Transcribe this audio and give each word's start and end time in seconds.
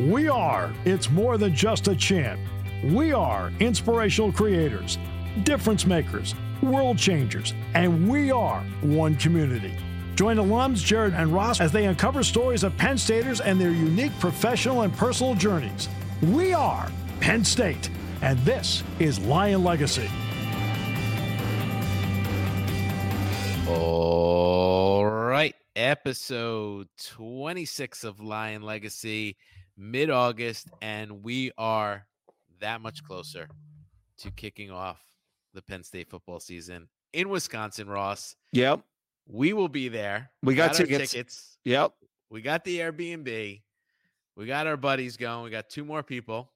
We 0.00 0.28
are. 0.28 0.74
It's 0.84 1.08
more 1.08 1.38
than 1.38 1.54
just 1.54 1.86
a 1.86 1.94
chant. 1.94 2.40
We 2.82 3.12
are 3.12 3.52
inspirational 3.60 4.32
creators, 4.32 4.98
difference 5.44 5.86
makers, 5.86 6.34
world 6.62 6.98
changers, 6.98 7.54
and 7.74 8.08
we 8.08 8.32
are 8.32 8.62
one 8.80 9.14
community. 9.14 9.72
Join 10.16 10.38
alums 10.38 10.84
Jared 10.84 11.14
and 11.14 11.32
Ross 11.32 11.60
as 11.60 11.70
they 11.70 11.84
uncover 11.84 12.24
stories 12.24 12.64
of 12.64 12.76
Penn 12.76 12.98
Staters 12.98 13.40
and 13.40 13.60
their 13.60 13.70
unique 13.70 14.18
professional 14.18 14.82
and 14.82 14.92
personal 14.94 15.36
journeys. 15.36 15.88
We 16.22 16.52
are 16.52 16.90
Penn 17.20 17.44
State, 17.44 17.88
and 18.20 18.36
this 18.40 18.82
is 18.98 19.20
Lion 19.20 19.62
Legacy. 19.62 20.10
All 23.68 25.06
right, 25.06 25.54
episode 25.76 26.88
26 26.98 28.02
of 28.02 28.20
Lion 28.20 28.62
Legacy, 28.62 29.36
mid 29.76 30.10
August, 30.10 30.68
and 30.82 31.22
we 31.22 31.52
are 31.58 32.06
that 32.60 32.80
much 32.80 33.02
closer 33.04 33.48
to 34.18 34.30
kicking 34.30 34.70
off 34.70 35.00
the 35.52 35.62
Penn 35.62 35.82
State 35.82 36.08
football 36.08 36.40
season 36.40 36.88
in 37.12 37.28
Wisconsin, 37.28 37.88
Ross. 37.88 38.36
Yep. 38.52 38.80
We 39.26 39.52
will 39.52 39.68
be 39.68 39.88
there. 39.88 40.30
We 40.42 40.54
got, 40.54 40.70
our 40.70 40.86
tickets. 40.86 41.12
tickets. 41.12 41.58
Yep. 41.64 41.92
We 42.30 42.42
got 42.42 42.64
the 42.64 42.78
Airbnb. 42.80 43.62
We 44.36 44.46
got 44.46 44.66
our 44.66 44.76
buddies 44.76 45.16
going. 45.16 45.44
We 45.44 45.50
got 45.50 45.70
two 45.70 45.84
more 45.84 46.02
people, 46.02 46.50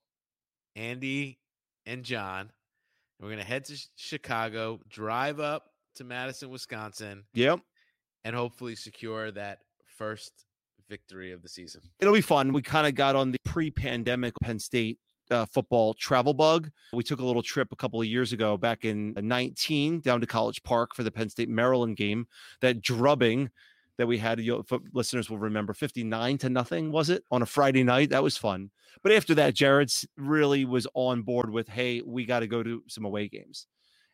Andy 0.74 1.38
and 1.87 2.02
John. 2.02 2.50
We're 3.20 3.28
going 3.28 3.38
to 3.38 3.45
head 3.45 3.64
to 3.66 3.88
Chicago, 3.96 4.80
drive 4.88 5.40
up 5.40 5.70
to 5.96 6.04
Madison, 6.04 6.50
Wisconsin, 6.50 7.24
Yep. 7.34 7.60
and 8.24 8.34
hopefully 8.37 8.74
secure 8.74 9.30
that 9.32 9.60
first 9.96 10.32
victory 10.88 11.33
of 11.33 11.42
the 11.42 11.48
season. 11.48 11.83
It'll 12.01 12.15
be 12.15 12.20
fun. 12.20 12.52
We 12.52 12.62
kind 12.62 12.87
of 12.87 12.95
got 12.95 13.16
on 13.16 13.30
the 13.33 13.38
pre-pandemic 13.45 14.34
Penn 14.42 14.59
State 14.59 14.98
uh, 15.30 15.46
football 15.46 15.95
travel 15.95 16.34
bug. 16.34 16.70
We 16.93 17.02
took 17.02 17.21
a 17.21 17.24
little 17.24 17.43
trip 17.43 17.68
a 17.73 17.76
couple 17.76 18.01
of 18.01 18.07
years 18.07 18.32
ago, 18.32 18.57
back 18.57 18.85
in 18.85 19.15
19, 19.16 20.01
down 20.01 20.21
to 20.21 20.27
College 20.27 20.62
Park 20.62 20.95
for 20.95 21.02
the 21.02 21.10
Penn 21.10 21.29
State 21.29 21.49
Maryland 21.49 21.96
game. 21.96 22.27
That 22.60 22.80
drubbing 22.80 23.51
that 23.99 24.07
we 24.07 24.16
had, 24.16 24.40
you 24.40 24.65
know, 24.71 24.80
listeners 24.93 25.29
will 25.29 25.38
remember, 25.38 25.74
59 25.74 26.38
to 26.38 26.49
nothing 26.49 26.93
was 26.93 27.10
it 27.10 27.24
on 27.30 27.43
a 27.43 27.46
Friday 27.46 27.82
night? 27.82 28.10
That 28.10 28.23
was 28.23 28.37
fun. 28.37 28.71
But 29.02 29.12
after 29.12 29.34
that, 29.34 29.55
Jared's 29.55 30.07
really 30.16 30.65
was 30.65 30.87
on 30.95 31.23
board 31.23 31.51
with, 31.51 31.68
hey, 31.68 32.01
we 32.05 32.24
got 32.24 32.40
to 32.40 32.46
go 32.46 32.62
to 32.62 32.82
some 32.87 33.05
away 33.05 33.29
games, 33.29 33.66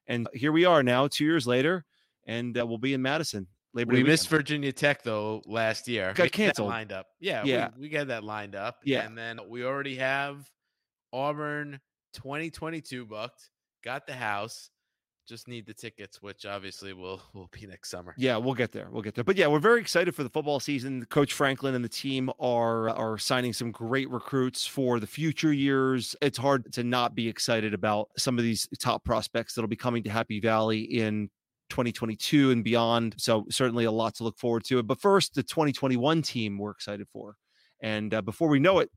and 0.06 0.26
here 0.34 0.52
we 0.52 0.64
are 0.64 0.82
now, 0.82 1.06
two 1.06 1.24
years 1.24 1.46
later, 1.46 1.84
and 2.26 2.58
uh, 2.58 2.66
we'll 2.66 2.78
be 2.78 2.94
in 2.94 3.02
Madison. 3.02 3.46
Labor 3.74 3.92
We 3.92 4.02
Day 4.02 4.08
missed 4.08 4.24
weekend. 4.30 4.38
Virginia 4.38 4.72
Tech 4.72 5.02
though 5.02 5.42
last 5.46 5.88
year. 5.88 6.12
Got 6.14 6.18
We 6.18 6.22
had 6.22 6.26
that 6.26 6.32
canceled. 6.32 6.68
lined 6.68 6.92
up. 6.92 7.06
Yeah, 7.20 7.42
Yeah. 7.44 7.68
We, 7.76 7.82
we 7.82 7.88
got 7.88 8.06
that 8.08 8.24
lined 8.24 8.54
up. 8.54 8.78
Yeah. 8.84 9.04
and 9.04 9.18
then 9.18 9.40
we 9.48 9.64
already 9.64 9.96
have 9.96 10.48
Auburn 11.12 11.80
2022 12.14 13.04
booked. 13.06 13.50
Got 13.82 14.06
the 14.06 14.14
house. 14.14 14.70
Just 15.26 15.48
need 15.48 15.64
the 15.66 15.72
tickets, 15.72 16.20
which 16.20 16.44
obviously 16.44 16.92
will 16.92 17.22
will 17.34 17.48
be 17.50 17.66
next 17.66 17.88
summer. 17.90 18.14
Yeah, 18.18 18.36
we'll 18.36 18.52
get 18.54 18.72
there. 18.72 18.88
We'll 18.90 19.00
get 19.02 19.14
there. 19.14 19.24
But 19.24 19.36
yeah, 19.36 19.46
we're 19.46 19.58
very 19.58 19.80
excited 19.80 20.14
for 20.14 20.22
the 20.22 20.28
football 20.28 20.60
season. 20.60 21.06
Coach 21.06 21.32
Franklin 21.32 21.74
and 21.74 21.82
the 21.84 21.88
team 21.88 22.30
are 22.38 22.90
are 22.90 23.16
signing 23.16 23.54
some 23.54 23.70
great 23.70 24.10
recruits 24.10 24.66
for 24.66 25.00
the 25.00 25.06
future 25.06 25.52
years. 25.52 26.14
It's 26.20 26.36
hard 26.36 26.70
to 26.74 26.84
not 26.84 27.14
be 27.14 27.26
excited 27.26 27.72
about 27.72 28.10
some 28.18 28.36
of 28.38 28.44
these 28.44 28.68
top 28.78 29.02
prospects 29.02 29.54
that'll 29.54 29.66
be 29.68 29.76
coming 29.76 30.02
to 30.02 30.10
Happy 30.10 30.40
Valley 30.40 30.80
in 30.82 31.30
2022 31.74 32.52
and 32.52 32.62
beyond. 32.62 33.16
So 33.18 33.44
certainly 33.50 33.84
a 33.84 33.90
lot 33.90 34.14
to 34.16 34.24
look 34.24 34.38
forward 34.38 34.64
to. 34.66 34.80
But 34.84 35.00
first, 35.00 35.34
the 35.34 35.42
2021 35.42 36.22
team 36.22 36.56
we're 36.56 36.70
excited 36.70 37.08
for. 37.12 37.36
And 37.80 38.14
uh, 38.14 38.22
before 38.22 38.48
we 38.48 38.60
know 38.60 38.78
it, 38.78 38.90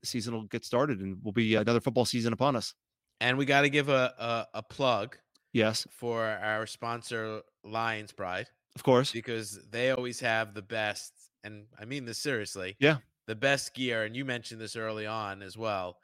the 0.00 0.06
season 0.06 0.32
will 0.32 0.44
get 0.44 0.64
started 0.64 1.00
and 1.00 1.22
will 1.22 1.32
be 1.32 1.54
another 1.56 1.80
football 1.80 2.06
season 2.06 2.32
upon 2.32 2.56
us. 2.56 2.72
And 3.20 3.36
we 3.36 3.44
got 3.44 3.60
to 3.60 3.68
give 3.68 3.90
a, 3.90 4.14
a 4.18 4.58
a 4.58 4.62
plug 4.62 5.18
Yes, 5.52 5.86
for 5.90 6.24
our 6.24 6.66
sponsor 6.66 7.42
Lions 7.62 8.10
Pride 8.10 8.46
of 8.74 8.82
course. 8.82 9.12
because 9.12 9.60
they 9.70 9.90
always 9.90 10.18
have 10.20 10.54
the 10.54 10.62
best, 10.62 11.12
and 11.44 11.66
I 11.78 11.84
mean 11.84 12.06
this 12.06 12.18
seriously. 12.18 12.76
Yeah. 12.80 12.96
the 13.26 13.36
best 13.36 13.74
gear, 13.74 14.04
and 14.04 14.16
you 14.16 14.24
mentioned 14.24 14.58
this 14.58 14.74
early 14.74 15.06
on 15.06 15.42
as 15.42 15.58
well. 15.58 15.98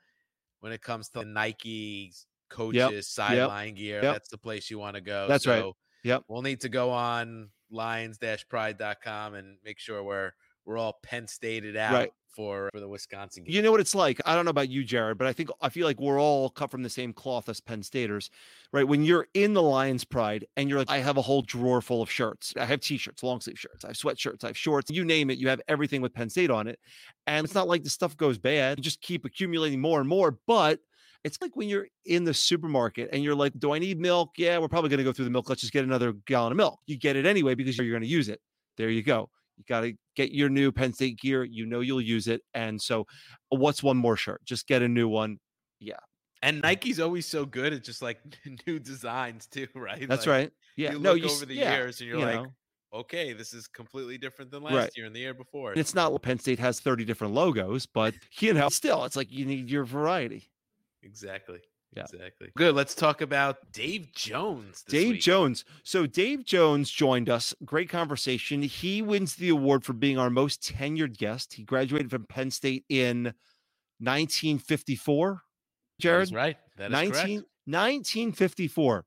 When 0.60 0.72
it 0.72 0.82
comes 0.82 1.08
to 1.10 1.24
Nike 1.24 2.12
coaches 2.50 3.08
sideline 3.08 3.74
gear, 3.74 4.02
yep. 4.02 4.12
that's 4.14 4.28
the 4.28 4.38
place 4.38 4.70
you 4.70 4.78
want 4.78 4.96
to 4.96 5.00
go. 5.00 5.26
That's 5.26 5.46
right. 5.46 5.64
Yep. 6.04 6.24
We'll 6.28 6.42
need 6.42 6.60
to 6.62 6.68
go 6.68 6.90
on 6.90 7.50
lions-pride.com 7.70 9.34
and 9.34 9.56
make 9.64 9.78
sure 9.78 10.02
we're 10.02 10.32
we're 10.64 10.76
all 10.78 10.98
Penn 11.02 11.26
Stated 11.26 11.76
out 11.76 11.94
Right. 11.94 12.10
for 12.36 12.68
for 12.72 12.80
the 12.80 12.88
Wisconsin 12.88 13.44
game. 13.44 13.54
You 13.54 13.62
know 13.62 13.70
what 13.70 13.80
it's 13.80 13.94
like. 13.94 14.20
I 14.26 14.34
don't 14.34 14.44
know 14.44 14.50
about 14.50 14.68
you, 14.68 14.84
Jared, 14.84 15.16
but 15.16 15.26
I 15.26 15.32
think 15.32 15.48
I 15.62 15.70
feel 15.70 15.86
like 15.86 15.98
we're 15.98 16.20
all 16.20 16.50
cut 16.50 16.70
from 16.70 16.82
the 16.82 16.90
same 16.90 17.14
cloth 17.14 17.48
as 17.48 17.58
Penn 17.60 17.82
Staters, 17.82 18.28
right? 18.72 18.86
When 18.86 19.02
you're 19.02 19.28
in 19.32 19.54
the 19.54 19.62
Lions 19.62 20.04
Pride 20.04 20.46
and 20.58 20.68
you're 20.68 20.78
like, 20.78 20.90
I 20.90 20.98
have 20.98 21.16
a 21.16 21.22
whole 21.22 21.40
drawer 21.40 21.80
full 21.80 22.02
of 22.02 22.10
shirts. 22.10 22.52
I 22.58 22.66
have 22.66 22.80
t-shirts, 22.80 23.22
long 23.22 23.40
sleeve 23.40 23.58
shirts, 23.58 23.82
I 23.84 23.88
have 23.88 23.96
sweatshirts, 23.96 24.44
I 24.44 24.48
have 24.48 24.58
shorts. 24.58 24.90
You 24.90 25.06
name 25.06 25.30
it, 25.30 25.38
you 25.38 25.48
have 25.48 25.62
everything 25.68 26.02
with 26.02 26.12
Penn 26.12 26.28
State 26.28 26.50
on 26.50 26.66
it, 26.66 26.78
and 27.26 27.46
it's 27.46 27.54
not 27.54 27.66
like 27.66 27.82
the 27.82 27.90
stuff 27.90 28.14
goes 28.16 28.36
bad. 28.36 28.78
You 28.78 28.82
just 28.82 29.00
keep 29.00 29.24
accumulating 29.24 29.80
more 29.80 30.00
and 30.00 30.08
more, 30.08 30.38
but. 30.46 30.80
It's 31.24 31.38
like 31.40 31.54
when 31.56 31.68
you're 31.68 31.88
in 32.06 32.24
the 32.24 32.32
supermarket 32.34 33.10
and 33.12 33.22
you're 33.22 33.34
like, 33.34 33.52
Do 33.58 33.72
I 33.72 33.78
need 33.78 33.98
milk? 33.98 34.30
Yeah, 34.36 34.58
we're 34.58 34.68
probably 34.68 34.90
going 34.90 34.98
to 34.98 35.04
go 35.04 35.12
through 35.12 35.24
the 35.26 35.30
milk. 35.30 35.48
Let's 35.48 35.60
just 35.60 35.72
get 35.72 35.84
another 35.84 36.12
gallon 36.26 36.52
of 36.52 36.56
milk. 36.56 36.80
You 36.86 36.96
get 36.96 37.16
it 37.16 37.26
anyway 37.26 37.54
because 37.54 37.76
you're 37.76 37.90
going 37.90 38.02
to 38.02 38.08
use 38.08 38.28
it. 38.28 38.40
There 38.76 38.90
you 38.90 39.02
go. 39.02 39.28
You 39.56 39.64
got 39.68 39.80
to 39.80 39.92
get 40.14 40.30
your 40.32 40.48
new 40.48 40.70
Penn 40.70 40.92
State 40.92 41.18
gear. 41.18 41.42
You 41.42 41.66
know 41.66 41.80
you'll 41.80 42.00
use 42.00 42.28
it. 42.28 42.42
And 42.54 42.80
so, 42.80 43.06
what's 43.48 43.82
one 43.82 43.96
more 43.96 44.16
shirt? 44.16 44.40
Just 44.44 44.68
get 44.68 44.82
a 44.82 44.88
new 44.88 45.08
one. 45.08 45.38
Yeah. 45.80 45.96
And 46.40 46.62
Nike's 46.62 47.00
always 47.00 47.26
so 47.26 47.44
good 47.44 47.72
at 47.72 47.82
just 47.82 48.00
like 48.00 48.20
new 48.66 48.78
designs 48.78 49.48
too, 49.48 49.66
right? 49.74 50.08
That's 50.08 50.26
Like, 50.26 50.32
right. 50.32 50.52
Yeah. 50.76 50.92
you 50.92 51.00
no, 51.00 51.14
look 51.14 51.22
you, 51.22 51.30
over 51.30 51.44
the 51.46 51.54
yeah, 51.54 51.74
years 51.76 52.00
and 52.00 52.08
you're 52.08 52.20
you 52.20 52.24
like, 52.24 52.34
know. 52.36 52.52
okay, 52.94 53.32
this 53.32 53.52
is 53.52 53.66
completely 53.66 54.16
different 54.18 54.52
than 54.52 54.62
last 54.62 54.74
Right. 54.74 54.90
year 54.96 55.06
and 55.06 55.16
the 55.16 55.18
year 55.18 55.34
before. 55.34 55.72
And 55.72 55.80
it's 55.80 55.96
not 55.96 56.22
Penn 56.22 56.38
State 56.38 56.60
has 56.60 56.78
30 56.78 57.04
different 57.04 57.34
logos, 57.34 57.86
but 57.86 58.14
you 58.38 58.54
know, 58.54 58.68
still, 58.68 59.04
it's 59.04 59.16
like 59.16 59.32
you 59.32 59.44
need 59.44 59.68
your 59.68 59.84
variety. 59.84 60.48
Exactly. 61.02 61.60
Yeah. 61.96 62.02
Exactly. 62.02 62.50
Good. 62.56 62.74
Let's 62.74 62.94
talk 62.94 63.22
about 63.22 63.72
Dave 63.72 64.12
Jones. 64.14 64.82
Dave 64.82 65.12
week. 65.12 65.20
Jones. 65.22 65.64
So 65.84 66.06
Dave 66.06 66.44
Jones 66.44 66.90
joined 66.90 67.30
us. 67.30 67.54
Great 67.64 67.88
conversation. 67.88 68.62
He 68.62 69.00
wins 69.00 69.36
the 69.36 69.48
award 69.48 69.84
for 69.84 69.94
being 69.94 70.18
our 70.18 70.30
most 70.30 70.62
tenured 70.62 71.16
guest. 71.16 71.54
He 71.54 71.64
graduated 71.64 72.10
from 72.10 72.24
Penn 72.24 72.50
State 72.50 72.84
in 72.88 73.32
1954. 74.00 75.42
Jared, 76.00 76.22
is 76.24 76.32
right. 76.32 76.56
That 76.76 76.86
is 76.86 76.92
19, 76.92 77.12
correct. 77.12 77.48
1954 77.64 79.04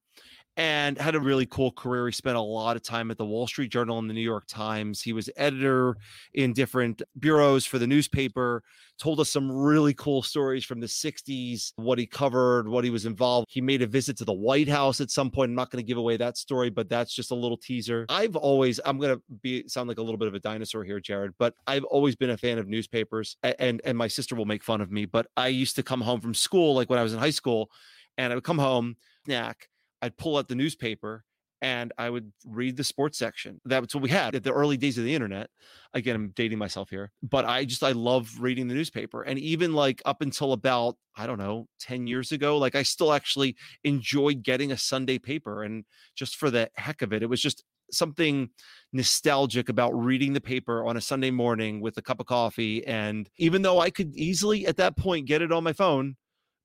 and 0.58 0.98
had 0.98 1.16
a 1.16 1.20
really 1.20 1.46
cool 1.46 1.72
career. 1.72 2.08
He 2.08 2.12
spent 2.12 2.36
a 2.36 2.42
lot 2.42 2.76
of 2.76 2.84
time 2.84 3.10
at 3.10 3.18
the 3.18 3.26
Wall 3.26 3.48
Street 3.48 3.72
Journal 3.72 4.00
and 4.00 4.10
the 4.10 4.14
New 4.14 4.22
York 4.22 4.46
Times. 4.48 5.02
He 5.02 5.14
was 5.14 5.30
editor 5.38 5.96
in 6.34 6.54
different 6.54 7.02
bureaus 7.20 7.66
for 7.66 7.80
the 7.80 7.88
newspaper, 7.88 8.64
told 9.00 9.20
us 9.22 9.30
some 9.30 9.52
really 9.52 9.94
cool 9.94 10.22
stories 10.22 10.66
from 10.66 10.82
the 10.82 10.88
60s, 10.88 11.72
what 11.78 11.98
he 11.98 12.06
covered, 12.06 12.68
what 12.68 12.84
he 12.84 12.90
was 12.90 13.06
involved. 13.06 13.48
He 13.50 13.62
made 13.62 13.82
a 13.82 13.88
visit 13.88 14.18
to 14.18 14.26
the 14.26 14.34
White 14.34 14.68
House 14.68 15.00
at 15.00 15.10
some 15.10 15.32
point. 15.32 15.50
I'm 15.50 15.56
not 15.56 15.72
going 15.72 15.84
to 15.84 15.88
give 15.88 15.98
away 15.98 16.18
that 16.18 16.38
story, 16.38 16.70
but 16.70 16.90
that's 16.90 17.14
just 17.14 17.32
a 17.32 17.36
little 17.36 17.58
teaser. 17.58 18.06
I've 18.10 18.36
always 18.36 18.80
I'm 18.86 19.00
going 19.00 19.16
to 19.16 19.22
be 19.42 19.68
sound 19.68 19.88
like 19.88 20.00
a 20.00 20.04
little 20.04 20.18
bit 20.18 20.28
of 20.28 20.34
a 20.34 20.40
dinosaur 20.40 20.84
here, 20.84 21.00
Jared, 21.00 21.32
but 21.40 21.54
I've 21.66 21.86
always 21.86 22.16
been 22.16 22.32
a 22.32 22.38
fan 22.38 22.58
of 22.58 22.68
newspapers 22.68 23.38
and 23.42 23.82
and 23.86 23.98
my 23.98 24.08
sister 24.10 24.36
will 24.36 24.46
make 24.46 24.64
fun 24.64 24.82
of 24.82 24.92
me, 24.92 25.06
but 25.06 25.28
I 25.38 25.48
used 25.48 25.78
to 25.78 25.84
come 25.84 26.02
home 26.02 26.20
from 26.20 26.34
school 26.34 26.76
like 26.76 26.90
when 26.90 27.00
I 27.00 27.04
was 27.04 27.14
in 27.14 27.20
high 27.20 27.30
school 27.30 27.72
and 28.18 28.32
I 28.32 28.36
would 28.36 28.44
come 28.44 28.60
home, 28.60 28.98
snack, 29.26 29.70
I'd 30.02 30.18
pull 30.18 30.38
out 30.38 30.48
the 30.48 30.56
newspaper 30.56 31.24
and 31.62 31.94
I 31.98 32.10
would 32.10 32.32
read 32.46 32.76
the 32.76 32.84
sports 32.84 33.20
section. 33.20 33.62
That's 33.66 33.94
what 33.94 34.02
we 34.02 34.10
had 34.10 34.34
at 34.36 34.44
the 34.44 34.52
early 34.52 34.78
days 34.78 34.98
of 34.98 35.04
the 35.04 35.14
internet. 35.14 35.50
Again, 35.94 36.16
I'm 36.16 36.30
dating 36.30 36.58
myself 36.58 36.90
here, 36.90 37.12
but 37.22 37.46
I 37.46 37.66
just 37.66 37.84
I 37.84 37.92
love 37.92 38.32
reading 38.40 38.68
the 38.68 38.74
newspaper. 38.74 39.22
And 39.22 39.38
even 39.38 39.74
like 39.74 40.02
up 40.06 40.22
until 40.22 40.54
about, 40.54 40.98
I 41.16 41.28
don't 41.28 41.38
know, 41.38 41.68
10 41.80 42.08
years 42.08 42.32
ago, 42.32 42.58
like 42.58 42.74
I 42.76 42.82
still 42.82 43.14
actually 43.14 43.56
enjoyed 43.84 44.44
getting 44.44 44.72
a 44.72 44.78
Sunday 44.78 45.20
paper 45.20 45.64
and 45.64 45.86
just 46.16 46.36
for 46.36 46.50
the 46.50 46.70
heck 46.76 47.04
of 47.04 47.14
it, 47.14 47.22
it 47.22 47.30
was 47.30 47.42
just 47.42 47.64
something 47.92 48.50
nostalgic 48.94 49.70
about 49.70 49.92
reading 49.92 50.34
the 50.34 50.42
paper 50.42 50.86
on 50.86 50.98
a 50.98 51.02
Sunday 51.02 51.32
morning 51.32 51.82
with 51.82 51.98
a 51.98 52.02
cup 52.02 52.20
of 52.20 52.26
coffee. 52.26 52.86
And 52.88 53.30
even 53.38 53.62
though 53.62 53.80
I 53.80 53.92
could 53.92 54.16
easily 54.16 54.66
at 54.66 54.78
that 54.78 54.98
point 54.98 55.28
get 55.28 55.42
it 55.42 55.52
on 55.52 55.64
my 55.64 55.74
phone, 55.74 56.16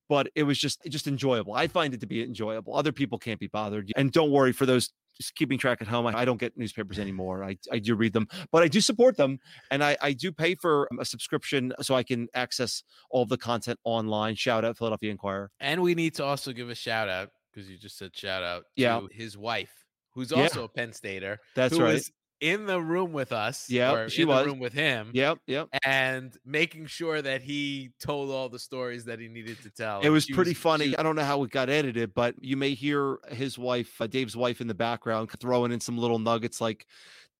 but 0.08 0.28
it 0.34 0.42
was 0.44 0.58
just 0.58 0.80
just 0.88 1.06
enjoyable. 1.06 1.54
I 1.54 1.66
find 1.66 1.94
it 1.94 2.00
to 2.00 2.06
be 2.06 2.22
enjoyable. 2.22 2.76
Other 2.76 2.92
people 2.92 3.18
can't 3.18 3.40
be 3.40 3.48
bothered. 3.48 3.92
And 3.96 4.12
don't 4.12 4.30
worry 4.30 4.52
for 4.52 4.66
those 4.66 4.90
just 5.16 5.34
keeping 5.34 5.58
track 5.58 5.80
at 5.80 5.88
home. 5.88 6.06
I, 6.06 6.12
I 6.20 6.24
don't 6.26 6.38
get 6.38 6.58
newspapers 6.58 6.98
anymore. 6.98 7.42
I, 7.42 7.56
I 7.72 7.78
do 7.78 7.94
read 7.94 8.12
them, 8.12 8.28
but 8.52 8.62
I 8.62 8.68
do 8.68 8.80
support 8.82 9.16
them, 9.16 9.38
and 9.70 9.82
I, 9.82 9.96
I 10.02 10.12
do 10.12 10.30
pay 10.30 10.54
for 10.56 10.88
a 11.00 11.04
subscription 11.06 11.72
so 11.80 11.94
I 11.94 12.02
can 12.02 12.28
access 12.34 12.82
all 13.10 13.24
the 13.24 13.38
content 13.38 13.78
online. 13.84 14.34
Shout 14.34 14.64
out 14.64 14.76
Philadelphia 14.76 15.10
Inquirer. 15.10 15.50
And 15.58 15.80
we 15.82 15.94
need 15.94 16.14
to 16.16 16.24
also 16.24 16.52
give 16.52 16.68
a 16.68 16.74
shout 16.74 17.08
out 17.08 17.30
because 17.52 17.70
you 17.70 17.78
just 17.78 17.96
said 17.96 18.14
shout 18.14 18.42
out 18.42 18.64
Yeah. 18.76 19.00
to 19.00 19.08
his 19.10 19.38
wife, 19.38 19.72
who's 20.12 20.30
Yeah. 20.32 20.42
also 20.42 20.64
a 20.64 20.68
Penn 20.68 20.92
Stater. 20.92 21.38
That's 21.54 21.78
right. 21.78 22.02
Was 22.40 22.48
in 22.52 22.66
the 22.66 22.80
room 22.80 23.12
with 23.12 23.32
us. 23.32 23.68
Yeah, 23.70 23.92
or 23.92 24.08
she 24.08 24.22
in 24.22 24.28
was. 24.28 24.44
the 24.44 24.50
room 24.50 24.58
with 24.58 24.72
him. 24.72 25.10
Yep, 25.12 25.38
yep. 25.46 25.68
And 25.84 26.36
making 26.44 26.86
sure 26.86 27.20
that 27.22 27.42
he 27.42 27.90
told 28.00 28.30
all 28.30 28.48
the 28.48 28.58
stories 28.58 29.04
that 29.06 29.18
he 29.18 29.28
needed 29.28 29.62
to 29.62 29.70
tell. 29.70 30.00
It 30.00 30.08
was 30.10 30.26
pretty 30.26 30.50
she 30.50 30.54
funny. 30.54 30.86
was- 30.88 30.96
I 30.98 31.02
don't 31.02 31.16
know 31.16 31.24
how 31.24 31.42
it 31.44 31.50
got 31.50 31.68
edited, 31.70 32.14
but 32.14 32.34
you 32.40 32.56
may 32.56 32.74
hear 32.74 33.18
his 33.30 33.58
wife, 33.58 34.00
uh, 34.00 34.06
Dave's 34.06 34.36
wife, 34.36 34.60
in 34.60 34.66
the 34.66 34.74
background 34.74 35.30
throwing 35.38 35.72
in 35.72 35.80
some 35.80 35.98
little 35.98 36.18
nuggets, 36.18 36.60
like 36.60 36.86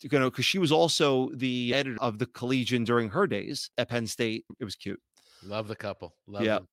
you 0.02 0.10
know, 0.18 0.28
because 0.30 0.44
she 0.44 0.58
was 0.58 0.70
also 0.70 1.30
the 1.30 1.72
editor 1.74 1.96
of 2.02 2.18
the 2.18 2.26
Collegian 2.26 2.84
during 2.84 3.08
her 3.08 3.26
days 3.26 3.70
at 3.78 3.88
Penn 3.88 4.06
State. 4.06 4.44
It 4.60 4.64
was 4.64 4.76
cute. 4.76 5.00
Love 5.42 5.68
the 5.68 5.76
couple. 5.76 6.14
Love 6.26 6.42
Yeah. 6.44 6.54
them. 6.56 6.68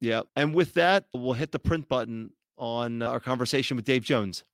Yeah. 0.00 0.22
And 0.34 0.54
with 0.54 0.72
that, 0.74 1.04
we'll 1.12 1.34
hit 1.34 1.52
the 1.52 1.58
print 1.58 1.88
button 1.88 2.30
on 2.56 3.02
uh, 3.02 3.08
our 3.10 3.20
conversation 3.20 3.76
with 3.76 3.84
Dave 3.84 4.02
Jones. 4.02 4.44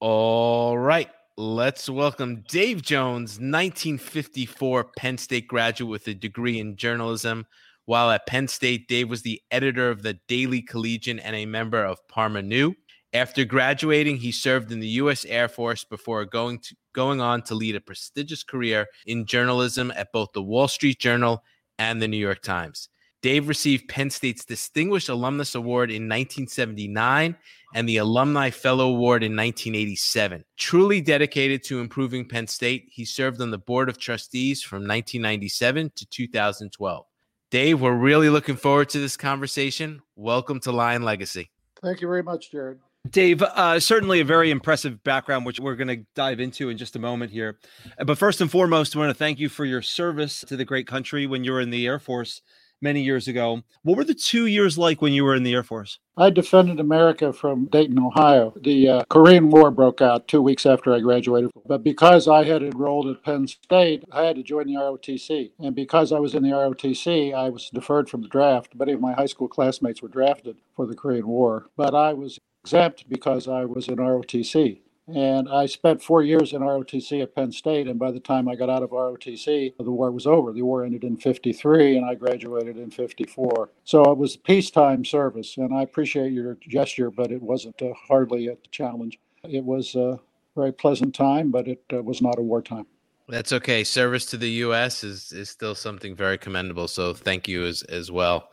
All 0.00 0.78
right. 0.78 1.10
Let's 1.36 1.88
welcome 1.88 2.44
Dave 2.48 2.82
Jones, 2.82 3.40
1954 3.40 4.92
Penn 4.96 5.18
State 5.18 5.48
graduate 5.48 5.90
with 5.90 6.06
a 6.06 6.14
degree 6.14 6.60
in 6.60 6.76
journalism. 6.76 7.46
While 7.84 8.12
at 8.12 8.26
Penn 8.26 8.46
State, 8.46 8.86
Dave 8.86 9.10
was 9.10 9.22
the 9.22 9.42
editor 9.50 9.90
of 9.90 10.02
the 10.02 10.18
Daily 10.28 10.62
Collegian 10.62 11.18
and 11.18 11.34
a 11.34 11.46
member 11.46 11.84
of 11.84 11.98
Parmi 12.06 12.42
Nous. 12.42 12.74
After 13.12 13.44
graduating, 13.44 14.18
he 14.18 14.30
served 14.30 14.70
in 14.70 14.78
the 14.78 14.86
U.S. 15.02 15.24
Air 15.24 15.48
Force 15.48 15.82
before 15.82 16.24
going 16.24 16.60
to 16.60 16.76
going 16.92 17.20
on 17.20 17.42
to 17.42 17.56
lead 17.56 17.74
a 17.74 17.80
prestigious 17.80 18.44
career 18.44 18.86
in 19.04 19.26
journalism 19.26 19.92
at 19.96 20.12
both 20.12 20.28
the 20.32 20.42
Wall 20.42 20.68
Street 20.68 21.00
Journal 21.00 21.42
and 21.76 22.00
the 22.00 22.08
New 22.08 22.18
York 22.18 22.42
Times. 22.42 22.88
Dave 23.20 23.48
received 23.48 23.88
Penn 23.88 24.10
State's 24.10 24.44
Distinguished 24.44 25.08
Alumnus 25.08 25.56
Award 25.56 25.90
in 25.90 26.04
1979 26.04 27.34
and 27.74 27.88
the 27.88 27.96
Alumni 27.96 28.50
Fellow 28.50 28.90
Award 28.90 29.24
in 29.24 29.32
1987. 29.32 30.44
Truly 30.56 31.00
dedicated 31.00 31.64
to 31.64 31.80
improving 31.80 32.28
Penn 32.28 32.46
State, 32.46 32.86
he 32.92 33.04
served 33.04 33.40
on 33.40 33.50
the 33.50 33.58
Board 33.58 33.88
of 33.88 33.98
Trustees 33.98 34.62
from 34.62 34.82
1997 34.82 35.90
to 35.96 36.06
2012. 36.06 37.06
Dave, 37.50 37.80
we're 37.80 37.92
really 37.92 38.28
looking 38.28 38.56
forward 38.56 38.88
to 38.90 39.00
this 39.00 39.16
conversation. 39.16 40.00
Welcome 40.14 40.60
to 40.60 40.70
Lion 40.70 41.02
Legacy. 41.02 41.50
Thank 41.82 42.00
you 42.00 42.06
very 42.06 42.22
much, 42.22 42.52
Jared. 42.52 42.78
Dave, 43.10 43.42
uh, 43.42 43.80
certainly 43.80 44.20
a 44.20 44.24
very 44.24 44.52
impressive 44.52 45.02
background, 45.02 45.44
which 45.44 45.58
we're 45.58 45.76
going 45.76 45.88
to 45.88 46.04
dive 46.14 46.38
into 46.38 46.68
in 46.68 46.76
just 46.76 46.94
a 46.94 46.98
moment 47.00 47.32
here. 47.32 47.58
But 48.04 48.18
first 48.18 48.40
and 48.40 48.50
foremost, 48.50 48.94
I 48.94 49.00
want 49.00 49.10
to 49.10 49.14
thank 49.14 49.40
you 49.40 49.48
for 49.48 49.64
your 49.64 49.82
service 49.82 50.44
to 50.46 50.56
the 50.56 50.64
great 50.64 50.86
country 50.86 51.26
when 51.26 51.42
you 51.42 51.52
were 51.52 51.60
in 51.60 51.70
the 51.70 51.86
Air 51.86 51.98
Force 51.98 52.42
many 52.80 53.02
years 53.02 53.28
ago. 53.28 53.62
What 53.82 53.96
were 53.96 54.04
the 54.04 54.14
two 54.14 54.46
years 54.46 54.78
like 54.78 55.02
when 55.02 55.12
you 55.12 55.24
were 55.24 55.34
in 55.34 55.42
the 55.42 55.54
Air 55.54 55.62
Force? 55.62 55.98
I 56.16 56.30
defended 56.30 56.80
America 56.80 57.32
from 57.32 57.66
Dayton, 57.66 57.98
Ohio. 57.98 58.52
The 58.60 58.88
uh, 58.88 59.04
Korean 59.08 59.50
War 59.50 59.70
broke 59.70 60.00
out 60.00 60.26
two 60.26 60.42
weeks 60.42 60.66
after 60.66 60.92
I 60.92 61.00
graduated. 61.00 61.50
But 61.66 61.84
because 61.84 62.26
I 62.26 62.44
had 62.44 62.62
enrolled 62.62 63.06
at 63.08 63.22
Penn 63.22 63.46
State, 63.46 64.04
I 64.10 64.24
had 64.24 64.36
to 64.36 64.42
join 64.42 64.66
the 64.66 64.74
ROTC. 64.74 65.52
And 65.58 65.74
because 65.74 66.12
I 66.12 66.18
was 66.18 66.34
in 66.34 66.42
the 66.42 66.50
ROTC, 66.50 67.34
I 67.34 67.48
was 67.50 67.70
deferred 67.70 68.08
from 68.08 68.22
the 68.22 68.28
draft. 68.28 68.74
Many 68.74 68.92
of 68.92 69.00
my 69.00 69.12
high 69.12 69.26
school 69.26 69.48
classmates 69.48 70.02
were 70.02 70.08
drafted 70.08 70.56
for 70.74 70.86
the 70.86 70.96
Korean 70.96 71.28
War. 71.28 71.66
But 71.76 71.94
I 71.94 72.12
was 72.14 72.38
exempt 72.64 73.08
because 73.08 73.46
I 73.48 73.64
was 73.64 73.88
in 73.88 73.96
ROTC. 73.96 74.80
And 75.14 75.48
I 75.48 75.66
spent 75.66 76.02
four 76.02 76.22
years 76.22 76.52
in 76.52 76.60
ROTC 76.60 77.22
at 77.22 77.34
Penn 77.34 77.50
State. 77.50 77.88
And 77.88 77.98
by 77.98 78.10
the 78.10 78.20
time 78.20 78.48
I 78.48 78.54
got 78.54 78.68
out 78.68 78.82
of 78.82 78.90
ROTC, 78.90 79.74
the 79.78 79.90
war 79.90 80.10
was 80.10 80.26
over. 80.26 80.52
The 80.52 80.62
war 80.62 80.84
ended 80.84 81.04
in 81.04 81.16
53, 81.16 81.96
and 81.96 82.04
I 82.04 82.14
graduated 82.14 82.76
in 82.76 82.90
54. 82.90 83.70
So 83.84 84.02
it 84.02 84.18
was 84.18 84.36
peacetime 84.36 85.04
service. 85.04 85.56
And 85.56 85.74
I 85.74 85.82
appreciate 85.82 86.32
your 86.32 86.58
gesture, 86.60 87.10
but 87.10 87.32
it 87.32 87.42
wasn't 87.42 87.80
uh, 87.80 87.92
hardly 87.94 88.48
a 88.48 88.56
challenge. 88.70 89.18
It 89.44 89.64
was 89.64 89.94
a 89.94 90.20
very 90.54 90.72
pleasant 90.72 91.14
time, 91.14 91.50
but 91.50 91.68
it 91.68 91.82
uh, 91.92 92.02
was 92.02 92.20
not 92.20 92.38
a 92.38 92.42
wartime. 92.42 92.86
That's 93.28 93.52
okay. 93.52 93.84
Service 93.84 94.24
to 94.26 94.36
the 94.38 94.50
U.S. 94.50 95.04
is 95.04 95.32
is 95.32 95.50
still 95.50 95.74
something 95.74 96.16
very 96.16 96.38
commendable. 96.38 96.88
So 96.88 97.12
thank 97.12 97.46
you 97.46 97.64
as 97.66 97.82
as 97.82 98.10
well, 98.10 98.50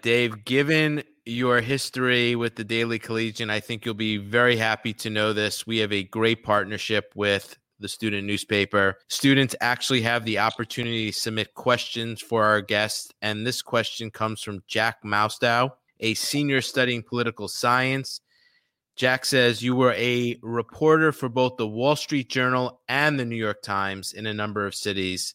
Dave. 0.00 0.44
Given 0.46 1.04
your 1.26 1.60
history 1.60 2.36
with 2.36 2.54
the 2.54 2.64
Daily 2.64 3.00
Collegian, 3.00 3.50
I 3.50 3.58
think 3.58 3.84
you'll 3.84 3.94
be 3.94 4.16
very 4.16 4.56
happy 4.56 4.94
to 4.94 5.10
know 5.10 5.32
this. 5.32 5.66
We 5.66 5.78
have 5.78 5.92
a 5.92 6.04
great 6.04 6.44
partnership 6.44 7.12
with 7.16 7.58
the 7.80 7.88
student 7.88 8.26
newspaper. 8.26 8.96
Students 9.08 9.54
actually 9.60 10.02
have 10.02 10.24
the 10.24 10.38
opportunity 10.38 11.10
to 11.10 11.18
submit 11.18 11.54
questions 11.54 12.22
for 12.22 12.44
our 12.44 12.60
guests, 12.62 13.10
and 13.20 13.44
this 13.44 13.60
question 13.60 14.10
comes 14.10 14.40
from 14.40 14.62
Jack 14.68 15.02
Maustow, 15.04 15.72
a 16.00 16.14
senior 16.14 16.60
studying 16.60 17.02
political 17.02 17.48
science. 17.48 18.20
Jack 18.94 19.24
says 19.24 19.62
you 19.62 19.74
were 19.74 19.92
a 19.94 20.38
reporter 20.42 21.12
for 21.12 21.28
both 21.28 21.56
the 21.56 21.66
Wall 21.66 21.96
Street 21.96 22.30
Journal 22.30 22.80
and 22.88 23.18
the 23.18 23.26
New 23.26 23.36
York 23.36 23.62
Times 23.62 24.12
in 24.12 24.26
a 24.26 24.32
number 24.32 24.64
of 24.64 24.74
cities. 24.74 25.34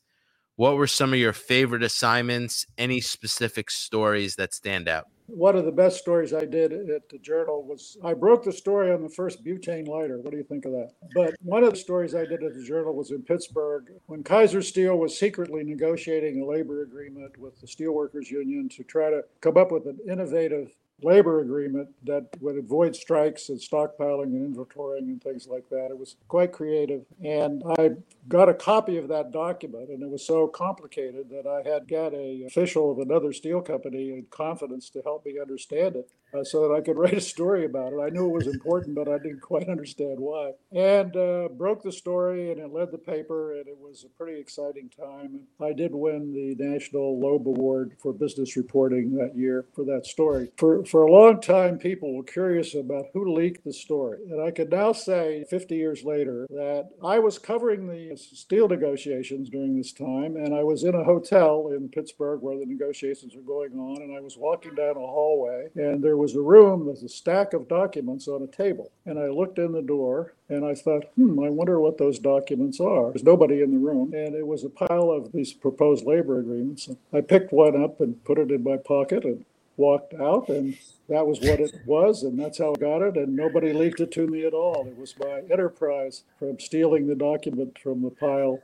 What 0.55 0.77
were 0.77 0.87
some 0.87 1.13
of 1.13 1.19
your 1.19 1.33
favorite 1.33 1.83
assignments? 1.83 2.65
Any 2.77 3.01
specific 3.01 3.69
stories 3.69 4.35
that 4.37 4.53
stand 4.53 4.87
out? 4.87 5.05
One 5.33 5.55
of 5.55 5.63
the 5.63 5.71
best 5.71 5.97
stories 5.97 6.33
I 6.33 6.43
did 6.43 6.73
at 6.89 7.07
the 7.07 7.17
Journal 7.17 7.63
was 7.63 7.97
I 8.03 8.13
broke 8.13 8.43
the 8.43 8.51
story 8.51 8.91
on 8.91 9.01
the 9.01 9.09
first 9.09 9.45
butane 9.45 9.87
lighter. 9.87 10.19
What 10.19 10.31
do 10.31 10.37
you 10.37 10.43
think 10.43 10.65
of 10.65 10.73
that? 10.73 10.91
But 11.15 11.35
one 11.41 11.63
of 11.63 11.71
the 11.71 11.77
stories 11.77 12.13
I 12.13 12.25
did 12.25 12.43
at 12.43 12.53
the 12.53 12.63
Journal 12.63 12.93
was 12.93 13.11
in 13.11 13.21
Pittsburgh 13.23 13.93
when 14.07 14.23
Kaiser 14.23 14.61
Steel 14.61 14.97
was 14.97 15.17
secretly 15.17 15.63
negotiating 15.63 16.41
a 16.41 16.45
labor 16.45 16.83
agreement 16.83 17.37
with 17.37 17.59
the 17.61 17.67
Steelworkers 17.67 18.29
Union 18.29 18.67
to 18.69 18.83
try 18.83 19.09
to 19.09 19.23
come 19.39 19.55
up 19.55 19.71
with 19.71 19.85
an 19.85 19.99
innovative 20.09 20.75
labor 21.03 21.39
agreement 21.39 21.89
that 22.05 22.27
would 22.39 22.57
avoid 22.57 22.95
strikes 22.95 23.49
and 23.49 23.59
stockpiling 23.59 24.35
and 24.35 24.55
inventorying 24.55 25.07
and 25.07 25.23
things 25.23 25.47
like 25.47 25.67
that. 25.69 25.87
It 25.89 25.97
was 25.97 26.15
quite 26.27 26.51
creative. 26.51 27.05
And 27.23 27.63
I 27.77 27.91
got 28.27 28.49
a 28.49 28.53
copy 28.53 28.97
of 28.97 29.07
that 29.09 29.31
document, 29.31 29.89
and 29.89 30.01
it 30.03 30.09
was 30.09 30.25
so 30.25 30.47
complicated 30.47 31.29
that 31.29 31.47
I 31.47 31.67
had 31.67 31.87
got 31.87 32.13
a 32.13 32.43
official 32.45 32.91
of 32.91 32.99
another 32.99 33.33
steel 33.33 33.61
company 33.61 34.09
in 34.09 34.25
confidence 34.29 34.89
to 34.91 35.01
help 35.01 35.25
me 35.25 35.39
understand 35.39 35.95
it 35.95 36.09
uh, 36.33 36.43
so 36.43 36.67
that 36.67 36.73
I 36.73 36.81
could 36.81 36.97
write 37.01 37.13
a 37.13 37.21
story 37.21 37.65
about 37.65 37.93
it. 37.93 37.99
I 37.99 38.09
knew 38.09 38.25
it 38.25 38.33
was 38.33 38.47
important, 38.47 38.95
but 38.95 39.07
I 39.07 39.17
didn't 39.17 39.41
quite 39.41 39.69
understand 39.69 40.19
why. 40.19 40.51
And 40.71 41.15
uh, 41.15 41.49
broke 41.49 41.83
the 41.83 41.91
story, 41.91 42.51
and 42.51 42.59
it 42.59 42.71
led 42.71 42.91
the 42.91 42.97
paper, 42.97 43.53
and 43.53 43.67
it 43.67 43.77
was 43.77 44.03
a 44.03 44.09
pretty 44.09 44.39
exciting 44.39 44.89
time. 44.89 45.47
I 45.61 45.73
did 45.73 45.93
win 45.93 46.33
the 46.33 46.55
National 46.63 47.19
Loeb 47.19 47.47
Award 47.47 47.95
for 47.99 48.13
business 48.13 48.55
reporting 48.55 49.15
that 49.15 49.35
year 49.35 49.65
for 49.73 49.83
that 49.85 50.05
story. 50.05 50.49
For 50.57 50.85
for 50.85 51.03
a 51.03 51.11
long 51.11 51.41
time, 51.41 51.77
people 51.77 52.15
were 52.15 52.23
curious 52.23 52.75
about 52.75 53.05
who 53.13 53.33
leaked 53.33 53.63
the 53.63 53.73
story, 53.73 54.19
and 54.29 54.41
I 54.41 54.51
could 54.51 54.71
now 54.71 54.91
say, 54.91 55.45
50 55.49 55.75
years 55.75 56.03
later, 56.03 56.47
that 56.49 56.89
I 57.03 57.19
was 57.19 57.37
covering 57.37 57.87
the 57.87 58.15
steel 58.15 58.67
negotiations 58.67 59.49
during 59.49 59.77
this 59.77 59.91
time, 59.91 60.35
and 60.35 60.53
I 60.53 60.63
was 60.63 60.83
in 60.83 60.95
a 60.95 61.03
hotel 61.03 61.71
in 61.75 61.89
Pittsburgh 61.89 62.41
where 62.41 62.57
the 62.57 62.65
negotiations 62.65 63.35
were 63.35 63.41
going 63.41 63.73
on, 63.73 64.01
and 64.01 64.15
I 64.15 64.19
was 64.19 64.37
walking 64.37 64.75
down 64.75 64.95
a 64.97 64.99
hallway, 64.99 65.67
and 65.75 66.03
there 66.03 66.17
was 66.21 66.35
a 66.35 66.41
room 66.41 66.85
with 66.85 67.01
a 67.01 67.09
stack 67.09 67.51
of 67.53 67.67
documents 67.67 68.27
on 68.27 68.43
a 68.43 68.47
table, 68.47 68.91
and 69.07 69.17
I 69.17 69.29
looked 69.29 69.57
in 69.57 69.71
the 69.71 69.81
door, 69.81 70.33
and 70.49 70.63
I 70.63 70.75
thought, 70.75 71.05
hmm, 71.15 71.43
I 71.43 71.49
wonder 71.49 71.79
what 71.79 71.97
those 71.97 72.19
documents 72.19 72.79
are. 72.79 73.09
There's 73.09 73.23
nobody 73.23 73.63
in 73.63 73.71
the 73.71 73.79
room, 73.79 74.13
and 74.13 74.35
it 74.35 74.45
was 74.45 74.63
a 74.63 74.69
pile 74.69 75.09
of 75.09 75.31
these 75.31 75.51
proposed 75.51 76.05
labor 76.05 76.39
agreements. 76.39 76.89
I 77.11 77.21
picked 77.21 77.51
one 77.51 77.81
up 77.83 77.99
and 77.99 78.23
put 78.23 78.37
it 78.37 78.51
in 78.51 78.63
my 78.63 78.77
pocket 78.77 79.25
and 79.25 79.45
walked 79.77 80.13
out, 80.13 80.47
and 80.47 80.77
that 81.09 81.25
was 81.25 81.39
what 81.41 81.59
it 81.59 81.73
was, 81.87 82.21
and 82.21 82.37
that's 82.37 82.59
how 82.59 82.75
I 82.75 82.79
got 82.79 83.01
it. 83.01 83.15
And 83.17 83.35
nobody 83.35 83.73
leaked 83.73 83.99
it 83.99 84.11
to 84.11 84.27
me 84.27 84.45
at 84.45 84.53
all. 84.53 84.85
It 84.87 84.99
was 84.99 85.15
my 85.19 85.41
enterprise 85.51 86.21
from 86.37 86.59
stealing 86.59 87.07
the 87.07 87.15
document 87.15 87.79
from 87.79 88.03
the 88.03 88.11
pile 88.11 88.59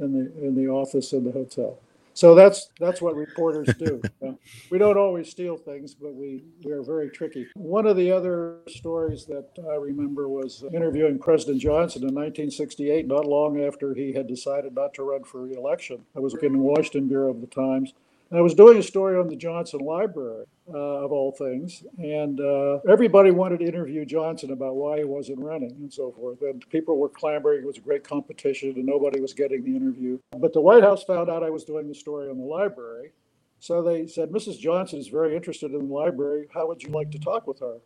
in 0.00 0.14
the 0.14 0.46
in 0.46 0.54
the 0.54 0.68
office 0.68 1.12
in 1.12 1.24
the 1.24 1.32
hotel. 1.32 1.78
So 2.14 2.34
that's 2.34 2.68
that's 2.78 3.00
what 3.00 3.16
reporters 3.16 3.68
do. 3.78 4.02
We 4.70 4.78
don't 4.78 4.98
always 4.98 5.30
steal 5.30 5.56
things, 5.56 5.94
but 5.94 6.14
we, 6.14 6.44
we 6.64 6.72
are 6.72 6.82
very 6.82 7.10
tricky. 7.10 7.46
One 7.54 7.86
of 7.86 7.96
the 7.96 8.10
other 8.10 8.58
stories 8.68 9.26
that 9.26 9.48
I 9.70 9.74
remember 9.74 10.28
was 10.28 10.64
interviewing 10.72 11.18
President 11.18 11.60
Johnson 11.60 12.02
in 12.02 12.14
1968, 12.14 13.06
not 13.06 13.26
long 13.26 13.62
after 13.62 13.94
he 13.94 14.12
had 14.12 14.26
decided 14.26 14.74
not 14.74 14.94
to 14.94 15.02
run 15.02 15.24
for 15.24 15.42
re-election. 15.42 16.04
I 16.16 16.20
was 16.20 16.34
in 16.34 16.52
the 16.52 16.58
Washington 16.58 17.08
Bureau 17.08 17.30
of 17.30 17.40
the 17.40 17.46
Times. 17.46 17.92
I 18.34 18.40
was 18.40 18.54
doing 18.54 18.78
a 18.78 18.82
story 18.82 19.18
on 19.18 19.28
the 19.28 19.36
Johnson 19.36 19.80
Library, 19.80 20.46
uh, 20.72 21.04
of 21.04 21.12
all 21.12 21.32
things, 21.32 21.84
and 21.98 22.40
uh, 22.40 22.78
everybody 22.88 23.30
wanted 23.30 23.60
to 23.60 23.66
interview 23.66 24.06
Johnson 24.06 24.52
about 24.52 24.74
why 24.74 24.98
he 24.98 25.04
wasn't 25.04 25.40
running 25.40 25.72
and 25.72 25.92
so 25.92 26.12
forth. 26.12 26.40
And 26.40 26.66
people 26.70 26.96
were 26.96 27.10
clamoring; 27.10 27.62
it 27.62 27.66
was 27.66 27.76
a 27.76 27.82
great 27.82 28.04
competition, 28.04 28.72
and 28.76 28.86
nobody 28.86 29.20
was 29.20 29.34
getting 29.34 29.62
the 29.62 29.76
interview. 29.76 30.18
But 30.38 30.54
the 30.54 30.62
White 30.62 30.82
House 30.82 31.04
found 31.04 31.28
out 31.28 31.42
I 31.42 31.50
was 31.50 31.64
doing 31.64 31.88
the 31.88 31.94
story 31.94 32.30
on 32.30 32.38
the 32.38 32.44
library, 32.44 33.12
so 33.60 33.82
they 33.82 34.06
said, 34.06 34.30
"Mrs. 34.30 34.58
Johnson 34.58 34.98
is 34.98 35.08
very 35.08 35.36
interested 35.36 35.72
in 35.72 35.88
the 35.88 35.94
library. 35.94 36.48
How 36.54 36.66
would 36.68 36.82
you 36.82 36.88
like 36.88 37.10
to 37.10 37.18
talk 37.18 37.46
with 37.46 37.60
her?" 37.60 37.80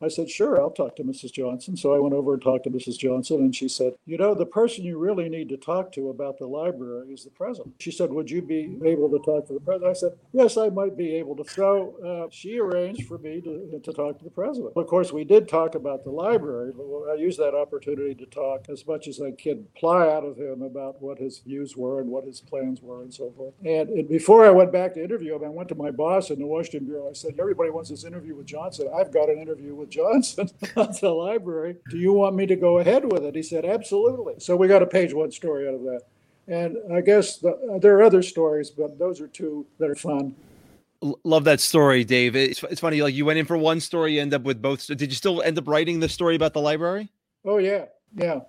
I 0.00 0.08
said, 0.08 0.30
Sure, 0.30 0.60
I'll 0.60 0.70
talk 0.70 0.96
to 0.96 1.02
Mrs. 1.02 1.32
Johnson. 1.32 1.76
So 1.76 1.94
I 1.94 1.98
went 1.98 2.14
over 2.14 2.34
and 2.34 2.42
talked 2.42 2.64
to 2.64 2.70
Mrs. 2.70 2.98
Johnson, 2.98 3.40
and 3.40 3.54
she 3.54 3.68
said, 3.68 3.94
You 4.06 4.16
know, 4.16 4.34
the 4.34 4.46
person 4.46 4.84
you 4.84 4.98
really 4.98 5.28
need 5.28 5.48
to 5.50 5.56
talk 5.56 5.92
to 5.92 6.10
about 6.10 6.38
the 6.38 6.46
library 6.46 7.12
is 7.12 7.24
the 7.24 7.30
president. 7.30 7.74
She 7.80 7.90
said, 7.90 8.10
Would 8.10 8.30
you 8.30 8.42
be 8.42 8.78
able 8.84 9.10
to 9.10 9.18
talk 9.24 9.46
to 9.48 9.54
the 9.54 9.60
president? 9.60 9.90
I 9.90 9.94
said, 9.94 10.12
Yes, 10.32 10.56
I 10.56 10.68
might 10.68 10.96
be 10.96 11.14
able 11.16 11.36
to. 11.36 11.44
So 11.48 11.96
uh, 12.04 12.28
she 12.30 12.58
arranged 12.58 13.06
for 13.06 13.18
me 13.18 13.40
to, 13.40 13.80
to 13.82 13.92
talk 13.92 14.18
to 14.18 14.24
the 14.24 14.30
president. 14.30 14.72
Of 14.76 14.86
course, 14.86 15.12
we 15.12 15.24
did 15.24 15.48
talk 15.48 15.74
about 15.74 16.04
the 16.04 16.10
library, 16.10 16.72
but 16.76 16.84
I 17.10 17.14
used 17.14 17.38
that 17.38 17.54
opportunity 17.54 18.14
to 18.14 18.26
talk 18.26 18.68
as 18.68 18.86
much 18.86 19.08
as 19.08 19.20
I 19.20 19.32
could 19.32 19.72
ply 19.74 20.08
out 20.08 20.24
of 20.24 20.36
him 20.36 20.62
about 20.62 21.00
what 21.02 21.18
his 21.18 21.38
views 21.38 21.76
were 21.76 22.00
and 22.00 22.08
what 22.08 22.24
his 22.24 22.40
plans 22.40 22.80
were 22.82 23.02
and 23.02 23.12
so 23.12 23.32
forth. 23.36 23.54
And, 23.64 23.88
and 23.90 24.08
before 24.08 24.44
I 24.44 24.50
went 24.50 24.72
back 24.72 24.94
to 24.94 25.02
interview 25.02 25.34
him, 25.34 25.44
I 25.44 25.48
went 25.48 25.68
to 25.70 25.74
my 25.74 25.90
boss 25.90 26.30
in 26.30 26.38
the 26.38 26.46
Washington 26.46 26.86
Bureau. 26.86 27.10
I 27.10 27.12
said, 27.12 27.34
Everybody 27.38 27.70
wants 27.70 27.90
this 27.90 28.04
interview 28.04 28.34
with 28.34 28.46
Johnson. 28.46 28.88
I've 28.94 29.12
got 29.12 29.28
an 29.28 29.38
interview 29.38 29.74
with 29.74 29.87
Johnson 29.90 30.50
at 30.76 31.00
the 31.00 31.10
library. 31.10 31.76
Do 31.90 31.98
you 31.98 32.12
want 32.12 32.36
me 32.36 32.46
to 32.46 32.56
go 32.56 32.78
ahead 32.78 33.10
with 33.10 33.24
it? 33.24 33.34
He 33.34 33.42
said, 33.42 33.64
Absolutely. 33.64 34.34
So 34.38 34.56
we 34.56 34.68
got 34.68 34.82
a 34.82 34.86
page 34.86 35.14
one 35.14 35.30
story 35.30 35.68
out 35.68 35.74
of 35.74 35.82
that. 35.82 36.02
And 36.46 36.78
I 36.92 37.02
guess 37.02 37.38
the, 37.38 37.78
there 37.80 37.96
are 37.98 38.02
other 38.02 38.22
stories, 38.22 38.70
but 38.70 38.98
those 38.98 39.20
are 39.20 39.28
two 39.28 39.66
that 39.78 39.90
are 39.90 39.94
fun. 39.94 40.34
Love 41.22 41.44
that 41.44 41.60
story, 41.60 42.04
Dave. 42.04 42.34
It's, 42.34 42.62
it's 42.64 42.80
funny. 42.80 43.02
Like 43.02 43.14
you 43.14 43.24
went 43.24 43.38
in 43.38 43.44
for 43.46 43.56
one 43.56 43.80
story, 43.80 44.14
you 44.14 44.20
end 44.20 44.34
up 44.34 44.42
with 44.42 44.60
both. 44.60 44.86
Did 44.86 45.02
you 45.02 45.12
still 45.12 45.42
end 45.42 45.58
up 45.58 45.68
writing 45.68 46.00
the 46.00 46.08
story 46.08 46.34
about 46.34 46.54
the 46.54 46.60
library? 46.60 47.10
Oh 47.44 47.58
yeah, 47.58 47.84
yeah. 48.16 48.40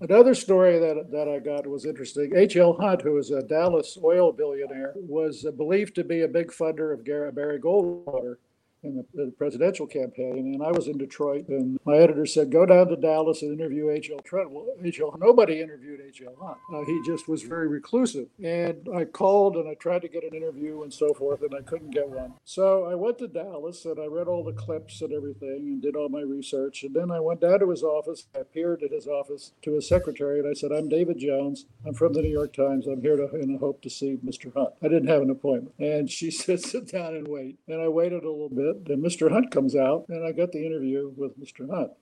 Another 0.00 0.34
story 0.34 0.78
that, 0.78 1.10
that 1.10 1.28
I 1.28 1.40
got 1.40 1.66
was 1.66 1.84
interesting. 1.84 2.32
H.L. 2.36 2.74
Hunt, 2.74 3.02
who 3.02 3.18
is 3.18 3.32
a 3.32 3.42
Dallas 3.42 3.98
oil 4.02 4.30
billionaire, 4.30 4.92
was 4.94 5.44
believed 5.56 5.96
to 5.96 6.04
be 6.04 6.22
a 6.22 6.28
big 6.28 6.52
funder 6.52 6.94
of 6.94 7.04
Barry 7.04 7.58
Goldwater 7.58 8.36
in 8.82 8.96
the, 8.96 9.04
the, 9.14 9.32
presidential 9.32 9.86
campaign, 9.86 10.54
and 10.54 10.62
I 10.62 10.70
was 10.70 10.86
in 10.86 10.98
Detroit, 10.98 11.48
and 11.48 11.78
my 11.84 11.96
editor 11.96 12.26
said, 12.26 12.50
"Go 12.50 12.64
down 12.64 12.88
to 12.88 12.96
Dallas 12.96 13.42
and 13.42 13.58
interview 13.58 13.90
H.L. 13.90 14.20
Trent." 14.20 14.50
Well, 14.50 14.66
H.L. 14.82 15.16
Nobody 15.18 15.60
interviewed 15.60 16.00
H.L. 16.00 16.34
Hunt. 16.40 16.58
Uh, 16.72 16.84
he 16.84 17.00
just 17.04 17.28
was 17.28 17.42
very 17.42 17.66
reclusive, 17.66 18.28
and 18.42 18.88
I 18.94 19.04
called 19.04 19.56
and 19.56 19.68
I 19.68 19.74
tried 19.74 20.02
to 20.02 20.08
get 20.08 20.24
an 20.24 20.34
interview 20.34 20.82
and 20.82 20.92
so 20.92 21.12
forth, 21.12 21.42
and 21.42 21.54
I 21.54 21.62
couldn't 21.62 21.90
get 21.90 22.08
one. 22.08 22.34
So 22.44 22.84
I 22.84 22.94
went 22.94 23.18
to 23.18 23.28
Dallas 23.28 23.84
and 23.84 23.98
I 23.98 24.06
read 24.06 24.28
all 24.28 24.44
the 24.44 24.52
clips 24.52 25.02
and 25.02 25.12
everything, 25.12 25.48
and 25.48 25.82
did 25.82 25.96
all 25.96 26.08
my 26.08 26.20
research, 26.20 26.84
and 26.84 26.94
then 26.94 27.10
I 27.10 27.20
went 27.20 27.40
down 27.40 27.60
to 27.60 27.70
his 27.70 27.82
office. 27.82 28.26
I 28.34 28.40
appeared 28.40 28.82
at 28.82 28.92
his 28.92 29.06
office 29.06 29.52
to 29.62 29.74
his 29.74 29.88
secretary, 29.88 30.38
and 30.38 30.48
I 30.48 30.52
said, 30.52 30.72
"I'm 30.72 30.88
David 30.88 31.18
Jones. 31.18 31.66
I'm 31.84 31.94
from 31.94 32.12
the 32.12 32.22
New 32.22 32.30
York 32.30 32.52
Times. 32.52 32.86
I'm 32.86 33.02
here 33.02 33.16
to 33.16 33.34
in 33.36 33.54
a 33.54 33.58
hope 33.58 33.82
to 33.82 33.90
see 33.90 34.18
Mr. 34.24 34.52
Hunt." 34.54 34.74
I 34.82 34.88
didn't 34.88 35.08
have 35.08 35.22
an 35.22 35.30
appointment, 35.30 35.74
and 35.78 36.10
she 36.10 36.30
said, 36.38 36.60
"Sit 36.60 36.88
down 36.88 37.14
and 37.14 37.26
wait." 37.26 37.58
And 37.66 37.80
I 37.80 37.88
waited 37.88 38.24
a 38.24 38.30
little 38.30 38.48
bit 38.48 38.67
And 38.76 39.04
Mr. 39.04 39.30
Hunt 39.30 39.50
comes 39.50 39.74
out, 39.74 40.06
and 40.08 40.24
I 40.24 40.32
got 40.32 40.52
the 40.52 40.64
interview 40.64 41.12
with 41.16 41.38
Mr. 41.40 41.68
Hunt. 41.70 41.92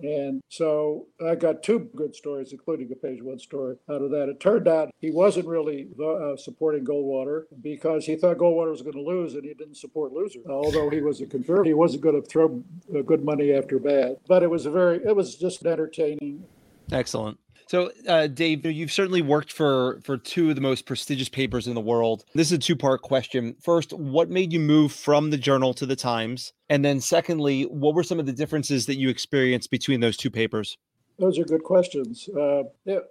And 0.00 0.40
so 0.48 1.06
I 1.24 1.34
got 1.34 1.62
two 1.62 1.90
good 1.96 2.14
stories, 2.14 2.52
including 2.52 2.90
a 2.92 2.94
page 2.94 3.20
one 3.20 3.38
story 3.38 3.76
out 3.90 4.02
of 4.02 4.10
that. 4.12 4.28
It 4.28 4.38
turned 4.38 4.68
out 4.68 4.90
he 5.00 5.10
wasn't 5.10 5.46
really 5.46 5.88
uh, 6.00 6.36
supporting 6.36 6.84
Goldwater 6.84 7.44
because 7.60 8.06
he 8.06 8.14
thought 8.14 8.38
Goldwater 8.38 8.70
was 8.70 8.82
going 8.82 8.94
to 8.94 9.02
lose 9.02 9.34
and 9.34 9.44
he 9.44 9.54
didn't 9.54 9.76
support 9.76 10.12
losers. 10.12 10.46
Although 10.48 10.88
he 10.90 11.00
was 11.00 11.20
a 11.20 11.26
conservative, 11.26 11.66
he 11.66 11.74
wasn't 11.74 12.02
going 12.02 12.20
to 12.20 12.28
throw 12.28 12.62
uh, 12.96 13.02
good 13.02 13.24
money 13.24 13.52
after 13.52 13.78
bad. 13.78 14.18
But 14.28 14.44
it 14.44 14.50
was 14.50 14.66
a 14.66 14.70
very, 14.70 14.98
it 15.04 15.16
was 15.16 15.34
just 15.34 15.66
entertaining. 15.66 16.44
Excellent. 16.92 17.38
So, 17.68 17.92
uh, 18.06 18.28
Dave, 18.28 18.64
you've 18.64 18.90
certainly 18.90 19.20
worked 19.20 19.52
for 19.52 20.00
for 20.02 20.16
two 20.16 20.48
of 20.48 20.54
the 20.54 20.62
most 20.62 20.86
prestigious 20.86 21.28
papers 21.28 21.66
in 21.66 21.74
the 21.74 21.82
world. 21.82 22.24
This 22.34 22.48
is 22.48 22.52
a 22.52 22.58
two 22.58 22.76
part 22.76 23.02
question. 23.02 23.56
First, 23.62 23.92
what 23.92 24.30
made 24.30 24.54
you 24.54 24.58
move 24.58 24.90
from 24.90 25.28
the 25.28 25.36
Journal 25.36 25.74
to 25.74 25.84
the 25.84 25.94
Times? 25.94 26.54
And 26.70 26.82
then, 26.82 26.98
secondly, 27.00 27.64
what 27.64 27.94
were 27.94 28.02
some 28.02 28.18
of 28.18 28.24
the 28.24 28.32
differences 28.32 28.86
that 28.86 28.96
you 28.96 29.10
experienced 29.10 29.70
between 29.70 30.00
those 30.00 30.16
two 30.16 30.30
papers? 30.30 30.78
Those 31.18 31.38
are 31.38 31.44
good 31.44 31.62
questions. 31.62 32.26
Uh, 32.28 32.62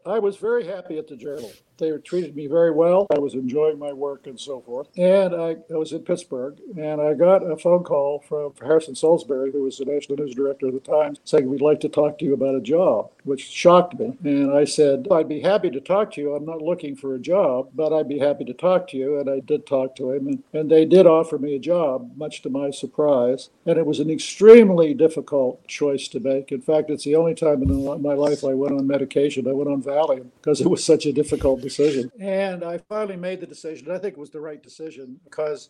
I 0.07 0.17
was 0.17 0.37
very 0.37 0.65
happy 0.65 0.97
at 0.97 1.07
the 1.07 1.17
Journal. 1.17 1.51
They 1.77 1.91
treated 1.97 2.35
me 2.35 2.47
very 2.47 2.71
well. 2.71 3.07
I 3.13 3.19
was 3.19 3.33
enjoying 3.33 3.77
my 3.77 3.93
work 3.93 4.25
and 4.25 4.39
so 4.39 4.61
forth. 4.61 4.87
And 4.97 5.35
I, 5.35 5.57
I, 5.71 5.77
was 5.77 5.91
in 5.91 6.01
Pittsburgh, 6.01 6.59
and 6.77 6.99
I 6.99 7.13
got 7.13 7.39
a 7.43 7.55
phone 7.55 7.83
call 7.83 8.23
from 8.27 8.53
Harrison 8.59 8.95
Salisbury, 8.95 9.51
who 9.51 9.63
was 9.63 9.77
the 9.77 9.85
national 9.85 10.17
news 10.17 10.33
director 10.33 10.67
at 10.67 10.73
the 10.73 10.79
time, 10.79 11.15
saying, 11.23 11.47
We'd 11.47 11.61
like 11.61 11.79
to 11.81 11.89
talk 11.89 12.17
to 12.19 12.25
you 12.25 12.33
about 12.33 12.55
a 12.55 12.61
job, 12.61 13.11
which 13.23 13.47
shocked 13.47 13.99
me. 13.99 14.17
And 14.23 14.51
I 14.51 14.65
said, 14.65 15.07
I'd 15.11 15.29
be 15.29 15.41
happy 15.41 15.69
to 15.69 15.79
talk 15.79 16.13
to 16.13 16.21
you. 16.21 16.33
I'm 16.33 16.45
not 16.45 16.61
looking 16.61 16.95
for 16.95 17.13
a 17.13 17.19
job, 17.19 17.69
but 17.75 17.93
I'd 17.93 18.09
be 18.09 18.19
happy 18.19 18.45
to 18.45 18.53
talk 18.53 18.87
to 18.89 18.97
you. 18.97 19.19
And 19.19 19.29
I 19.29 19.39
did 19.39 19.67
talk 19.67 19.95
to 19.97 20.11
him, 20.11 20.27
and, 20.27 20.43
and 20.53 20.71
they 20.71 20.85
did 20.85 21.05
offer 21.05 21.37
me 21.37 21.55
a 21.55 21.59
job, 21.59 22.11
much 22.17 22.41
to 22.41 22.49
my 22.49 22.71
surprise. 22.71 23.49
And 23.65 23.77
it 23.77 23.85
was 23.85 23.99
an 23.99 24.09
extremely 24.09 24.93
difficult 24.93 25.65
choice 25.67 26.07
to 26.09 26.19
make. 26.19 26.51
In 26.51 26.61
fact, 26.61 26.89
it's 26.89 27.03
the 27.03 27.15
only 27.15 27.35
time 27.35 27.61
in 27.61 28.01
my 28.01 28.13
life 28.13 28.43
I 28.43 28.53
went 28.53 28.73
on 28.73 28.87
medication. 28.87 29.47
I 29.47 29.53
went 29.53 29.69
on 29.69 29.83
Valium 29.83 30.27
because 30.41 30.61
it 30.61 30.69
was 30.69 30.83
such 30.83 31.05
a 31.05 31.13
difficult 31.13 31.61
decision. 31.67 32.11
And 32.19 32.63
I 32.63 32.77
finally 32.77 33.17
made 33.17 33.41
the 33.41 33.47
decision. 33.47 33.91
I 33.91 33.97
think 33.97 34.13
it 34.13 34.19
was 34.19 34.29
the 34.29 34.41
right 34.41 34.61
decision 34.61 35.19
because 35.23 35.69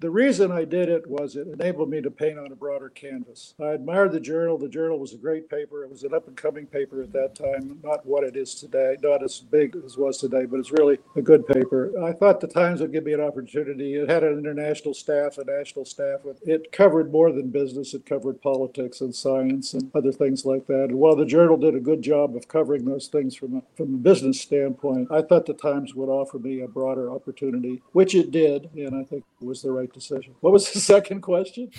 the 0.00 0.10
reason 0.10 0.52
I 0.52 0.64
did 0.64 0.88
it 0.88 1.08
was 1.08 1.34
it 1.34 1.48
enabled 1.48 1.90
me 1.90 2.00
to 2.02 2.10
paint 2.10 2.38
on 2.38 2.52
a 2.52 2.56
broader 2.56 2.88
canvas. 2.88 3.54
I 3.60 3.70
admired 3.70 4.12
the 4.12 4.20
journal. 4.20 4.56
The 4.56 4.68
journal 4.68 4.98
was 4.98 5.12
a 5.12 5.18
great 5.18 5.50
paper. 5.50 5.82
It 5.82 5.90
was 5.90 6.04
an 6.04 6.14
up 6.14 6.28
and 6.28 6.36
coming 6.36 6.66
paper 6.66 7.02
at 7.02 7.12
that 7.14 7.34
time, 7.34 7.80
not 7.82 8.06
what 8.06 8.22
it 8.22 8.36
is 8.36 8.54
today, 8.54 8.96
not 9.02 9.24
as 9.24 9.40
big 9.40 9.74
as 9.84 9.94
it 9.94 9.98
was 9.98 10.18
today, 10.18 10.46
but 10.46 10.60
it's 10.60 10.70
really 10.70 10.98
a 11.16 11.22
good 11.22 11.46
paper. 11.48 11.92
I 12.00 12.12
thought 12.12 12.40
the 12.40 12.46
Times 12.46 12.80
would 12.80 12.92
give 12.92 13.04
me 13.04 13.12
an 13.12 13.20
opportunity. 13.20 13.94
It 13.94 14.08
had 14.08 14.22
an 14.22 14.38
international 14.38 14.94
staff, 14.94 15.36
a 15.36 15.44
national 15.44 15.84
staff. 15.84 16.20
It 16.42 16.70
covered 16.70 17.10
more 17.10 17.32
than 17.32 17.50
business, 17.50 17.92
it 17.92 18.06
covered 18.06 18.40
politics 18.40 19.00
and 19.00 19.14
science 19.14 19.74
and 19.74 19.90
other 19.94 20.12
things 20.12 20.44
like 20.44 20.66
that. 20.68 20.84
And 20.84 20.98
while 20.98 21.16
the 21.16 21.26
journal 21.26 21.56
did 21.56 21.74
a 21.74 21.80
good 21.80 22.02
job 22.02 22.36
of 22.36 22.46
covering 22.46 22.84
those 22.84 23.08
things 23.08 23.34
from 23.34 23.56
a, 23.56 23.62
from 23.76 23.94
a 23.94 23.98
business 23.98 24.40
standpoint, 24.40 25.08
I 25.10 25.22
thought 25.22 25.46
the 25.46 25.54
Times 25.54 25.94
would 25.94 26.08
offer 26.08 26.38
me 26.38 26.60
a 26.60 26.68
broader 26.68 27.10
opportunity, 27.10 27.82
which 27.92 28.14
it 28.14 28.30
did, 28.30 28.70
and 28.76 28.94
I 28.94 29.02
think 29.02 29.24
it 29.40 29.44
was 29.44 29.62
the 29.62 29.72
right 29.72 29.87
decision. 29.92 30.34
What 30.40 30.52
was 30.52 30.72
the 30.72 30.80
second 30.94 31.22
question? 31.22 31.70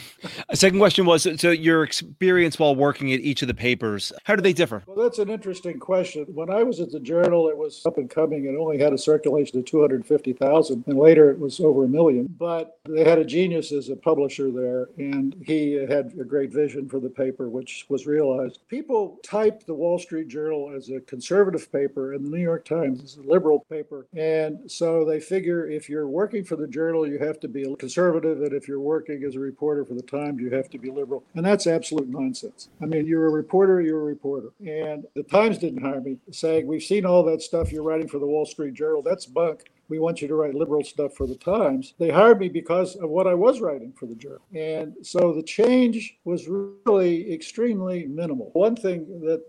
A 0.49 0.55
second 0.55 0.79
question 0.79 1.05
was 1.05 1.27
so 1.39 1.51
your 1.51 1.83
experience 1.83 2.59
while 2.59 2.75
working 2.75 3.13
at 3.13 3.19
each 3.19 3.41
of 3.41 3.47
the 3.47 3.53
papers, 3.53 4.11
how 4.23 4.35
do 4.35 4.41
they 4.41 4.53
differ? 4.53 4.83
Well, 4.85 4.97
that's 4.97 5.19
an 5.19 5.29
interesting 5.29 5.79
question. 5.79 6.25
When 6.33 6.49
I 6.49 6.63
was 6.63 6.79
at 6.79 6.91
the 6.91 6.99
Journal, 6.99 7.49
it 7.49 7.57
was 7.57 7.81
up 7.85 7.97
and 7.97 8.09
coming 8.09 8.47
and 8.47 8.57
only 8.57 8.79
had 8.79 8.93
a 8.93 8.97
circulation 8.97 9.59
of 9.59 9.65
250,000, 9.65 10.83
and 10.87 10.97
later 10.97 11.29
it 11.31 11.39
was 11.39 11.59
over 11.59 11.85
a 11.85 11.87
million. 11.87 12.27
But 12.37 12.79
they 12.87 13.03
had 13.03 13.19
a 13.19 13.25
genius 13.25 13.71
as 13.71 13.89
a 13.89 13.95
publisher 13.95 14.51
there, 14.51 14.89
and 14.97 15.35
he 15.45 15.73
had 15.73 16.13
a 16.19 16.23
great 16.23 16.51
vision 16.51 16.89
for 16.89 16.99
the 16.99 17.09
paper, 17.09 17.49
which 17.49 17.85
was 17.89 18.07
realized. 18.07 18.59
People 18.67 19.19
type 19.23 19.65
the 19.65 19.73
Wall 19.73 19.99
Street 19.99 20.27
Journal 20.27 20.71
as 20.75 20.89
a 20.89 20.99
conservative 21.01 21.71
paper, 21.71 22.13
and 22.13 22.25
the 22.25 22.29
New 22.29 22.41
York 22.41 22.65
Times 22.65 23.01
is 23.01 23.17
a 23.17 23.21
liberal 23.21 23.65
paper. 23.69 24.07
And 24.15 24.69
so 24.69 25.05
they 25.05 25.19
figure 25.19 25.69
if 25.69 25.89
you're 25.89 26.07
working 26.07 26.43
for 26.43 26.55
the 26.55 26.67
Journal, 26.67 27.07
you 27.07 27.19
have 27.19 27.39
to 27.41 27.47
be 27.47 27.63
a 27.63 27.75
conservative 27.75 27.98
conservative 27.99 28.39
that 28.39 28.53
if 28.53 28.67
you're 28.67 28.79
working 28.79 29.23
as 29.23 29.35
a 29.35 29.39
reporter 29.39 29.83
for 29.85 29.93
the 29.93 30.01
Times, 30.01 30.39
you 30.39 30.49
have 30.51 30.69
to 30.69 30.77
be 30.77 30.89
liberal. 30.89 31.23
And 31.35 31.45
that's 31.45 31.67
absolute 31.67 32.07
nonsense. 32.07 32.69
I 32.81 32.85
mean, 32.85 33.05
you're 33.05 33.27
a 33.27 33.31
reporter, 33.31 33.81
you're 33.81 34.01
a 34.01 34.03
reporter. 34.03 34.49
And 34.65 35.05
the 35.15 35.23
Times 35.23 35.57
didn't 35.57 35.81
hire 35.81 36.01
me, 36.01 36.17
saying, 36.31 36.65
We've 36.65 36.83
seen 36.83 37.05
all 37.05 37.23
that 37.23 37.41
stuff 37.41 37.71
you're 37.71 37.83
writing 37.83 38.07
for 38.07 38.19
the 38.19 38.25
Wall 38.25 38.45
Street 38.45 38.73
Journal. 38.73 39.01
That's 39.01 39.25
bunk. 39.25 39.69
We 39.89 39.99
want 39.99 40.21
you 40.21 40.27
to 40.27 40.35
write 40.35 40.55
liberal 40.55 40.83
stuff 40.83 41.15
for 41.15 41.27
the 41.27 41.35
Times. 41.35 41.93
They 41.99 42.09
hired 42.09 42.39
me 42.39 42.47
because 42.47 42.95
of 42.95 43.09
what 43.09 43.27
I 43.27 43.33
was 43.33 43.59
writing 43.59 43.91
for 43.93 44.05
the 44.05 44.15
journal. 44.15 44.41
And 44.55 44.95
so 45.01 45.33
the 45.33 45.43
change 45.43 46.17
was 46.23 46.47
really 46.47 47.33
extremely 47.33 48.05
minimal. 48.05 48.51
One 48.53 48.75
thing 48.75 49.05
that 49.21 49.43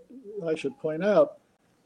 I 0.45 0.55
should 0.55 0.77
point 0.79 1.03
out 1.03 1.37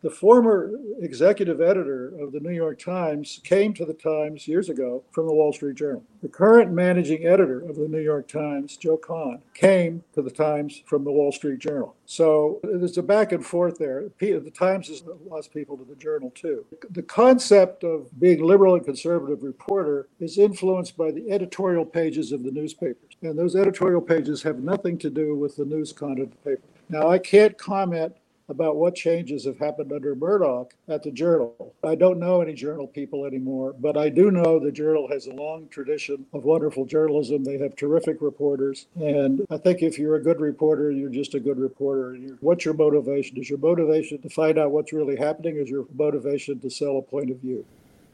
the 0.06 0.12
former 0.12 0.70
executive 1.02 1.60
editor 1.60 2.14
of 2.20 2.32
the 2.32 2.40
New 2.40 2.52
York 2.52 2.78
Times 2.78 3.42
came 3.44 3.74
to 3.74 3.86
the 3.86 3.94
Times 3.96 4.48
years 4.48 4.70
ago 4.70 5.04
from 5.10 5.26
the 5.26 5.34
Wall 5.34 5.52
Street 5.52 5.78
Journal. 5.78 6.04
The 6.22 6.30
current 6.30 6.72
managing 6.72 7.26
editor 7.26 7.68
of 7.68 7.76
the 7.76 7.88
New 7.88 8.02
York 8.02 8.28
Times, 8.28 8.78
Joe 8.78 8.98
Kahn, 8.98 9.42
came 9.56 10.04
to 10.14 10.22
the 10.22 10.30
Times 10.30 10.84
from 10.86 11.06
the 11.06 11.12
Wall 11.12 11.32
Street 11.32 11.58
Journal. 11.58 11.96
So 12.06 12.60
there's 12.62 13.00
a 13.00 13.02
back 13.02 13.32
and 13.32 13.44
forth 13.44 13.80
there. 13.80 14.04
The 14.20 14.52
Times 14.54 14.90
has 14.90 15.02
lost 15.28 15.52
people 15.52 15.76
to 15.76 15.84
the 15.84 15.96
Journal 15.96 16.32
too. 16.36 16.68
The 16.92 17.02
concept 17.02 17.84
of 17.84 18.08
being 18.20 18.44
liberal 18.44 18.76
and 18.76 18.86
conservative 18.86 19.42
reporter 19.42 20.08
is 20.20 20.38
influenced 20.38 20.96
by 20.96 21.10
the 21.10 21.32
editorial 21.32 21.84
pages 21.84 22.32
of 22.32 22.44
the 22.44 22.52
newspapers. 22.52 23.14
And 23.24 23.40
those 23.40 23.56
editorial 23.56 24.02
pages 24.02 24.44
have 24.44 24.60
nothing 24.60 25.00
to 25.00 25.10
do 25.10 25.36
with 25.36 25.56
the 25.56 25.66
news 25.66 25.92
content 25.94 26.28
of 26.28 26.30
the 26.30 26.52
paper. 26.52 26.68
Now, 26.90 27.10
I 27.10 27.18
can't 27.18 27.58
comment 27.58 28.14
about 28.48 28.76
what 28.76 28.96
changes 28.96 29.46
have 29.46 29.58
happened 29.58 29.92
under 29.92 30.16
Murdoch 30.16 30.74
at 30.88 31.04
the 31.04 31.12
Journal. 31.12 31.74
I 31.84 31.96
don't 31.96 32.20
know 32.20 32.42
any 32.42 32.54
Journal 32.54 32.88
people 32.88 33.26
anymore, 33.26 33.74
but 33.80 33.98
I 33.98 34.10
do 34.10 34.32
know 34.32 34.60
the 34.60 34.72
Journal 34.72 35.08
has 35.10 35.28
a 35.28 35.34
long 35.34 35.68
tradition 35.70 36.26
of 36.34 36.44
wonderful 36.44 36.86
journalism. 36.86 37.44
They 37.44 37.58
have 37.58 37.76
terrific 37.76 38.22
reporters. 38.22 38.88
And 38.96 39.46
I 39.50 39.58
think 39.58 39.82
if 39.82 39.98
you're 39.98 40.16
a 40.16 40.24
good 40.24 40.40
reporter, 40.40 40.92
you're 40.92 41.10
just 41.10 41.34
a 41.34 41.40
good 41.40 41.58
reporter. 41.58 42.18
what's 42.42 42.66
your 42.66 42.74
motivation? 42.74 43.38
Is 43.38 43.50
your 43.50 43.60
motivation 43.60 44.22
to 44.22 44.30
find 44.30 44.58
out 44.58 44.72
what's 44.72 44.94
really 44.94 45.16
happening? 45.16 45.58
Is 45.58 45.70
your 45.70 45.86
motivation 45.94 46.60
to 46.60 46.70
sell 46.70 46.98
a 46.98 47.02
point 47.02 47.32
of 47.32 47.38
view? 47.38 47.66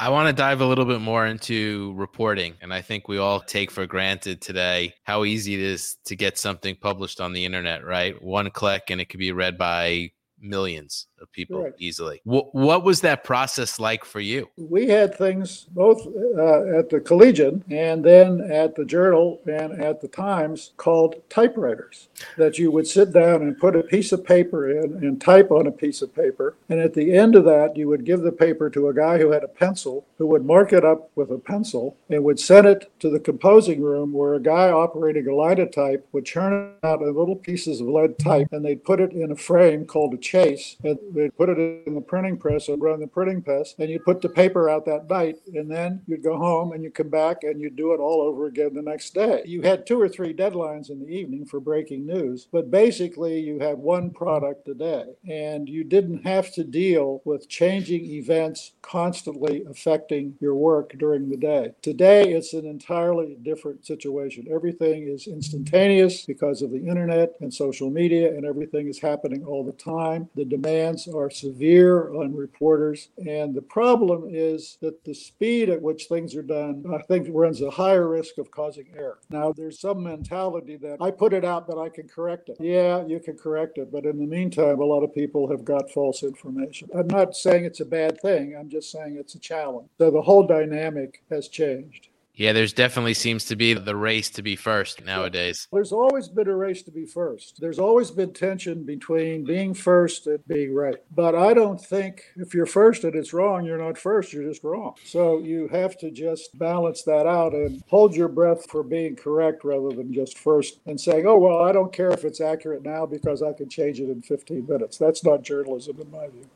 I 0.01 0.09
want 0.09 0.27
to 0.29 0.33
dive 0.33 0.61
a 0.61 0.65
little 0.65 0.85
bit 0.85 1.00
more 1.00 1.27
into 1.27 1.93
reporting. 1.95 2.55
And 2.59 2.73
I 2.73 2.81
think 2.81 3.07
we 3.07 3.19
all 3.19 3.39
take 3.39 3.69
for 3.69 3.85
granted 3.85 4.41
today 4.41 4.95
how 5.03 5.25
easy 5.25 5.53
it 5.53 5.59
is 5.59 5.97
to 6.05 6.15
get 6.15 6.39
something 6.39 6.75
published 6.75 7.21
on 7.21 7.33
the 7.33 7.45
internet, 7.45 7.85
right? 7.85 8.19
One 8.19 8.50
click 8.50 8.89
and 8.89 9.00
it 9.00 9.09
could 9.09 9.19
be 9.19 9.31
read 9.31 9.59
by 9.59 10.09
millions 10.41 11.07
of 11.21 11.31
people 11.31 11.63
right. 11.63 11.73
easily. 11.77 12.21
What, 12.23 12.53
what 12.53 12.83
was 12.83 13.01
that 13.01 13.23
process 13.23 13.79
like 13.79 14.03
for 14.03 14.19
you? 14.19 14.49
We 14.57 14.87
had 14.87 15.15
things 15.15 15.67
both 15.71 16.05
uh, 16.07 16.77
at 16.77 16.89
the 16.89 16.99
Collegian 16.99 17.63
and 17.69 18.03
then 18.03 18.41
at 18.51 18.75
the 18.75 18.85
Journal 18.85 19.39
and 19.45 19.79
at 19.81 20.01
the 20.01 20.07
Times 20.07 20.71
called 20.77 21.21
typewriters 21.29 22.09
that 22.37 22.57
you 22.57 22.71
would 22.71 22.87
sit 22.87 23.13
down 23.13 23.41
and 23.41 23.57
put 23.57 23.75
a 23.75 23.83
piece 23.83 24.11
of 24.11 24.25
paper 24.25 24.69
in 24.69 25.03
and 25.03 25.21
type 25.21 25.51
on 25.51 25.67
a 25.67 25.71
piece 25.71 26.01
of 26.01 26.13
paper. 26.13 26.55
And 26.69 26.79
at 26.79 26.93
the 26.93 27.13
end 27.13 27.35
of 27.35 27.45
that, 27.45 27.77
you 27.77 27.87
would 27.87 28.05
give 28.05 28.21
the 28.21 28.31
paper 28.31 28.69
to 28.69 28.87
a 28.87 28.93
guy 28.93 29.19
who 29.19 29.31
had 29.31 29.43
a 29.43 29.47
pencil 29.47 30.05
who 30.17 30.27
would 30.27 30.45
mark 30.45 30.73
it 30.73 30.83
up 30.83 31.11
with 31.15 31.31
a 31.31 31.37
pencil 31.37 31.97
and 32.09 32.23
would 32.23 32.39
send 32.39 32.67
it 32.67 32.91
to 32.99 33.09
the 33.09 33.19
composing 33.19 33.81
room 33.81 34.13
where 34.13 34.33
a 34.33 34.39
guy 34.39 34.69
operating 34.69 35.27
a 35.27 35.35
linotype 35.35 36.07
would 36.11 36.25
churn 36.25 36.73
out 36.83 37.01
little 37.01 37.35
pieces 37.35 37.81
of 37.81 37.87
lead 37.87 38.17
type 38.17 38.47
and 38.51 38.65
they'd 38.65 38.83
put 38.83 38.99
it 38.99 39.11
in 39.11 39.31
a 39.31 39.35
frame 39.35 39.85
called 39.85 40.13
a 40.13 40.17
chase. 40.17 40.77
And 40.83 40.97
they'd 41.13 41.36
put 41.36 41.50
it 41.50 41.58
in 41.88 41.96
the 41.96 42.01
printing 42.01 42.38
press 42.38 42.68
and 42.68 42.82
run 42.82 43.00
the 43.00 43.08
printing 43.08 43.41
press, 43.41 43.75
and 43.80 43.89
you'd 43.89 44.06
put 44.06 44.22
the 44.22 44.30
paper 44.30 44.70
out 44.70 44.86
that 44.86 45.10
night, 45.10 45.38
and 45.53 45.70
then 45.70 46.01
you'd 46.08 46.24
go 46.24 46.38
home 46.38 46.72
and 46.72 46.84
you'd 46.84 46.96
come 46.96 47.10
back 47.10 47.44
and 47.44 47.62
you'd 47.62 47.75
do 47.75 47.94
it 47.94 48.00
all 48.00 48.22
over 48.22 48.48
again 48.48 48.74
the 48.74 48.82
next 48.82 49.13
day. 49.13 49.41
You 49.46 49.62
had 49.62 49.86
two 49.86 50.00
or 50.00 50.10
three 50.10 50.34
deadlines 50.34 50.89
in 50.89 51.00
the 51.00 51.08
evening 51.08 51.46
for 51.46 51.60
breaking 51.60 52.06
news, 52.06 52.48
but 52.51 52.72
basically 52.72 53.39
you 53.39 53.60
had 53.60 53.77
one 53.77 54.12
product 54.12 54.68
a 54.68 54.74
day, 54.74 55.06
and 55.27 55.68
you 55.68 55.84
didn't 55.84 56.25
have 56.25 56.51
to 56.53 56.63
deal 56.63 57.22
with 57.25 57.50
changing 57.50 58.06
events 58.06 58.74
constantly 58.82 59.63
affecting 59.70 60.36
your 60.39 60.56
work 60.56 60.94
during 60.98 61.30
the 61.30 61.38
day. 61.38 61.72
Today, 61.82 62.34
it's 62.34 62.53
an 62.53 62.65
entirely 62.65 63.38
different 63.41 63.86
situation. 63.86 64.48
Everything 64.51 65.08
is 65.08 65.27
instantaneous 65.27 66.25
because 66.25 66.62
of 66.62 66.72
the 66.72 66.88
internet 66.88 67.34
and 67.39 67.53
social 67.53 67.89
media, 67.89 68.30
and 68.30 68.46
everything 68.46 68.88
is 68.88 69.00
happening 69.00 69.44
all 69.44 69.63
the 69.63 69.72
time. 69.72 70.30
The 70.36 70.46
demands 70.46 71.00
are 71.08 71.29
severe 71.29 72.13
on 72.13 72.36
reporters. 72.36 73.10
And 73.25 73.53
the 73.53 73.62
problem 73.62 74.25
is 74.29 74.77
that 74.81 75.03
the 75.03 75.13
speed 75.13 75.70
at 75.70 75.81
which 75.81 76.05
things 76.05 76.36
are 76.36 76.43
done, 76.43 76.84
I 76.93 77.01
think, 77.03 77.27
runs 77.31 77.62
a 77.62 77.70
higher 77.70 78.08
risk 78.08 78.38
of 78.38 78.51
causing 78.51 78.88
error. 78.96 79.20
Now, 79.29 79.51
there's 79.51 79.79
some 79.79 80.03
mentality 80.03 80.77
that 80.77 80.98
I 81.01 81.12
put 81.12 81.34
it 81.34 81.46
out, 81.46 81.67
but 81.67 81.79
I 81.79 81.89
can 81.89 82.08
correct 82.08 82.50
it. 82.50 82.58
Yeah, 82.60 83.05
you 83.05 83.20
can 83.20 83.38
correct 83.38 83.77
it. 83.77 83.91
But 83.91 84.05
in 84.05 84.20
the 84.20 84.25
meantime, 84.25 84.79
a 84.79 84.86
lot 84.86 85.03
of 85.03 85.13
people 85.13 85.50
have 85.50 85.65
got 85.65 85.91
false 85.91 86.24
information. 86.24 86.89
I'm 86.96 87.08
not 87.08 87.36
saying 87.36 87.65
it's 87.65 87.79
a 87.79 87.86
bad 87.86 88.22
thing, 88.22 88.55
I'm 88.58 88.70
just 88.70 88.91
saying 88.91 89.17
it's 89.17 89.36
a 89.36 89.39
challenge. 89.39 89.89
So 89.98 90.12
the 90.12 90.22
whole 90.22 90.46
dynamic 90.46 91.24
has 91.29 91.48
changed. 91.48 92.10
Yeah, 92.33 92.53
there's 92.53 92.73
definitely 92.73 93.13
seems 93.13 93.45
to 93.45 93.55
be 93.55 93.73
the 93.73 93.95
race 93.95 94.29
to 94.31 94.41
be 94.41 94.55
first 94.55 95.03
nowadays. 95.03 95.67
There's 95.71 95.91
always 95.91 96.29
been 96.29 96.47
a 96.47 96.55
race 96.55 96.81
to 96.83 96.91
be 96.91 97.05
first. 97.05 97.59
There's 97.59 97.77
always 97.77 98.09
been 98.09 98.33
tension 98.33 98.83
between 98.83 99.43
being 99.43 99.73
first 99.73 100.27
and 100.27 100.45
being 100.47 100.73
right. 100.73 100.95
But 101.13 101.35
I 101.35 101.53
don't 101.53 101.79
think 101.79 102.23
if 102.38 102.53
you're 102.53 102.65
first 102.65 103.03
and 103.03 103.15
it's 103.15 103.33
wrong, 103.33 103.65
you're 103.65 103.77
not 103.77 103.97
first, 103.97 104.31
you're 104.33 104.47
just 104.47 104.63
wrong. 104.63 104.95
So 105.03 105.39
you 105.39 105.67
have 105.67 105.97
to 106.00 106.09
just 106.09 106.57
balance 106.57 107.03
that 107.03 107.27
out 107.27 107.53
and 107.53 107.83
hold 107.88 108.15
your 108.15 108.29
breath 108.29 108.69
for 108.69 108.81
being 108.81 109.15
correct 109.15 109.63
rather 109.63 109.89
than 109.89 110.13
just 110.13 110.38
first 110.38 110.79
and 110.85 111.00
saying, 111.00 111.25
oh, 111.27 111.38
well, 111.38 111.59
I 111.59 111.71
don't 111.71 111.93
care 111.93 112.11
if 112.11 112.23
it's 112.23 112.41
accurate 112.41 112.83
now 112.83 113.05
because 113.05 113.43
I 113.43 113.53
can 113.53 113.69
change 113.69 114.00
it 114.00 114.09
in 114.09 114.21
15 114.21 114.65
minutes. 114.67 114.97
That's 114.97 115.23
not 115.23 115.43
journalism 115.43 116.00
in 116.00 116.09
my 116.09 116.27
view. 116.29 116.47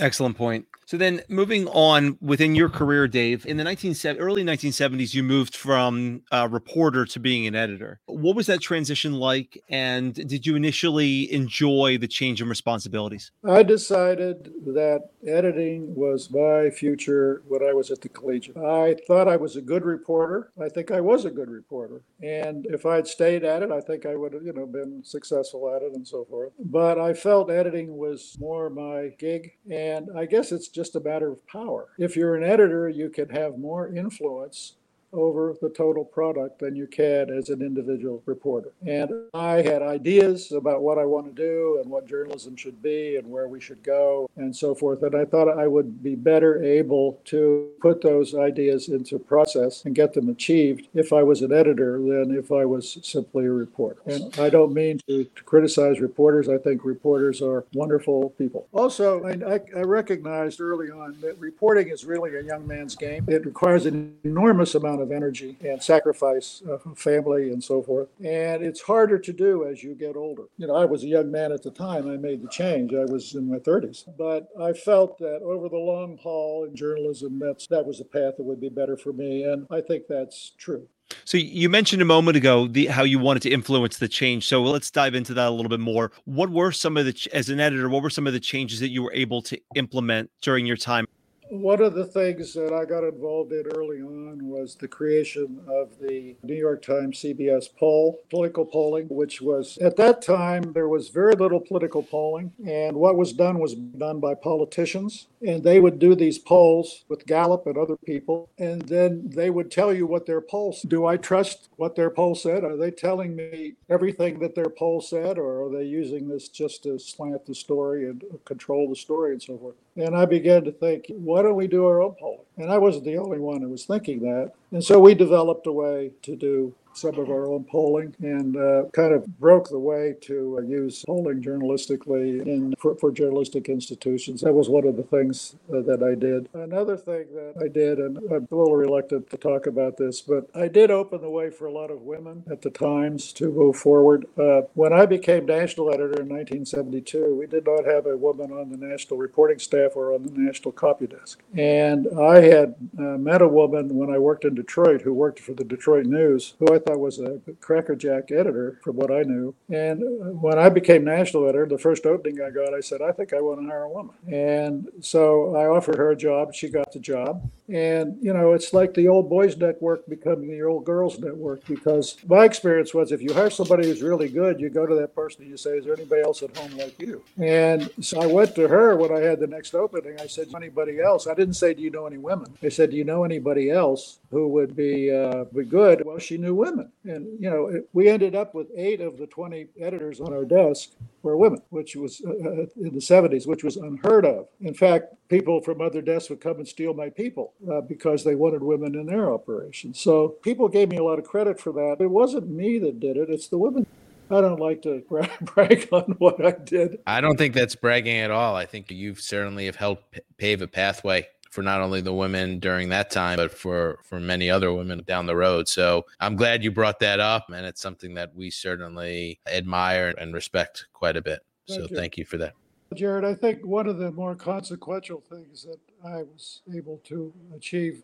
Excellent 0.00 0.36
point. 0.36 0.66
So 0.86 0.98
then, 0.98 1.22
moving 1.28 1.66
on 1.68 2.18
within 2.20 2.54
your 2.54 2.68
career, 2.68 3.08
Dave, 3.08 3.46
in 3.46 3.56
the 3.56 3.64
19, 3.64 3.94
early 4.18 4.44
1970s, 4.44 5.14
you 5.14 5.22
moved 5.22 5.56
from 5.56 6.22
a 6.30 6.46
reporter 6.46 7.06
to 7.06 7.20
being 7.20 7.46
an 7.46 7.54
editor. 7.54 8.00
What 8.04 8.36
was 8.36 8.46
that 8.48 8.60
transition 8.60 9.14
like? 9.14 9.62
And 9.70 10.12
did 10.14 10.46
you 10.46 10.56
initially 10.56 11.32
enjoy 11.32 11.96
the 11.96 12.06
change 12.06 12.42
in 12.42 12.48
responsibilities? 12.50 13.30
I 13.48 13.62
decided 13.62 14.52
that 14.66 15.08
editing 15.26 15.94
was 15.94 16.30
my 16.30 16.68
future 16.68 17.42
when 17.48 17.62
I 17.62 17.72
was 17.72 17.90
at 17.90 18.02
the 18.02 18.10
Collegian. 18.10 18.58
I 18.58 18.96
thought 19.06 19.26
I 19.26 19.36
was 19.36 19.56
a 19.56 19.62
good 19.62 19.86
reporter. 19.86 20.52
I 20.62 20.68
think 20.68 20.90
I 20.90 21.00
was 21.00 21.24
a 21.24 21.30
good 21.30 21.48
reporter. 21.48 22.02
And 22.22 22.66
if 22.66 22.84
I'd 22.84 23.06
stayed 23.06 23.42
at 23.42 23.62
it, 23.62 23.70
I 23.70 23.80
think 23.80 24.04
I 24.04 24.16
would 24.16 24.34
have, 24.34 24.44
you 24.44 24.52
know, 24.52 24.66
been 24.66 25.02
successful 25.02 25.74
at 25.74 25.82
it 25.82 25.92
and 25.94 26.06
so 26.06 26.26
forth. 26.26 26.52
But 26.58 26.98
I 26.98 27.14
felt 27.14 27.50
editing 27.50 27.96
was 27.96 28.36
more 28.38 28.68
my 28.68 29.12
gig. 29.18 29.52
And 29.70 29.83
I 30.16 30.26
guess 30.26 30.52
it's 30.52 30.68
just 30.68 30.96
a 30.96 31.00
matter 31.00 31.32
of 31.32 31.46
power. 31.46 31.88
If 31.98 32.16
you're 32.16 32.36
an 32.36 32.44
editor, 32.44 32.88
you 32.88 33.10
can 33.10 33.28
have 33.30 33.58
more 33.58 33.94
influence 33.94 34.74
over 35.14 35.54
the 35.60 35.70
total 35.70 36.04
product 36.04 36.58
than 36.58 36.76
you 36.76 36.86
can 36.86 37.30
as 37.30 37.48
an 37.48 37.62
individual 37.62 38.22
reporter. 38.26 38.70
And 38.86 39.10
I 39.32 39.62
had 39.62 39.82
ideas 39.82 40.52
about 40.52 40.82
what 40.82 40.98
I 40.98 41.04
want 41.04 41.26
to 41.26 41.32
do 41.32 41.80
and 41.80 41.90
what 41.90 42.06
journalism 42.06 42.56
should 42.56 42.82
be 42.82 43.16
and 43.16 43.30
where 43.30 43.48
we 43.48 43.60
should 43.60 43.82
go 43.82 44.28
and 44.36 44.54
so 44.54 44.74
forth. 44.74 45.02
And 45.02 45.14
I 45.14 45.24
thought 45.24 45.48
I 45.48 45.66
would 45.66 46.02
be 46.02 46.14
better 46.14 46.62
able 46.62 47.20
to 47.26 47.70
put 47.80 48.02
those 48.02 48.34
ideas 48.34 48.88
into 48.88 49.18
process 49.18 49.84
and 49.84 49.94
get 49.94 50.12
them 50.12 50.28
achieved 50.28 50.88
if 50.94 51.12
I 51.12 51.22
was 51.22 51.42
an 51.42 51.52
editor 51.52 51.98
than 51.98 52.36
if 52.36 52.50
I 52.50 52.64
was 52.64 52.98
simply 53.02 53.46
a 53.46 53.52
reporter. 53.52 54.00
And 54.06 54.36
I 54.38 54.50
don't 54.50 54.72
mean 54.72 55.00
to, 55.08 55.24
to 55.24 55.42
criticize 55.44 56.00
reporters. 56.00 56.48
I 56.48 56.58
think 56.58 56.84
reporters 56.84 57.40
are 57.40 57.64
wonderful 57.72 58.30
people. 58.30 58.66
Also, 58.72 59.24
I, 59.24 59.60
I 59.76 59.82
recognized 59.82 60.60
early 60.60 60.90
on 60.90 61.16
that 61.20 61.38
reporting 61.38 61.88
is 61.88 62.04
really 62.04 62.36
a 62.36 62.42
young 62.42 62.66
man's 62.66 62.94
game. 62.94 63.24
It 63.28 63.44
requires 63.46 63.86
an 63.86 64.16
enormous 64.24 64.74
amount 64.74 65.00
of 65.00 65.03
of 65.04 65.12
energy 65.12 65.56
and 65.64 65.82
sacrifice 65.82 66.62
uh, 66.66 66.72
of 66.72 66.98
family 66.98 67.50
and 67.50 67.62
so 67.62 67.82
forth. 67.82 68.08
And 68.18 68.64
it's 68.64 68.80
harder 68.80 69.18
to 69.18 69.32
do 69.32 69.66
as 69.66 69.82
you 69.82 69.94
get 69.94 70.16
older. 70.16 70.44
You 70.56 70.66
know, 70.66 70.74
I 70.74 70.84
was 70.84 71.04
a 71.04 71.08
young 71.08 71.30
man 71.30 71.52
at 71.52 71.62
the 71.62 71.70
time 71.70 72.10
I 72.10 72.16
made 72.16 72.42
the 72.42 72.48
change. 72.48 72.92
I 72.92 73.04
was 73.04 73.34
in 73.34 73.48
my 73.48 73.58
30s. 73.58 74.04
But 74.18 74.48
I 74.60 74.72
felt 74.72 75.18
that 75.18 75.42
over 75.42 75.68
the 75.68 75.76
long 75.76 76.18
haul 76.18 76.64
in 76.64 76.74
journalism, 76.74 77.38
that's, 77.38 77.66
that 77.68 77.86
was 77.86 78.00
a 78.00 78.04
path 78.04 78.34
that 78.36 78.44
would 78.44 78.60
be 78.60 78.68
better 78.68 78.96
for 78.96 79.12
me. 79.12 79.44
And 79.44 79.66
I 79.70 79.80
think 79.80 80.04
that's 80.08 80.52
true. 80.58 80.88
So 81.24 81.36
you 81.36 81.68
mentioned 81.68 82.00
a 82.02 82.06
moment 82.06 82.36
ago 82.36 82.66
the 82.66 82.86
how 82.86 83.04
you 83.04 83.18
wanted 83.18 83.42
to 83.42 83.50
influence 83.50 83.98
the 83.98 84.08
change. 84.08 84.46
So 84.46 84.62
let's 84.62 84.90
dive 84.90 85.14
into 85.14 85.34
that 85.34 85.48
a 85.48 85.50
little 85.50 85.68
bit 85.68 85.80
more. 85.80 86.12
What 86.24 86.50
were 86.50 86.72
some 86.72 86.96
of 86.96 87.04
the 87.04 87.28
as 87.32 87.50
an 87.50 87.60
editor, 87.60 87.88
what 87.88 88.02
were 88.02 88.10
some 88.10 88.26
of 88.26 88.32
the 88.32 88.40
changes 88.40 88.80
that 88.80 88.88
you 88.88 89.02
were 89.02 89.12
able 89.12 89.42
to 89.42 89.58
implement 89.74 90.30
during 90.40 90.64
your 90.66 90.78
time 90.78 91.06
one 91.50 91.80
of 91.80 91.94
the 91.94 92.04
things 92.04 92.54
that 92.54 92.72
I 92.72 92.84
got 92.84 93.04
involved 93.04 93.52
in 93.52 93.66
early 93.74 94.00
on 94.00 94.46
was 94.46 94.74
the 94.74 94.88
creation 94.88 95.60
of 95.68 95.98
the 96.00 96.36
New 96.42 96.54
York 96.54 96.82
Times 96.82 97.20
CBS 97.20 97.68
poll, 97.78 98.20
political 98.30 98.64
polling, 98.64 99.06
which 99.08 99.40
was 99.40 99.78
at 99.78 99.96
that 99.96 100.22
time 100.22 100.72
there 100.72 100.88
was 100.88 101.08
very 101.08 101.34
little 101.34 101.60
political 101.60 102.02
polling. 102.02 102.52
And 102.66 102.96
what 102.96 103.16
was 103.16 103.32
done 103.32 103.58
was 103.58 103.74
done 103.74 104.20
by 104.20 104.34
politicians. 104.34 105.26
And 105.46 105.62
they 105.62 105.80
would 105.80 105.98
do 105.98 106.14
these 106.14 106.38
polls 106.38 107.04
with 107.08 107.26
Gallup 107.26 107.66
and 107.66 107.76
other 107.76 107.96
people. 107.96 108.48
And 108.58 108.82
then 108.82 109.30
they 109.34 109.50
would 109.50 109.70
tell 109.70 109.92
you 109.92 110.06
what 110.06 110.26
their 110.26 110.40
polls. 110.40 110.82
Do 110.82 111.06
I 111.06 111.16
trust 111.16 111.68
what 111.76 111.96
their 111.96 112.10
poll 112.10 112.34
said? 112.34 112.64
Are 112.64 112.76
they 112.76 112.90
telling 112.90 113.36
me 113.36 113.74
everything 113.88 114.38
that 114.40 114.54
their 114.54 114.70
poll 114.70 115.00
said? 115.00 115.38
Or 115.38 115.64
are 115.64 115.70
they 115.70 115.84
using 115.84 116.28
this 116.28 116.48
just 116.48 116.82
to 116.84 116.98
slant 116.98 117.46
the 117.46 117.54
story 117.54 118.08
and 118.08 118.24
control 118.44 118.88
the 118.88 118.96
story 118.96 119.32
and 119.32 119.42
so 119.42 119.58
forth? 119.58 119.74
And 119.96 120.16
I 120.16 120.24
began 120.24 120.64
to 120.64 120.72
think, 120.72 121.06
why 121.08 121.42
don't 121.42 121.54
we 121.54 121.68
do 121.68 121.86
our 121.86 122.02
own 122.02 122.14
polling? 122.14 122.46
And 122.56 122.70
I 122.70 122.78
wasn't 122.78 123.04
the 123.04 123.18
only 123.18 123.38
one 123.38 123.62
who 123.62 123.68
was 123.68 123.84
thinking 123.84 124.20
that. 124.20 124.52
And 124.72 124.82
so 124.82 124.98
we 124.98 125.14
developed 125.14 125.66
a 125.66 125.72
way 125.72 126.12
to 126.22 126.34
do 126.36 126.74
some 126.96 127.18
of 127.18 127.28
our 127.30 127.46
own 127.50 127.64
polling 127.64 128.14
and 128.20 128.56
uh, 128.56 128.84
kind 128.92 129.12
of 129.12 129.26
broke 129.38 129.68
the 129.68 129.78
way 129.78 130.14
to 130.22 130.58
uh, 130.58 130.62
use 130.62 131.04
polling 131.06 131.42
journalistically 131.42 132.46
in, 132.46 132.74
for, 132.78 132.96
for, 132.96 133.10
journalistic 133.14 133.68
institutions. 133.68 134.40
That 134.40 134.52
was 134.52 134.68
one 134.68 134.86
of 134.86 134.96
the 134.96 135.02
things 135.04 135.54
uh, 135.72 135.82
that 135.82 136.02
I 136.02 136.14
did. 136.14 136.48
Another 136.52 136.96
thing 136.96 137.26
that 137.34 137.54
I 137.62 137.68
did, 137.68 137.98
and 137.98 138.18
I'm 138.18 138.48
a 138.50 138.54
little 138.54 138.76
reluctant 138.76 139.30
to 139.30 139.36
talk 139.36 139.66
about 139.66 139.96
this, 139.96 140.20
but 140.20 140.48
I 140.54 140.68
did 140.68 140.90
open 140.90 141.20
the 141.20 141.30
way 141.30 141.50
for 141.50 141.66
a 141.66 141.72
lot 141.72 141.90
of 141.90 142.02
women 142.02 142.42
at 142.50 142.62
the 142.62 142.70
Times 142.70 143.32
to 143.34 143.50
move 143.50 143.76
forward. 143.76 144.26
Uh, 144.36 144.62
when 144.74 144.92
I 144.92 145.06
became 145.06 145.46
national 145.46 145.90
editor 145.90 146.20
in 146.20 146.28
1972, 146.28 147.34
we 147.34 147.46
did 147.46 147.66
not 147.66 147.84
have 147.84 148.06
a 148.06 148.16
woman 148.16 148.50
on 148.50 148.70
the 148.70 148.76
national 148.76 149.18
reporting 149.18 149.58
staff 149.58 149.92
or 149.94 150.12
on 150.12 150.24
the 150.24 150.32
national 150.32 150.72
copy 150.72 151.06
desk. 151.06 151.40
And 151.56 152.08
I 152.18 152.40
had 152.40 152.74
uh, 152.98 153.18
met 153.18 153.42
a 153.42 153.48
woman 153.48 153.96
when 153.96 154.10
I 154.10 154.18
worked 154.18 154.44
in 154.44 154.54
Detroit 154.54 155.02
who 155.02 155.12
worked 155.12 155.40
for 155.40 155.54
the 155.54 155.64
Detroit 155.64 156.06
News, 156.06 156.54
who 156.58 156.74
I 156.74 156.78
thought 156.84 157.00
was 157.00 157.18
a 157.18 157.40
crackerjack 157.60 158.30
editor 158.30 158.78
from 158.82 158.96
what 158.96 159.10
I 159.10 159.22
knew. 159.22 159.54
And 159.70 160.02
uh, 160.02 160.32
when 160.32 160.58
I 160.58 160.68
became 160.68 161.04
national 161.04 161.48
editor, 161.48 161.66
the 161.66 161.78
first 161.78 162.06
opening 162.06 162.40
I 162.40 162.50
got, 162.50 162.74
I 162.74 162.80
said, 162.80 163.02
I 163.02 163.12
think 163.12 163.32
I 163.32 163.40
want 163.40 163.60
to 163.60 163.66
hire 163.66 163.82
a 163.82 163.90
woman. 163.90 164.14
And 164.30 164.88
so 165.00 165.56
I 165.56 165.66
offered 165.66 165.96
her 165.96 166.10
a 166.10 166.16
job. 166.16 166.54
She 166.54 166.68
got 166.68 166.92
the 166.92 167.00
job. 167.00 167.50
And, 167.68 168.18
you 168.20 168.32
know, 168.32 168.52
it's 168.52 168.72
like 168.74 168.92
the 168.92 169.08
old 169.08 169.30
boys 169.30 169.56
network 169.56 170.06
becoming 170.06 170.50
the 170.50 170.62
old 170.62 170.84
girls 170.84 171.18
network 171.18 171.64
because 171.66 172.16
my 172.26 172.44
experience 172.44 172.92
was 172.92 173.10
if 173.10 173.22
you 173.22 173.32
hire 173.32 173.50
somebody 173.50 173.88
who's 173.88 174.02
really 174.02 174.28
good, 174.28 174.60
you 174.60 174.68
go 174.68 174.86
to 174.86 174.94
that 174.96 175.14
person 175.14 175.42
and 175.42 175.50
you 175.50 175.56
say, 175.56 175.78
Is 175.78 175.84
there 175.84 175.94
anybody 175.94 176.22
else 176.22 176.42
at 176.42 176.54
home 176.56 176.76
like 176.76 176.98
you? 177.00 177.22
And 177.38 177.90
so 178.00 178.20
I 178.20 178.26
went 178.26 178.54
to 178.56 178.68
her 178.68 178.96
when 178.96 179.12
I 179.12 179.20
had 179.20 179.40
the 179.40 179.46
next 179.46 179.74
opening. 179.74 180.20
I 180.20 180.26
said, 180.26 180.48
Anybody 180.54 181.00
else? 181.00 181.26
I 181.26 181.34
didn't 181.34 181.54
say, 181.54 181.72
Do 181.72 181.82
you 181.82 181.90
know 181.90 182.06
any 182.06 182.18
women? 182.18 182.54
I 182.62 182.68
said, 182.68 182.90
Do 182.90 182.96
you 182.96 183.04
know 183.04 183.24
anybody 183.24 183.70
else 183.70 184.18
who 184.30 184.46
would 184.48 184.76
be, 184.76 185.10
uh, 185.10 185.44
be 185.44 185.64
good? 185.64 186.02
Well, 186.04 186.18
she 186.18 186.36
knew 186.36 186.54
women. 186.54 186.73
And, 187.04 187.26
you 187.40 187.50
know, 187.50 187.82
we 187.92 188.08
ended 188.08 188.34
up 188.34 188.54
with 188.54 188.68
eight 188.76 189.00
of 189.00 189.18
the 189.18 189.26
20 189.26 189.68
editors 189.78 190.20
on 190.20 190.32
our 190.32 190.44
desk 190.44 190.90
were 191.22 191.36
women, 191.36 191.60
which 191.70 191.96
was 191.96 192.22
uh, 192.26 192.30
uh 192.30 192.66
in 192.76 192.94
the 192.94 193.00
70s, 193.00 193.46
which 193.46 193.64
was 193.64 193.76
unheard 193.76 194.24
of. 194.24 194.48
In 194.60 194.74
fact, 194.74 195.14
people 195.28 195.60
from 195.60 195.80
other 195.80 196.00
desks 196.00 196.30
would 196.30 196.40
come 196.40 196.56
and 196.56 196.68
steal 196.68 196.94
my 196.94 197.10
people 197.10 197.52
uh, 197.70 197.82
because 197.82 198.24
they 198.24 198.34
wanted 198.34 198.62
women 198.62 198.94
in 198.94 199.06
their 199.06 199.32
operations. 199.32 200.00
So 200.00 200.28
people 200.42 200.68
gave 200.68 200.88
me 200.88 200.96
a 200.96 201.04
lot 201.04 201.18
of 201.18 201.24
credit 201.24 201.60
for 201.60 201.72
that. 201.72 201.96
It 202.00 202.10
wasn't 202.10 202.48
me 202.48 202.78
that 202.78 203.00
did 203.00 203.16
it, 203.16 203.28
it's 203.30 203.48
the 203.48 203.58
women. 203.58 203.86
I 204.30 204.40
don't 204.40 204.60
like 204.60 204.82
to 204.82 205.02
brag 205.42 205.88
on 205.92 206.14
what 206.18 206.44
I 206.44 206.52
did. 206.52 206.98
I 207.06 207.20
don't 207.20 207.36
think 207.36 207.54
that's 207.54 207.76
bragging 207.76 208.16
at 208.18 208.30
all. 208.30 208.56
I 208.56 208.64
think 208.66 208.90
you've 208.90 209.20
certainly 209.20 209.66
have 209.66 209.76
helped 209.76 210.20
pave 210.38 210.62
a 210.62 210.66
pathway 210.66 211.28
for 211.54 211.62
not 211.62 211.80
only 211.80 212.00
the 212.00 212.12
women 212.12 212.58
during 212.58 212.88
that 212.88 213.12
time, 213.12 213.36
but 213.36 213.52
for 213.52 214.00
for 214.02 214.18
many 214.18 214.50
other 214.50 214.72
women 214.72 215.00
down 215.06 215.24
the 215.24 215.36
road. 215.36 215.68
So 215.68 216.04
I'm 216.18 216.34
glad 216.34 216.64
you 216.64 216.72
brought 216.72 216.98
that 216.98 217.20
up, 217.20 217.46
and 217.48 217.64
it's 217.64 217.80
something 217.80 218.14
that 218.14 218.34
we 218.34 218.50
certainly 218.50 219.38
admire 219.46 220.12
and 220.18 220.34
respect 220.34 220.88
quite 220.92 221.16
a 221.16 221.22
bit. 221.22 221.46
Thank 221.68 221.80
so 221.80 221.86
you. 221.88 221.96
thank 221.96 222.18
you 222.18 222.24
for 222.24 222.38
that. 222.38 222.54
Jared, 222.92 223.24
I 223.24 223.34
think 223.34 223.64
one 223.64 223.86
of 223.86 223.98
the 223.98 224.10
more 224.10 224.34
consequential 224.34 225.20
things 225.20 225.62
that 225.62 225.78
I 226.04 226.24
was 226.24 226.62
able 226.74 226.98
to 227.04 227.32
achieve 227.54 228.02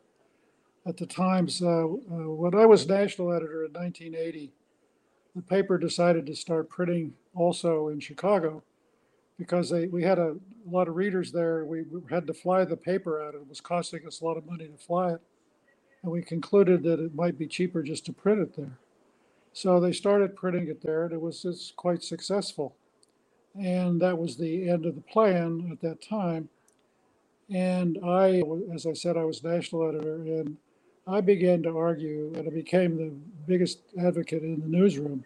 at 0.86 0.96
the 0.96 1.06
Times, 1.06 1.60
uh, 1.60 1.86
uh, 1.86 1.86
when 1.86 2.54
I 2.54 2.66
was 2.66 2.88
national 2.88 3.32
editor 3.32 3.64
in 3.64 3.72
1980, 3.72 4.52
the 5.34 5.42
paper 5.42 5.76
decided 5.76 6.24
to 6.26 6.36
start 6.36 6.70
printing 6.70 7.14
also 7.34 7.88
in 7.88 7.98
Chicago 7.98 8.62
because 9.40 9.70
they, 9.70 9.86
we 9.86 10.04
had 10.04 10.18
a, 10.18 10.36
a 10.68 10.70
lot 10.70 10.86
of 10.86 10.96
readers 10.96 11.32
there. 11.32 11.64
We, 11.64 11.82
we 11.84 12.02
had 12.10 12.26
to 12.26 12.34
fly 12.34 12.66
the 12.66 12.76
paper 12.76 13.24
out. 13.24 13.34
It 13.34 13.48
was 13.48 13.58
costing 13.58 14.06
us 14.06 14.20
a 14.20 14.24
lot 14.26 14.36
of 14.36 14.44
money 14.44 14.68
to 14.68 14.76
fly 14.76 15.14
it. 15.14 15.20
And 16.02 16.12
we 16.12 16.20
concluded 16.20 16.82
that 16.82 17.00
it 17.00 17.14
might 17.14 17.38
be 17.38 17.46
cheaper 17.46 17.82
just 17.82 18.04
to 18.06 18.12
print 18.12 18.42
it 18.42 18.54
there. 18.54 18.78
So 19.54 19.80
they 19.80 19.92
started 19.92 20.36
printing 20.36 20.68
it 20.68 20.82
there, 20.82 21.04
and 21.04 21.14
it 21.14 21.20
was 21.20 21.40
just 21.40 21.74
quite 21.76 22.04
successful. 22.04 22.76
And 23.58 23.98
that 24.02 24.18
was 24.18 24.36
the 24.36 24.68
end 24.68 24.84
of 24.84 24.94
the 24.94 25.00
plan 25.00 25.70
at 25.72 25.80
that 25.80 26.02
time. 26.06 26.50
And 27.50 27.98
I, 28.04 28.42
as 28.74 28.86
I 28.86 28.92
said, 28.92 29.16
I 29.16 29.24
was 29.24 29.42
national 29.42 29.88
editor, 29.88 30.16
and 30.16 30.58
I 31.06 31.22
began 31.22 31.62
to 31.62 31.76
argue, 31.76 32.30
and 32.36 32.46
I 32.46 32.50
became 32.50 32.98
the 32.98 33.12
biggest 33.46 33.80
advocate 33.98 34.42
in 34.42 34.60
the 34.60 34.68
newsroom 34.68 35.24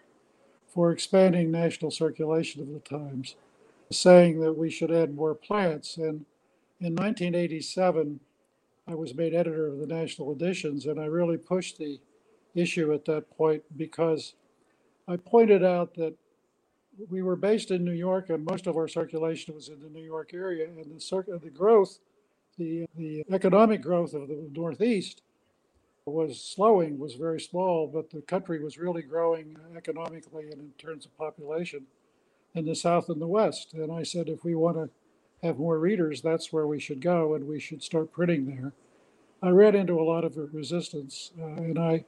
for 0.72 0.92
expanding 0.92 1.50
national 1.50 1.90
circulation 1.90 2.62
of 2.62 2.68
the 2.68 2.81
Times, 2.81 3.35
saying 3.90 4.40
that 4.40 4.53
we 4.53 4.70
should 4.70 4.90
add 4.90 5.14
more 5.14 5.35
plants. 5.35 5.97
And 5.97 6.25
in 6.81 6.94
1987, 6.94 8.20
I 8.87 8.94
was 8.94 9.14
made 9.14 9.35
editor 9.35 9.66
of 9.68 9.79
the 9.79 9.87
national 9.87 10.33
editions, 10.33 10.87
and 10.87 11.01
I 11.01 11.07
really 11.07 11.38
pushed 11.38 11.79
the 11.79 12.01
issue 12.55 12.92
at 12.92 13.05
that 13.07 13.31
point 13.37 13.62
because 13.77 14.35
I 15.09 15.16
pointed 15.16 15.64
out 15.64 15.94
that 15.94 16.14
we 17.09 17.23
were 17.23 17.37
based 17.37 17.70
in 17.70 17.85
New 17.85 17.92
York, 17.92 18.31
and 18.31 18.44
most 18.44 18.66
of 18.66 18.77
our 18.77 18.88
circulation 18.88 19.55
was 19.55 19.68
in 19.68 19.81
the 19.81 19.88
New 19.88 20.05
York 20.05 20.33
area, 20.33 20.66
and 20.66 20.79
the, 20.79 21.38
the 21.42 21.51
growth, 21.51 21.99
the, 22.57 22.87
the 22.97 23.25
economic 23.33 23.83
growth 23.83 24.14
of 24.14 24.29
the 24.29 24.49
Northeast 24.53 25.23
was 26.07 26.40
slowing, 26.40 26.99
was 26.99 27.14
very 27.14 27.40
small, 27.40 27.87
but 27.87 28.11
the 28.11 28.20
country 28.23 28.62
was 28.62 28.79
really 28.79 29.03
growing 29.03 29.57
economically 29.77 30.44
and 30.51 30.61
in 30.61 30.70
terms 30.79 31.07
of 31.07 31.16
population 31.16 31.87
in 32.55 32.64
the 32.64 32.75
South 32.75 33.09
and 33.09 33.21
the 33.21 33.27
West. 33.27 33.75
And 33.75 33.93
I 33.93 34.03
said, 34.03 34.29
if 34.29 34.45
we 34.45 34.55
want 34.55 34.77
to 34.77 34.90
have 35.47 35.59
more 35.59 35.79
readers, 35.79 36.23
that's 36.23 36.53
where 36.53 36.67
we 36.67 36.81
should 36.81 37.01
go, 37.01 37.35
and 37.35 37.47
we 37.47 37.61
should 37.61 37.83
start 37.83 38.12
printing 38.12 38.47
there. 38.47 38.73
I 39.43 39.51
ran 39.51 39.75
into 39.75 40.01
a 40.01 40.03
lot 40.05 40.25
of 40.25 40.38
resistance, 40.55 41.33
uh, 41.38 41.45
and 41.45 41.79
I 41.79 42.05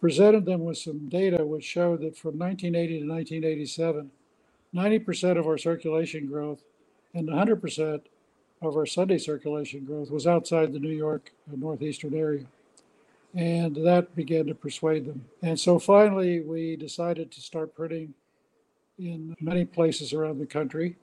presented 0.00 0.44
them 0.44 0.64
with 0.64 0.78
some 0.78 1.08
data 1.08 1.44
which 1.44 1.64
showed 1.64 2.00
that 2.02 2.16
from 2.16 2.38
1980 2.38 3.00
to 3.00 3.08
1987, 3.08 4.10
90% 4.74 5.38
of 5.38 5.46
our 5.46 5.58
circulation 5.58 6.26
growth 6.26 6.62
and 7.14 7.28
100% 7.28 8.02
of 8.62 8.76
our 8.76 8.86
Sunday 8.86 9.18
circulation 9.18 9.84
growth 9.84 10.10
was 10.10 10.26
outside 10.26 10.72
the 10.72 10.78
New 10.78 10.90
York 10.90 11.32
northeastern 11.50 12.14
area. 12.14 12.46
And 13.34 13.76
that 13.84 14.14
began 14.14 14.46
to 14.46 14.54
persuade 14.54 15.06
them. 15.06 15.24
And 15.42 15.58
so 15.58 15.78
finally, 15.78 16.40
we 16.40 16.76
decided 16.76 17.32
to 17.32 17.40
start 17.40 17.74
printing 17.74 18.14
in 18.98 19.34
many 19.40 19.64
places 19.64 20.12
around 20.12 20.38
the 20.38 20.46
country. 20.46 20.96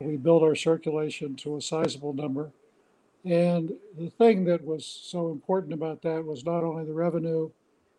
We 0.00 0.16
built 0.16 0.42
our 0.42 0.54
circulation 0.54 1.36
to 1.36 1.56
a 1.56 1.62
sizable 1.62 2.12
number. 2.12 2.50
And 3.24 3.72
the 3.96 4.10
thing 4.10 4.44
that 4.46 4.64
was 4.64 4.84
so 4.84 5.30
important 5.30 5.72
about 5.72 6.02
that 6.02 6.24
was 6.24 6.44
not 6.44 6.64
only 6.64 6.84
the 6.84 6.92
revenue, 6.92 7.50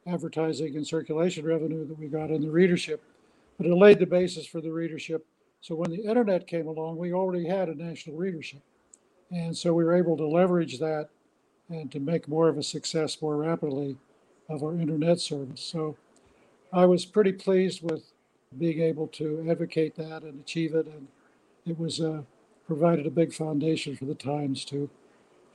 advertising, 0.05 0.75
and 0.75 0.85
circulation 0.85 1.45
revenue 1.45 1.87
that 1.87 1.97
we 1.97 2.07
got 2.07 2.29
in 2.29 2.41
the 2.41 2.51
readership, 2.51 3.01
but 3.57 3.67
it 3.67 3.73
laid 3.73 3.99
the 3.99 4.05
basis 4.05 4.45
for 4.45 4.59
the 4.59 4.71
readership. 4.71 5.25
So 5.61 5.75
when 5.75 5.91
the 5.91 6.03
internet 6.03 6.45
came 6.45 6.67
along, 6.67 6.97
we 6.97 7.13
already 7.13 7.47
had 7.47 7.69
a 7.69 7.75
national 7.75 8.17
readership. 8.17 8.61
And 9.31 9.55
so 9.55 9.73
we 9.73 9.85
were 9.85 9.95
able 9.95 10.17
to 10.17 10.27
leverage 10.27 10.77
that 10.79 11.07
and 11.69 11.89
to 11.91 11.99
make 11.99 12.27
more 12.27 12.49
of 12.49 12.57
a 12.57 12.63
success 12.63 13.21
more 13.21 13.37
rapidly 13.37 13.95
of 14.49 14.61
our 14.61 14.73
internet 14.73 15.21
service. 15.21 15.61
So 15.61 15.95
I 16.73 16.85
was 16.85 17.05
pretty 17.05 17.31
pleased 17.31 17.81
with 17.81 18.12
being 18.57 18.81
able 18.81 19.07
to 19.07 19.45
advocate 19.49 19.95
that 19.95 20.23
and 20.23 20.39
achieve 20.39 20.75
it. 20.75 20.87
And 20.87 21.07
it 21.65 21.77
was 21.77 22.01
uh, 22.01 22.21
provided 22.67 23.05
a 23.05 23.11
big 23.11 23.33
foundation 23.33 23.95
for 23.95 24.05
the 24.05 24.15
Times 24.15 24.65
to 24.65 24.89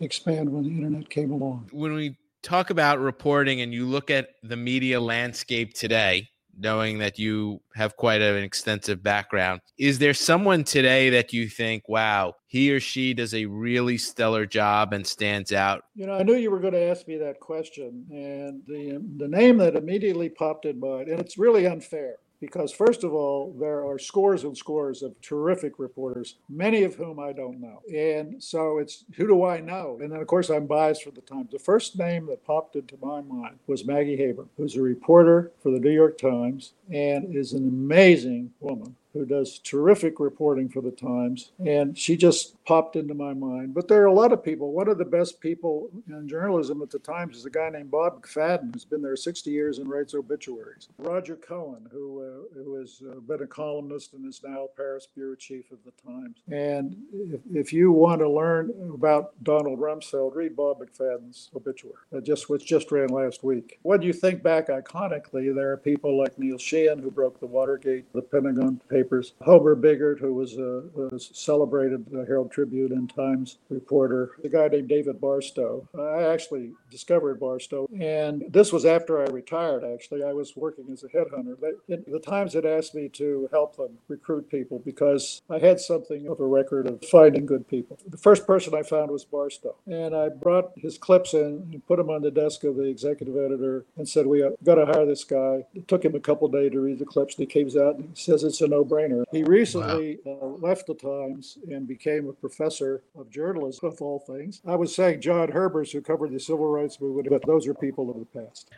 expand 0.00 0.50
when 0.50 0.64
the 0.64 0.70
internet 0.70 1.08
came 1.10 1.32
along. 1.32 1.68
When 1.72 1.94
we 1.94 2.16
talk 2.42 2.70
about 2.70 3.00
reporting 3.00 3.60
and 3.60 3.72
you 3.72 3.86
look 3.86 4.10
at 4.10 4.30
the 4.42 4.56
media 4.56 5.00
landscape 5.00 5.74
today, 5.74 6.28
knowing 6.60 6.98
that 6.98 7.18
you 7.18 7.60
have 7.74 7.96
quite 7.96 8.20
an 8.20 8.42
extensive 8.42 9.02
background. 9.02 9.60
Is 9.78 9.98
there 9.98 10.14
someone 10.14 10.64
today 10.64 11.08
that 11.10 11.32
you 11.32 11.48
think, 11.48 11.88
wow, 11.88 12.34
he 12.46 12.72
or 12.72 12.80
she 12.80 13.14
does 13.14 13.32
a 13.32 13.46
really 13.46 13.96
stellar 13.96 14.44
job 14.44 14.92
and 14.92 15.06
stands 15.06 15.52
out? 15.52 15.84
You 15.94 16.06
know, 16.06 16.14
I 16.14 16.22
knew 16.24 16.34
you 16.34 16.50
were 16.50 16.58
going 16.58 16.72
to 16.72 16.82
ask 16.82 17.06
me 17.06 17.16
that 17.18 17.38
question, 17.40 18.06
and 18.10 18.62
the 18.66 19.00
the 19.18 19.28
name 19.28 19.58
that 19.58 19.76
immediately 19.76 20.28
popped 20.28 20.64
in 20.64 20.80
mind, 20.80 21.08
and 21.08 21.20
it's 21.20 21.38
really 21.38 21.66
unfair 21.66 22.16
because 22.40 22.72
first 22.72 23.04
of 23.04 23.12
all 23.12 23.54
there 23.58 23.86
are 23.86 23.98
scores 23.98 24.44
and 24.44 24.56
scores 24.56 25.02
of 25.02 25.20
terrific 25.20 25.78
reporters 25.78 26.36
many 26.48 26.82
of 26.82 26.94
whom 26.94 27.18
i 27.18 27.32
don't 27.32 27.60
know. 27.60 27.82
And 27.92 28.42
so 28.42 28.78
it's 28.78 29.04
who 29.16 29.26
do 29.26 29.44
i 29.44 29.60
know? 29.60 29.98
And 30.00 30.12
then 30.12 30.20
of 30.20 30.26
course 30.26 30.50
i'm 30.50 30.66
biased 30.66 31.02
for 31.02 31.10
the 31.10 31.20
times. 31.20 31.50
The 31.50 31.58
first 31.58 31.98
name 31.98 32.26
that 32.26 32.44
popped 32.44 32.76
into 32.76 32.96
my 33.02 33.20
mind 33.20 33.58
was 33.66 33.86
maggie 33.86 34.16
haber 34.16 34.46
who's 34.56 34.76
a 34.76 34.82
reporter 34.82 35.52
for 35.62 35.70
the 35.70 35.80
new 35.80 35.90
york 35.90 36.18
times 36.18 36.72
and 36.92 37.34
is 37.34 37.52
an 37.52 37.68
amazing 37.68 38.52
woman 38.60 38.96
who 39.18 39.26
does 39.26 39.58
terrific 39.58 40.20
reporting 40.20 40.68
for 40.68 40.80
the 40.80 40.92
Times, 40.92 41.50
and 41.64 41.98
she 41.98 42.16
just 42.16 42.62
popped 42.64 42.94
into 42.94 43.14
my 43.14 43.34
mind. 43.34 43.74
But 43.74 43.88
there 43.88 44.02
are 44.02 44.06
a 44.06 44.12
lot 44.12 44.32
of 44.32 44.44
people. 44.44 44.72
One 44.72 44.88
of 44.88 44.98
the 44.98 45.04
best 45.04 45.40
people 45.40 45.90
in 46.08 46.28
journalism 46.28 46.80
at 46.82 46.90
the 46.90 47.00
Times 47.00 47.36
is 47.36 47.46
a 47.46 47.50
guy 47.50 47.68
named 47.70 47.90
Bob 47.90 48.22
McFadden, 48.22 48.72
who's 48.72 48.84
been 48.84 49.02
there 49.02 49.16
60 49.16 49.50
years 49.50 49.78
and 49.78 49.88
writes 49.88 50.14
obituaries. 50.14 50.88
Roger 50.98 51.34
Cohen, 51.34 51.88
who 51.90 52.22
uh, 52.22 52.54
who 52.54 52.74
has 52.76 53.02
uh, 53.10 53.18
been 53.20 53.42
a 53.42 53.46
columnist 53.46 54.12
and 54.12 54.28
is 54.28 54.40
now 54.44 54.66
Paris 54.76 55.08
bureau 55.12 55.34
chief 55.34 55.70
of 55.72 55.78
the 55.84 55.92
Times. 56.06 56.36
And 56.48 56.96
if, 57.12 57.40
if 57.52 57.72
you 57.72 57.90
want 57.90 58.20
to 58.20 58.28
learn 58.28 58.72
about 58.94 59.32
Donald 59.42 59.80
Rumsfeld, 59.80 60.34
read 60.34 60.54
Bob 60.54 60.80
McFadden's 60.80 61.50
obituary, 61.56 61.96
uh, 62.16 62.20
just 62.20 62.48
which 62.48 62.66
just 62.66 62.92
ran 62.92 63.08
last 63.08 63.42
week. 63.42 63.78
When 63.82 64.02
you 64.02 64.12
think 64.12 64.42
back 64.42 64.68
iconically, 64.68 65.54
there 65.54 65.72
are 65.72 65.76
people 65.76 66.16
like 66.16 66.38
Neil 66.38 66.58
Sheehan, 66.58 67.00
who 67.00 67.10
broke 67.10 67.40
the 67.40 67.46
Watergate, 67.46 68.12
the 68.12 68.22
Pentagon 68.22 68.80
paper 68.88 69.07
newspapers. 69.10 69.32
Homer 69.42 69.74
Bigart, 69.74 70.20
who 70.20 70.34
was 70.34 70.58
uh, 70.58 70.82
a, 70.96 71.14
a 71.14 71.20
celebrated 71.20 72.06
Herald 72.26 72.50
Tribune 72.50 72.92
and 72.92 73.12
Times 73.14 73.58
reporter, 73.68 74.32
a 74.44 74.48
guy 74.48 74.68
named 74.68 74.88
David 74.88 75.20
Barstow. 75.20 75.88
I 75.98 76.22
actually 76.24 76.72
discovered 76.90 77.40
Barstow, 77.40 77.88
and 77.98 78.44
this 78.48 78.72
was 78.72 78.84
after 78.84 79.20
I 79.20 79.30
retired, 79.30 79.84
actually. 79.84 80.22
I 80.22 80.32
was 80.32 80.56
working 80.56 80.86
as 80.92 81.04
a 81.04 81.08
headhunter. 81.08 81.56
the 81.88 82.20
Times 82.20 82.54
had 82.54 82.66
asked 82.66 82.94
me 82.94 83.08
to 83.10 83.48
help 83.52 83.76
them 83.76 83.98
recruit 84.08 84.50
people 84.50 84.80
because 84.84 85.42
I 85.50 85.58
had 85.58 85.80
something 85.80 86.28
of 86.28 86.40
a 86.40 86.46
record 86.46 86.86
of 86.86 87.04
finding 87.04 87.46
good 87.46 87.68
people. 87.68 87.98
The 88.06 88.16
first 88.16 88.46
person 88.46 88.74
I 88.74 88.82
found 88.82 89.10
was 89.10 89.24
Barstow, 89.24 89.76
and 89.86 90.14
I 90.14 90.28
brought 90.28 90.72
his 90.76 90.98
clips 90.98 91.34
in 91.34 91.68
and 91.72 91.86
put 91.86 91.96
them 91.96 92.10
on 92.10 92.22
the 92.22 92.30
desk 92.30 92.64
of 92.64 92.76
the 92.76 92.84
executive 92.84 93.36
editor 93.36 93.84
and 93.96 94.08
said, 94.08 94.26
We 94.26 94.42
uh, 94.42 94.50
got 94.64 94.76
to 94.76 94.86
hire 94.86 95.06
this 95.06 95.24
guy. 95.24 95.64
It 95.74 95.88
took 95.88 96.04
him 96.04 96.14
a 96.14 96.20
couple 96.20 96.48
days 96.48 96.72
to 96.72 96.80
read 96.80 96.98
the 96.98 97.04
clips, 97.04 97.36
and 97.36 97.46
he 97.46 97.46
came 97.46 97.68
out 97.76 97.96
and 97.96 98.16
says 98.16 98.44
it's 98.44 98.60
a 98.60 98.66
no 98.88 98.96
brainer. 98.96 99.24
He 99.32 99.42
recently 99.44 100.18
wow. 100.24 100.38
uh, 100.42 100.46
left 100.66 100.86
the 100.86 100.94
Times 100.94 101.58
and 101.68 101.86
became 101.86 102.28
a 102.28 102.32
professor 102.32 103.02
of 103.16 103.30
journalism, 103.30 103.88
of 103.88 104.00
all 104.00 104.20
things. 104.20 104.60
I 104.66 104.76
was 104.76 104.94
saying 104.94 105.20
John 105.20 105.48
Herbers, 105.48 105.92
who 105.92 106.00
covered 106.00 106.32
the 106.32 106.40
civil 106.40 106.66
rights 106.66 107.00
movement, 107.00 107.28
but 107.30 107.46
those 107.46 107.66
are 107.66 107.74
people 107.74 108.10
of 108.10 108.18
the 108.18 108.40
past. 108.40 108.70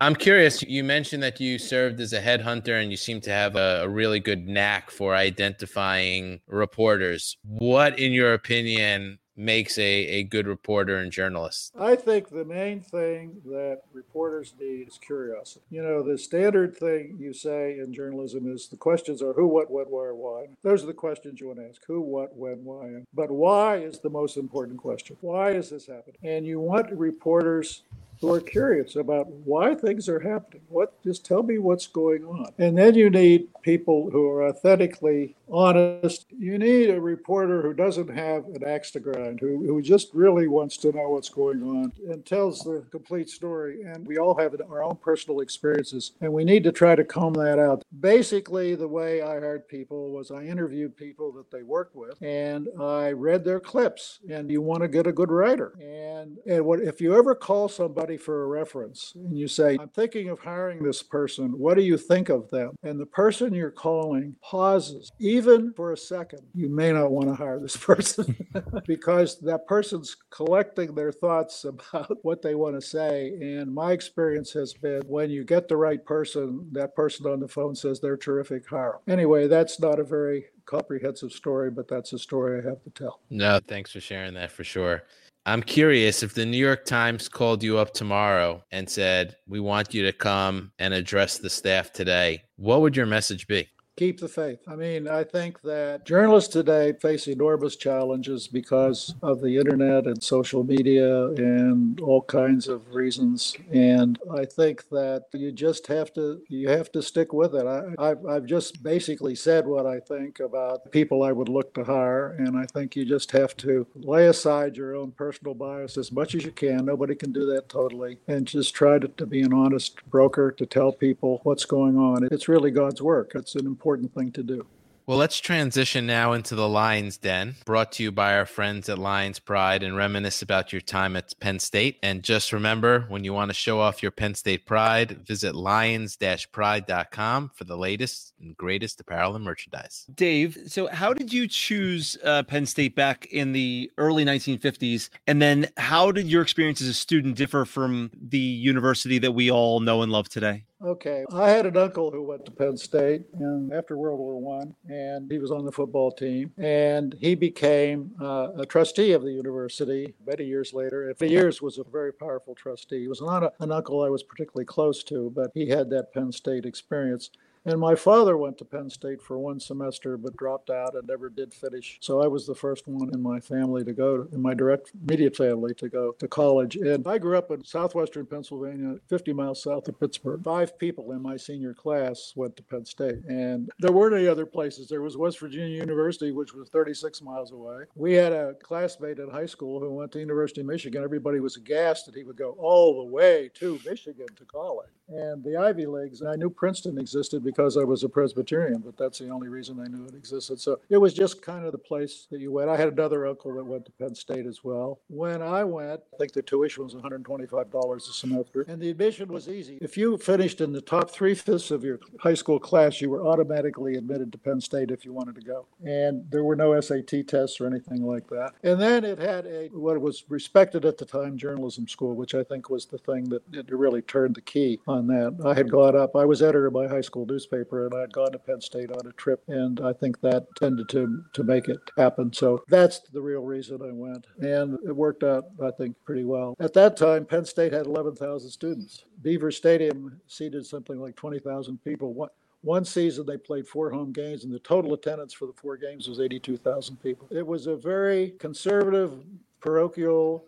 I'm 0.00 0.14
curious. 0.14 0.62
You 0.62 0.84
mentioned 0.84 1.22
that 1.22 1.40
you 1.40 1.58
served 1.58 1.98
as 2.00 2.12
a 2.12 2.20
headhunter 2.20 2.80
and 2.80 2.90
you 2.90 2.96
seem 2.96 3.20
to 3.22 3.30
have 3.30 3.56
a, 3.56 3.82
a, 3.82 3.88
really 3.88 4.20
good 4.20 4.46
knack 4.46 4.90
for 4.90 5.14
identifying 5.14 6.40
reporters. 6.46 7.36
What, 7.42 7.98
in 7.98 8.12
your 8.12 8.34
opinion, 8.34 9.18
makes 9.36 9.78
a, 9.78 9.82
a 9.82 10.22
good 10.24 10.46
reporter 10.46 10.96
and 10.96 11.10
journalist? 11.10 11.72
I 11.78 11.96
think 11.96 12.28
the 12.28 12.44
main 12.44 12.80
thing 12.80 13.40
that 13.46 13.82
reporters 13.92 14.54
need 14.60 14.88
is 14.88 14.98
curiosity. 14.98 15.64
You 15.70 15.82
know, 15.82 16.02
the 16.02 16.18
standard 16.18 16.76
thing 16.76 17.16
you 17.18 17.32
say 17.32 17.78
in 17.78 17.92
journalism 17.92 18.52
is 18.52 18.68
the 18.68 18.76
questions 18.76 19.22
are 19.22 19.32
who, 19.32 19.46
what, 19.46 19.70
when, 19.70 19.86
where, 19.86 20.14
why. 20.14 20.46
Those 20.62 20.82
are 20.82 20.86
the 20.86 20.92
questions 20.92 21.40
you 21.40 21.48
want 21.48 21.58
to 21.60 21.68
ask 21.68 21.82
who, 21.86 22.00
what, 22.00 22.36
when, 22.36 22.64
why. 22.64 23.02
But 23.14 23.30
why 23.30 23.76
is 23.76 24.00
the 24.00 24.10
most 24.10 24.36
important 24.36 24.78
question. 24.78 25.16
Why 25.20 25.52
is 25.52 25.70
this 25.70 25.86
happening? 25.86 26.16
And 26.22 26.46
you 26.46 26.60
want 26.60 26.90
reporters 26.92 27.82
who 28.20 28.32
are 28.32 28.40
curious 28.40 28.94
about 28.94 29.26
why 29.26 29.74
things 29.74 30.08
are 30.08 30.20
happening. 30.20 30.62
What 30.68 31.02
just 31.02 31.26
tell 31.26 31.42
me 31.42 31.58
what's 31.58 31.88
going 31.88 32.24
on. 32.24 32.52
And 32.56 32.78
then 32.78 32.94
you 32.94 33.10
need 33.10 33.48
people 33.62 34.10
who 34.10 34.28
are 34.30 34.48
authentically 34.48 35.34
honest. 35.52 36.26
You 36.30 36.58
need 36.58 36.90
a 36.90 37.00
reporter 37.00 37.62
who 37.62 37.74
doesn't 37.74 38.08
have 38.08 38.46
an 38.46 38.64
axe 38.64 38.90
to 38.92 39.00
grind, 39.00 39.40
who, 39.40 39.64
who 39.66 39.82
just 39.82 40.08
really 40.14 40.48
wants 40.48 40.76
to 40.78 40.92
know 40.92 41.10
what's 41.10 41.28
going 41.28 41.62
on 41.62 41.92
and 42.08 42.24
tells 42.24 42.60
the 42.60 42.84
complete 42.90 43.28
story. 43.28 43.82
And 43.82 44.06
we 44.06 44.18
all 44.18 44.36
have 44.38 44.54
our 44.70 44.82
own 44.82 44.96
personal 44.96 45.40
experiences, 45.40 46.12
and 46.20 46.32
we 46.32 46.44
need 46.44 46.64
to 46.64 46.72
try 46.72 46.94
to 46.94 47.04
comb 47.04 47.34
that 47.34 47.58
out. 47.58 47.82
Basically, 48.00 48.74
the 48.74 48.88
way 48.88 49.22
I 49.22 49.40
hired 49.40 49.68
people 49.68 50.10
was 50.10 50.30
I 50.30 50.44
interviewed 50.44 50.96
people 50.96 51.32
that 51.32 51.50
they 51.50 51.62
worked 51.62 51.94
with, 51.94 52.20
and 52.22 52.68
I 52.80 53.12
read 53.12 53.44
their 53.44 53.60
clips. 53.60 54.20
And 54.30 54.50
you 54.50 54.62
want 54.62 54.82
to 54.82 54.88
get 54.88 55.06
a 55.06 55.12
good 55.12 55.30
writer. 55.30 55.74
And 55.80 56.38
and 56.46 56.64
what 56.64 56.80
if 56.80 57.00
you 57.00 57.16
ever 57.16 57.34
call 57.34 57.68
somebody 57.68 58.16
for 58.16 58.44
a 58.44 58.46
reference 58.46 59.12
and 59.14 59.38
you 59.38 59.48
say, 59.48 59.76
I'm 59.80 59.88
thinking 59.88 60.28
of 60.28 60.38
hiring 60.38 60.82
this 60.82 61.02
person. 61.02 61.58
What 61.58 61.74
do 61.74 61.82
you 61.82 61.98
think 61.98 62.28
of 62.28 62.48
them? 62.50 62.76
And 62.82 62.98
the 62.98 63.06
person 63.06 63.54
you're 63.54 63.70
calling 63.70 64.36
pauses, 64.42 65.10
even 65.18 65.41
for 65.74 65.92
a 65.92 65.96
second. 65.96 66.40
You 66.54 66.68
may 66.68 66.92
not 66.92 67.10
want 67.10 67.28
to 67.28 67.34
hire 67.34 67.58
this 67.58 67.76
person 67.92 68.46
because 68.86 69.38
that 69.40 69.66
person's 69.66 70.16
collecting 70.30 70.94
their 70.94 71.12
thoughts 71.12 71.64
about 71.64 72.16
what 72.22 72.42
they 72.42 72.54
want 72.54 72.74
to 72.76 72.86
say. 72.86 73.34
And 73.40 73.72
my 73.72 73.92
experience 73.92 74.52
has 74.52 74.72
been 74.74 75.02
when 75.06 75.30
you 75.30 75.44
get 75.44 75.68
the 75.68 75.76
right 75.76 76.04
person, 76.04 76.68
that 76.72 76.94
person 76.94 77.26
on 77.26 77.40
the 77.40 77.48
phone 77.48 77.74
says 77.74 78.00
they're 78.00 78.16
terrific 78.16 78.66
hire. 78.68 78.98
Anyway, 79.08 79.48
that's 79.48 79.80
not 79.80 79.98
a 79.98 80.04
very 80.04 80.46
comprehensive 80.66 81.32
story, 81.32 81.70
but 81.70 81.88
that's 81.88 82.12
a 82.12 82.18
story 82.18 82.60
I 82.60 82.68
have 82.68 82.82
to 82.84 82.90
tell. 82.90 83.20
No, 83.30 83.60
thanks 83.66 83.92
for 83.92 84.00
sharing 84.00 84.34
that 84.34 84.52
for 84.52 84.64
sure. 84.64 85.02
I'm 85.44 85.62
curious 85.62 86.22
if 86.22 86.34
the 86.34 86.46
New 86.46 86.56
York 86.56 86.84
Times 86.84 87.28
called 87.28 87.64
you 87.64 87.76
up 87.76 87.92
tomorrow 87.92 88.62
and 88.70 88.88
said, 88.88 89.34
We 89.48 89.58
want 89.58 89.92
you 89.92 90.04
to 90.04 90.12
come 90.12 90.70
and 90.78 90.94
address 90.94 91.38
the 91.38 91.50
staff 91.50 91.92
today, 91.92 92.44
what 92.56 92.80
would 92.80 92.96
your 92.96 93.06
message 93.06 93.48
be? 93.48 93.68
Keep 93.96 94.20
the 94.20 94.28
faith. 94.28 94.60
I 94.66 94.74
mean, 94.74 95.06
I 95.06 95.24
think 95.24 95.60
that 95.62 96.06
journalists 96.06 96.52
today 96.52 96.94
face 97.00 97.26
enormous 97.26 97.76
challenges 97.76 98.48
because 98.48 99.14
of 99.22 99.40
the 99.42 99.58
internet 99.58 100.06
and 100.06 100.22
social 100.22 100.64
media 100.64 101.26
and 101.28 102.00
all 102.00 102.22
kinds 102.22 102.68
of 102.68 102.94
reasons. 102.94 103.54
And 103.70 104.18
I 104.34 104.44
think 104.46 104.88
that 104.90 105.24
you 105.34 105.52
just 105.52 105.86
have 105.88 106.12
to 106.14 106.40
you 106.48 106.68
have 106.68 106.90
to 106.92 107.02
stick 107.02 107.32
with 107.32 107.54
it. 107.54 107.66
I, 107.66 108.10
I've, 108.10 108.24
I've 108.26 108.46
just 108.46 108.82
basically 108.82 109.34
said 109.34 109.66
what 109.66 109.86
I 109.86 110.00
think 110.00 110.40
about 110.40 110.90
people 110.90 111.22
I 111.22 111.32
would 111.32 111.48
look 111.48 111.74
to 111.74 111.84
hire, 111.84 112.32
and 112.38 112.56
I 112.56 112.64
think 112.66 112.96
you 112.96 113.04
just 113.04 113.30
have 113.32 113.56
to 113.58 113.86
lay 113.94 114.26
aside 114.26 114.76
your 114.76 114.96
own 114.96 115.12
personal 115.12 115.54
bias 115.54 115.98
as 115.98 116.10
much 116.10 116.34
as 116.34 116.44
you 116.44 116.52
can. 116.52 116.86
Nobody 116.86 117.14
can 117.14 117.32
do 117.32 117.46
that 117.46 117.68
totally, 117.68 118.18
and 118.26 118.46
just 118.46 118.74
try 118.74 118.98
to, 118.98 119.08
to 119.08 119.26
be 119.26 119.42
an 119.42 119.52
honest 119.52 120.02
broker 120.08 120.50
to 120.52 120.66
tell 120.66 120.92
people 120.92 121.40
what's 121.42 121.64
going 121.64 121.98
on. 121.98 122.28
It's 122.30 122.48
really 122.48 122.70
God's 122.70 123.02
work. 123.02 123.32
It's 123.34 123.54
an 123.54 123.66
important 123.82 124.14
thing 124.14 124.30
to 124.30 124.44
do. 124.44 124.64
Well, 125.04 125.18
let's 125.18 125.40
transition 125.40 126.06
now 126.06 126.32
into 126.32 126.54
the 126.54 126.68
Lions 126.68 127.16
Den, 127.16 127.56
brought 127.66 127.90
to 127.92 128.04
you 128.04 128.12
by 128.12 128.36
our 128.36 128.46
friends 128.46 128.88
at 128.88 129.00
Lions 129.00 129.40
Pride 129.40 129.82
and 129.82 129.96
reminisce 129.96 130.42
about 130.42 130.72
your 130.72 130.80
time 130.80 131.16
at 131.16 131.34
Penn 131.40 131.58
State. 131.58 131.98
And 132.04 132.22
just 132.22 132.52
remember, 132.52 133.06
when 133.08 133.24
you 133.24 133.32
want 133.32 133.50
to 133.50 133.54
show 133.54 133.80
off 133.80 134.00
your 134.00 134.12
Penn 134.12 134.36
State 134.36 134.64
pride, 134.64 135.26
visit 135.26 135.56
lions 135.56 136.16
pride.com 136.52 137.50
for 137.52 137.64
the 137.64 137.76
latest 137.76 138.32
and 138.40 138.56
greatest 138.56 139.00
apparel 139.00 139.34
and 139.34 139.44
merchandise. 139.44 140.06
Dave, 140.14 140.56
so 140.68 140.86
how 140.86 141.12
did 141.12 141.32
you 141.32 141.48
choose 141.48 142.16
uh, 142.22 142.44
Penn 142.44 142.64
State 142.64 142.94
back 142.94 143.26
in 143.26 143.50
the 143.50 143.90
early 143.98 144.24
1950s? 144.24 145.08
And 145.26 145.42
then 145.42 145.66
how 145.78 146.12
did 146.12 146.28
your 146.28 146.42
experience 146.42 146.80
as 146.80 146.86
a 146.86 146.94
student 146.94 147.36
differ 147.36 147.64
from 147.64 148.12
the 148.16 148.38
university 148.38 149.18
that 149.18 149.32
we 149.32 149.50
all 149.50 149.80
know 149.80 150.02
and 150.02 150.12
love 150.12 150.28
today? 150.28 150.62
Okay, 150.84 151.24
I 151.32 151.50
had 151.50 151.66
an 151.66 151.76
uncle 151.76 152.10
who 152.10 152.22
went 152.22 152.44
to 152.44 152.50
Penn 152.50 152.76
State 152.76 153.22
and 153.34 153.72
after 153.72 153.96
World 153.96 154.18
War 154.18 154.40
One, 154.40 154.74
and 154.88 155.30
he 155.30 155.38
was 155.38 155.52
on 155.52 155.64
the 155.64 155.70
football 155.70 156.10
team, 156.10 156.50
and 156.58 157.14
he 157.20 157.36
became 157.36 158.10
uh, 158.20 158.48
a 158.58 158.66
trustee 158.66 159.12
of 159.12 159.22
the 159.22 159.30
university 159.30 160.14
many 160.26 160.44
years 160.44 160.74
later. 160.74 161.08
And 161.08 161.16
for 161.16 161.26
years 161.26 161.62
was 161.62 161.78
a 161.78 161.84
very 161.84 162.12
powerful 162.12 162.56
trustee. 162.56 163.02
He 163.02 163.08
was 163.08 163.20
not 163.20 163.44
a, 163.44 163.52
an 163.60 163.70
uncle 163.70 164.02
I 164.02 164.08
was 164.08 164.24
particularly 164.24 164.64
close 164.64 165.04
to, 165.04 165.30
but 165.30 165.52
he 165.54 165.68
had 165.68 165.88
that 165.90 166.12
Penn 166.12 166.32
State 166.32 166.66
experience. 166.66 167.30
And 167.64 167.78
my 167.78 167.94
father 167.94 168.36
went 168.36 168.58
to 168.58 168.64
Penn 168.64 168.90
State 168.90 169.22
for 169.22 169.38
one 169.38 169.60
semester, 169.60 170.16
but 170.16 170.36
dropped 170.36 170.68
out 170.68 170.94
and 170.94 171.06
never 171.06 171.28
did 171.28 171.54
finish. 171.54 171.98
So 172.00 172.20
I 172.20 172.26
was 172.26 172.44
the 172.46 172.56
first 172.56 172.88
one 172.88 173.10
in 173.14 173.22
my 173.22 173.38
family 173.38 173.84
to 173.84 173.92
go, 173.92 174.26
in 174.32 174.42
my 174.42 174.52
direct 174.52 174.90
immediate 175.06 175.36
family, 175.36 175.72
to 175.74 175.88
go 175.88 176.12
to 176.18 176.26
college. 176.26 176.74
And 176.74 177.06
I 177.06 177.18
grew 177.18 177.38
up 177.38 177.52
in 177.52 177.64
southwestern 177.64 178.26
Pennsylvania, 178.26 178.96
50 179.08 179.32
miles 179.32 179.62
south 179.62 179.86
of 179.86 180.00
Pittsburgh. 180.00 180.42
Five 180.42 180.76
people 180.76 181.12
in 181.12 181.22
my 181.22 181.36
senior 181.36 181.72
class 181.72 182.32
went 182.34 182.56
to 182.56 182.64
Penn 182.64 182.84
State. 182.84 183.24
And 183.28 183.70
there 183.78 183.92
weren't 183.92 184.16
any 184.16 184.26
other 184.26 184.46
places. 184.46 184.88
There 184.88 185.02
was 185.02 185.16
West 185.16 185.38
Virginia 185.38 185.78
University, 185.78 186.32
which 186.32 186.54
was 186.54 186.68
36 186.68 187.22
miles 187.22 187.52
away. 187.52 187.84
We 187.94 188.14
had 188.14 188.32
a 188.32 188.54
classmate 188.54 189.20
in 189.20 189.30
high 189.30 189.46
school 189.46 189.78
who 189.78 189.92
went 189.92 190.10
to 190.12 190.18
University 190.18 190.62
of 190.62 190.66
Michigan. 190.66 191.04
Everybody 191.04 191.38
was 191.38 191.56
aghast 191.56 192.06
that 192.06 192.16
he 192.16 192.24
would 192.24 192.36
go 192.36 192.56
all 192.58 193.04
the 193.04 193.12
way 193.12 193.50
to 193.54 193.78
Michigan 193.86 194.26
to 194.34 194.44
college. 194.46 194.90
And 195.08 195.44
the 195.44 195.56
Ivy 195.56 195.86
Leagues, 195.86 196.22
and 196.22 196.30
I 196.30 196.36
knew 196.36 196.50
Princeton 196.50 196.98
existed 196.98 197.44
because 197.54 197.76
I 197.76 197.84
was 197.84 198.02
a 198.04 198.08
Presbyterian, 198.08 198.82
but 198.84 198.96
that's 198.96 199.18
the 199.18 199.28
only 199.28 199.48
reason 199.48 199.80
I 199.80 199.88
knew 199.88 200.06
it 200.06 200.14
existed. 200.14 200.60
So 200.60 200.80
it 200.88 200.98
was 200.98 201.14
just 201.14 201.42
kind 201.42 201.64
of 201.64 201.72
the 201.72 201.78
place 201.78 202.26
that 202.30 202.40
you 202.40 202.52
went. 202.52 202.70
I 202.70 202.76
had 202.76 202.88
another 202.88 203.26
uncle 203.26 203.54
that 203.54 203.64
went 203.64 203.84
to 203.86 203.92
Penn 203.92 204.14
State 204.14 204.46
as 204.46 204.64
well. 204.64 205.00
When 205.08 205.42
I 205.42 205.64
went, 205.64 206.00
I 206.14 206.16
think 206.16 206.32
the 206.32 206.42
tuition 206.42 206.84
was 206.84 206.94
$125 206.94 207.96
a 207.96 208.00
semester, 208.00 208.64
and 208.68 208.80
the 208.80 208.90
admission 208.90 209.32
was 209.32 209.48
easy. 209.48 209.78
If 209.80 209.96
you 209.96 210.16
finished 210.18 210.60
in 210.60 210.72
the 210.72 210.80
top 210.80 211.10
three 211.10 211.34
fifths 211.34 211.70
of 211.70 211.84
your 211.84 212.00
high 212.20 212.34
school 212.34 212.58
class, 212.58 213.00
you 213.00 213.10
were 213.10 213.26
automatically 213.26 213.96
admitted 213.96 214.32
to 214.32 214.38
Penn 214.38 214.60
State 214.60 214.90
if 214.90 215.04
you 215.04 215.12
wanted 215.12 215.34
to 215.36 215.42
go. 215.42 215.66
And 215.84 216.24
there 216.30 216.44
were 216.44 216.56
no 216.56 216.78
SAT 216.80 217.26
tests 217.26 217.60
or 217.60 217.66
anything 217.66 218.04
like 218.04 218.28
that. 218.28 218.52
And 218.62 218.80
then 218.80 219.04
it 219.04 219.18
had 219.18 219.46
a 219.46 219.68
what 219.72 220.00
was 220.00 220.24
respected 220.28 220.84
at 220.84 220.98
the 220.98 221.04
time 221.04 221.36
journalism 221.36 221.88
school, 221.88 222.14
which 222.14 222.34
I 222.34 222.42
think 222.42 222.70
was 222.70 222.86
the 222.86 222.98
thing 222.98 223.28
that 223.28 223.70
really 223.70 224.02
turned 224.02 224.34
the 224.34 224.40
key 224.40 224.80
on 224.86 225.06
that. 225.08 225.38
I 225.44 225.54
had 225.54 225.70
gone 225.70 225.96
up, 225.96 226.14
I 226.16 226.24
was 226.24 226.42
editor 226.42 226.66
of 226.66 226.72
my 226.72 226.86
high 226.86 227.00
school 227.00 227.26
newspaper, 227.26 227.41
and 227.50 227.94
I 227.94 228.00
had 228.00 228.12
gone 228.12 228.32
to 228.32 228.38
Penn 228.38 228.60
State 228.60 228.90
on 228.90 229.06
a 229.06 229.12
trip, 229.12 229.42
and 229.48 229.80
I 229.80 229.92
think 229.92 230.20
that 230.20 230.46
tended 230.56 230.88
to, 230.90 231.24
to 231.32 231.42
make 231.42 231.68
it 231.68 231.80
happen. 231.96 232.32
So 232.32 232.62
that's 232.68 233.00
the 233.12 233.20
real 233.20 233.42
reason 233.42 233.80
I 233.82 233.92
went. 233.92 234.26
And 234.40 234.78
it 234.86 234.94
worked 234.94 235.24
out, 235.24 235.44
I 235.62 235.70
think, 235.70 235.96
pretty 236.04 236.24
well. 236.24 236.54
At 236.60 236.74
that 236.74 236.96
time, 236.96 237.24
Penn 237.24 237.44
State 237.44 237.72
had 237.72 237.86
11,000 237.86 238.50
students. 238.50 239.04
Beaver 239.22 239.50
Stadium 239.50 240.20
seated 240.26 240.66
something 240.66 241.00
like 241.00 241.16
20,000 241.16 241.82
people. 241.84 242.28
One 242.62 242.84
season 242.84 243.26
they 243.26 243.36
played 243.36 243.66
four 243.66 243.90
home 243.90 244.12
games, 244.12 244.44
and 244.44 244.52
the 244.52 244.60
total 244.60 244.94
attendance 244.94 245.32
for 245.32 245.46
the 245.46 245.52
four 245.52 245.76
games 245.76 246.08
was 246.08 246.20
82,000 246.20 246.96
people. 247.02 247.26
It 247.30 247.46
was 247.46 247.66
a 247.66 247.76
very 247.76 248.34
conservative, 248.38 249.12
parochial 249.60 250.44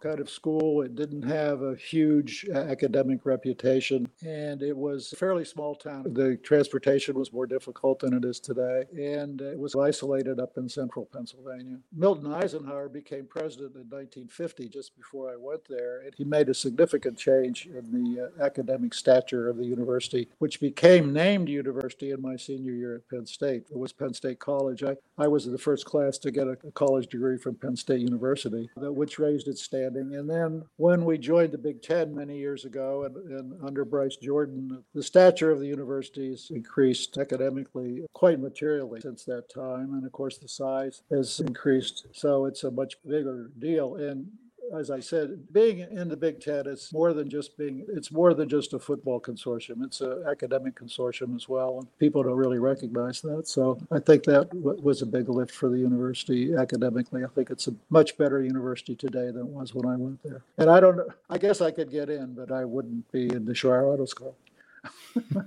kind 0.00 0.20
of 0.20 0.30
school. 0.30 0.82
It 0.82 0.94
didn't 0.94 1.22
have 1.22 1.62
a 1.62 1.74
huge 1.76 2.46
academic 2.52 3.24
reputation, 3.24 4.08
and 4.24 4.62
it 4.62 4.76
was 4.76 5.12
a 5.12 5.16
fairly 5.16 5.44
small 5.44 5.74
town. 5.74 6.04
The 6.12 6.36
transportation 6.42 7.18
was 7.18 7.32
more 7.32 7.46
difficult 7.46 8.00
than 8.00 8.14
it 8.14 8.24
is 8.24 8.40
today, 8.40 8.84
and 8.92 9.40
it 9.40 9.58
was 9.58 9.74
isolated 9.74 10.38
up 10.40 10.56
in 10.56 10.68
central 10.68 11.06
Pennsylvania. 11.12 11.78
Milton 11.94 12.32
Eisenhower 12.32 12.88
became 12.88 13.26
president 13.26 13.74
in 13.74 13.82
1950, 13.82 14.68
just 14.68 14.96
before 14.96 15.30
I 15.30 15.36
went 15.36 15.62
there, 15.68 16.00
and 16.00 16.14
he 16.16 16.24
made 16.24 16.48
a 16.48 16.54
significant 16.54 17.18
change 17.18 17.66
in 17.66 17.90
the 17.92 18.24
uh, 18.24 18.44
academic 18.44 18.94
stature 18.94 19.48
of 19.48 19.56
the 19.56 19.64
university, 19.64 20.28
which 20.38 20.60
became 20.60 21.12
named 21.12 21.48
university 21.48 22.10
in 22.10 22.20
my 22.20 22.36
senior 22.36 22.72
year 22.72 22.96
at 22.96 23.08
Penn 23.08 23.26
State. 23.26 23.64
It 23.70 23.78
was 23.78 23.92
Penn 23.92 24.14
State 24.14 24.38
College. 24.38 24.82
I, 24.82 24.96
I 25.18 25.28
was 25.28 25.46
the 25.46 25.58
first 25.58 25.84
class 25.84 26.18
to 26.18 26.30
get 26.30 26.46
a, 26.46 26.56
a 26.66 26.72
college 26.72 27.08
degree 27.08 27.38
from 27.38 27.56
Penn 27.56 27.76
State 27.76 28.00
University, 28.00 28.68
which 28.76 29.18
raised 29.18 29.48
its 29.48 29.62
standing. 29.86 30.16
And 30.16 30.28
then 30.28 30.64
when 30.76 31.04
we 31.04 31.18
joined 31.18 31.52
the 31.52 31.58
Big 31.58 31.82
Ten 31.82 32.14
many 32.14 32.38
years 32.38 32.64
ago, 32.64 33.04
and, 33.04 33.16
and 33.30 33.64
under 33.64 33.84
Bryce 33.84 34.16
Jordan, 34.16 34.82
the 34.94 35.02
stature 35.02 35.50
of 35.50 35.60
the 35.60 35.66
universities 35.66 36.50
increased 36.54 37.18
academically 37.18 38.04
quite 38.12 38.40
materially 38.40 39.00
since 39.00 39.24
that 39.24 39.48
time. 39.52 39.92
And 39.94 40.04
of 40.04 40.12
course, 40.12 40.38
the 40.38 40.48
size 40.48 41.02
has 41.10 41.40
increased. 41.40 42.06
So 42.12 42.46
it's 42.46 42.64
a 42.64 42.70
much 42.70 42.94
bigger 43.06 43.50
deal. 43.58 43.96
And 43.96 44.26
as 44.74 44.90
I 44.90 45.00
said, 45.00 45.52
being 45.52 45.80
in 45.80 46.08
the 46.08 46.16
Big 46.16 46.40
Ten 46.40 46.66
it's 46.66 46.92
more 46.92 47.12
than 47.12 47.28
just 47.28 47.56
being, 47.56 47.84
it's 47.88 48.10
more 48.10 48.34
than 48.34 48.48
just 48.48 48.72
a 48.72 48.78
football 48.78 49.20
consortium. 49.20 49.84
It's 49.84 50.00
an 50.00 50.24
academic 50.28 50.74
consortium 50.74 51.36
as 51.36 51.48
well. 51.48 51.78
And 51.78 51.98
people 51.98 52.22
don't 52.22 52.36
really 52.36 52.58
recognize 52.58 53.20
that. 53.22 53.46
So 53.46 53.78
I 53.90 53.98
think 53.98 54.24
that 54.24 54.50
w- 54.50 54.80
was 54.82 55.02
a 55.02 55.06
big 55.06 55.28
lift 55.28 55.52
for 55.52 55.68
the 55.68 55.78
university 55.78 56.54
academically. 56.54 57.24
I 57.24 57.28
think 57.28 57.50
it's 57.50 57.68
a 57.68 57.74
much 57.90 58.16
better 58.16 58.42
university 58.42 58.94
today 58.94 59.30
than 59.30 59.42
it 59.42 59.46
was 59.46 59.74
when 59.74 59.86
I 59.86 59.96
went 59.96 60.22
there. 60.22 60.42
And 60.58 60.70
I 60.70 60.80
don't, 60.80 61.00
I 61.30 61.38
guess 61.38 61.60
I 61.60 61.70
could 61.70 61.90
get 61.90 62.10
in, 62.10 62.34
but 62.34 62.50
I 62.50 62.64
wouldn't 62.64 63.10
be 63.12 63.32
in 63.32 63.44
the 63.44 63.52
Schreyer 63.52 63.92
Honors 63.92 64.10
School. 64.10 64.36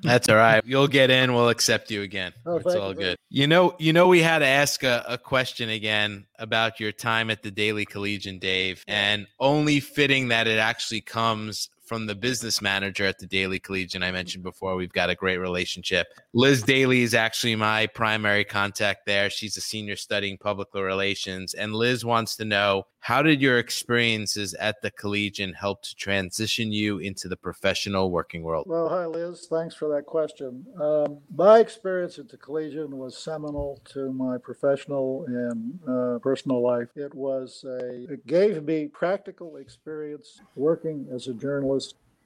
That's 0.01 0.29
all 0.29 0.36
right. 0.36 0.63
You'll 0.65 0.88
get 0.88 1.10
in. 1.10 1.34
We'll 1.34 1.49
accept 1.49 1.91
you 1.91 2.01
again. 2.01 2.34
Oh, 2.45 2.58
it's 2.58 2.75
all 2.75 2.89
you. 2.89 2.95
good. 2.95 3.17
You 3.29 3.47
know, 3.47 3.75
you 3.79 3.93
know, 3.93 4.08
we 4.08 4.21
had 4.21 4.39
to 4.39 4.45
ask 4.45 4.84
a, 4.84 5.03
a, 5.08 5.17
question 5.17 5.69
again 5.69 6.25
about 6.39 6.79
your 6.79 6.91
time 6.91 7.29
at 7.29 7.43
the 7.43 7.51
Daily 7.51 7.86
Collegian, 7.86 8.39
Dave, 8.39 8.84
and 8.88 9.27
only 9.39 9.79
fitting 9.79 10.29
that 10.29 10.47
it 10.47 10.58
actually 10.58 11.01
comes 11.01 11.69
from 11.89 12.06
the 12.06 12.13
business 12.13 12.62
manager 12.62 13.04
at 13.04 13.17
the 13.17 13.25
Daily 13.25 13.60
Collegian. 13.60 14.04
I 14.04 14.12
mentioned 14.12 14.43
before, 14.43 14.75
we've 14.75 14.93
got 14.93 15.10
a 15.10 15.15
great 15.15 15.39
relationship. 15.39 16.06
Liz 16.34 16.62
Daly 16.62 17.02
is 17.02 17.15
actually 17.15 17.56
my 17.56 17.88
primary 17.88 18.45
contact 18.45 19.08
there. 19.08 19.28
She's 19.32 19.58
a 19.58 19.62
senior 19.62 19.95
studying 19.95 20.38
public 20.38 20.67
relations. 20.75 21.56
And 21.56 21.73
Liz 21.73 22.06
wants 22.06 22.36
to 22.36 22.45
know 22.45 22.86
how 23.02 23.23
did 23.23 23.41
your 23.41 23.58
experiences 23.58 24.54
at 24.56 24.82
the 24.82 24.91
Collegian 24.91 25.54
help 25.54 25.82
to 25.84 25.95
transition 25.95 26.71
you 26.71 26.99
into 26.99 27.28
the 27.28 27.38
professional 27.38 28.12
working 28.12 28.43
world? 28.43 28.65
Well, 28.67 28.89
hi, 28.89 29.06
Liz. 29.06 29.47
Thanks 29.49 29.73
for 29.73 29.88
that 29.95 30.06
question. 30.06 30.65
Um, 30.80 31.19
my 31.34 31.60
experience 31.60 32.19
at 32.19 32.30
the 32.30 32.38
Collegian 32.38 32.97
was 32.97 33.17
seminal 33.17 33.82
to 33.93 34.12
my 34.12 34.38
professional 34.38 35.25
and 35.28 35.80
uh, 35.88 36.19
personal 36.19 36.62
life. 36.62 36.89
It 36.95 37.15
was 37.15 37.63
a, 37.65 38.13
it 38.13 38.28
gave 38.28 38.63
me 38.63 38.88
practical 38.88 39.58
experience 39.58 40.41
working 40.56 41.08
as 41.12 41.28
a 41.28 41.34
journalist 41.34 41.78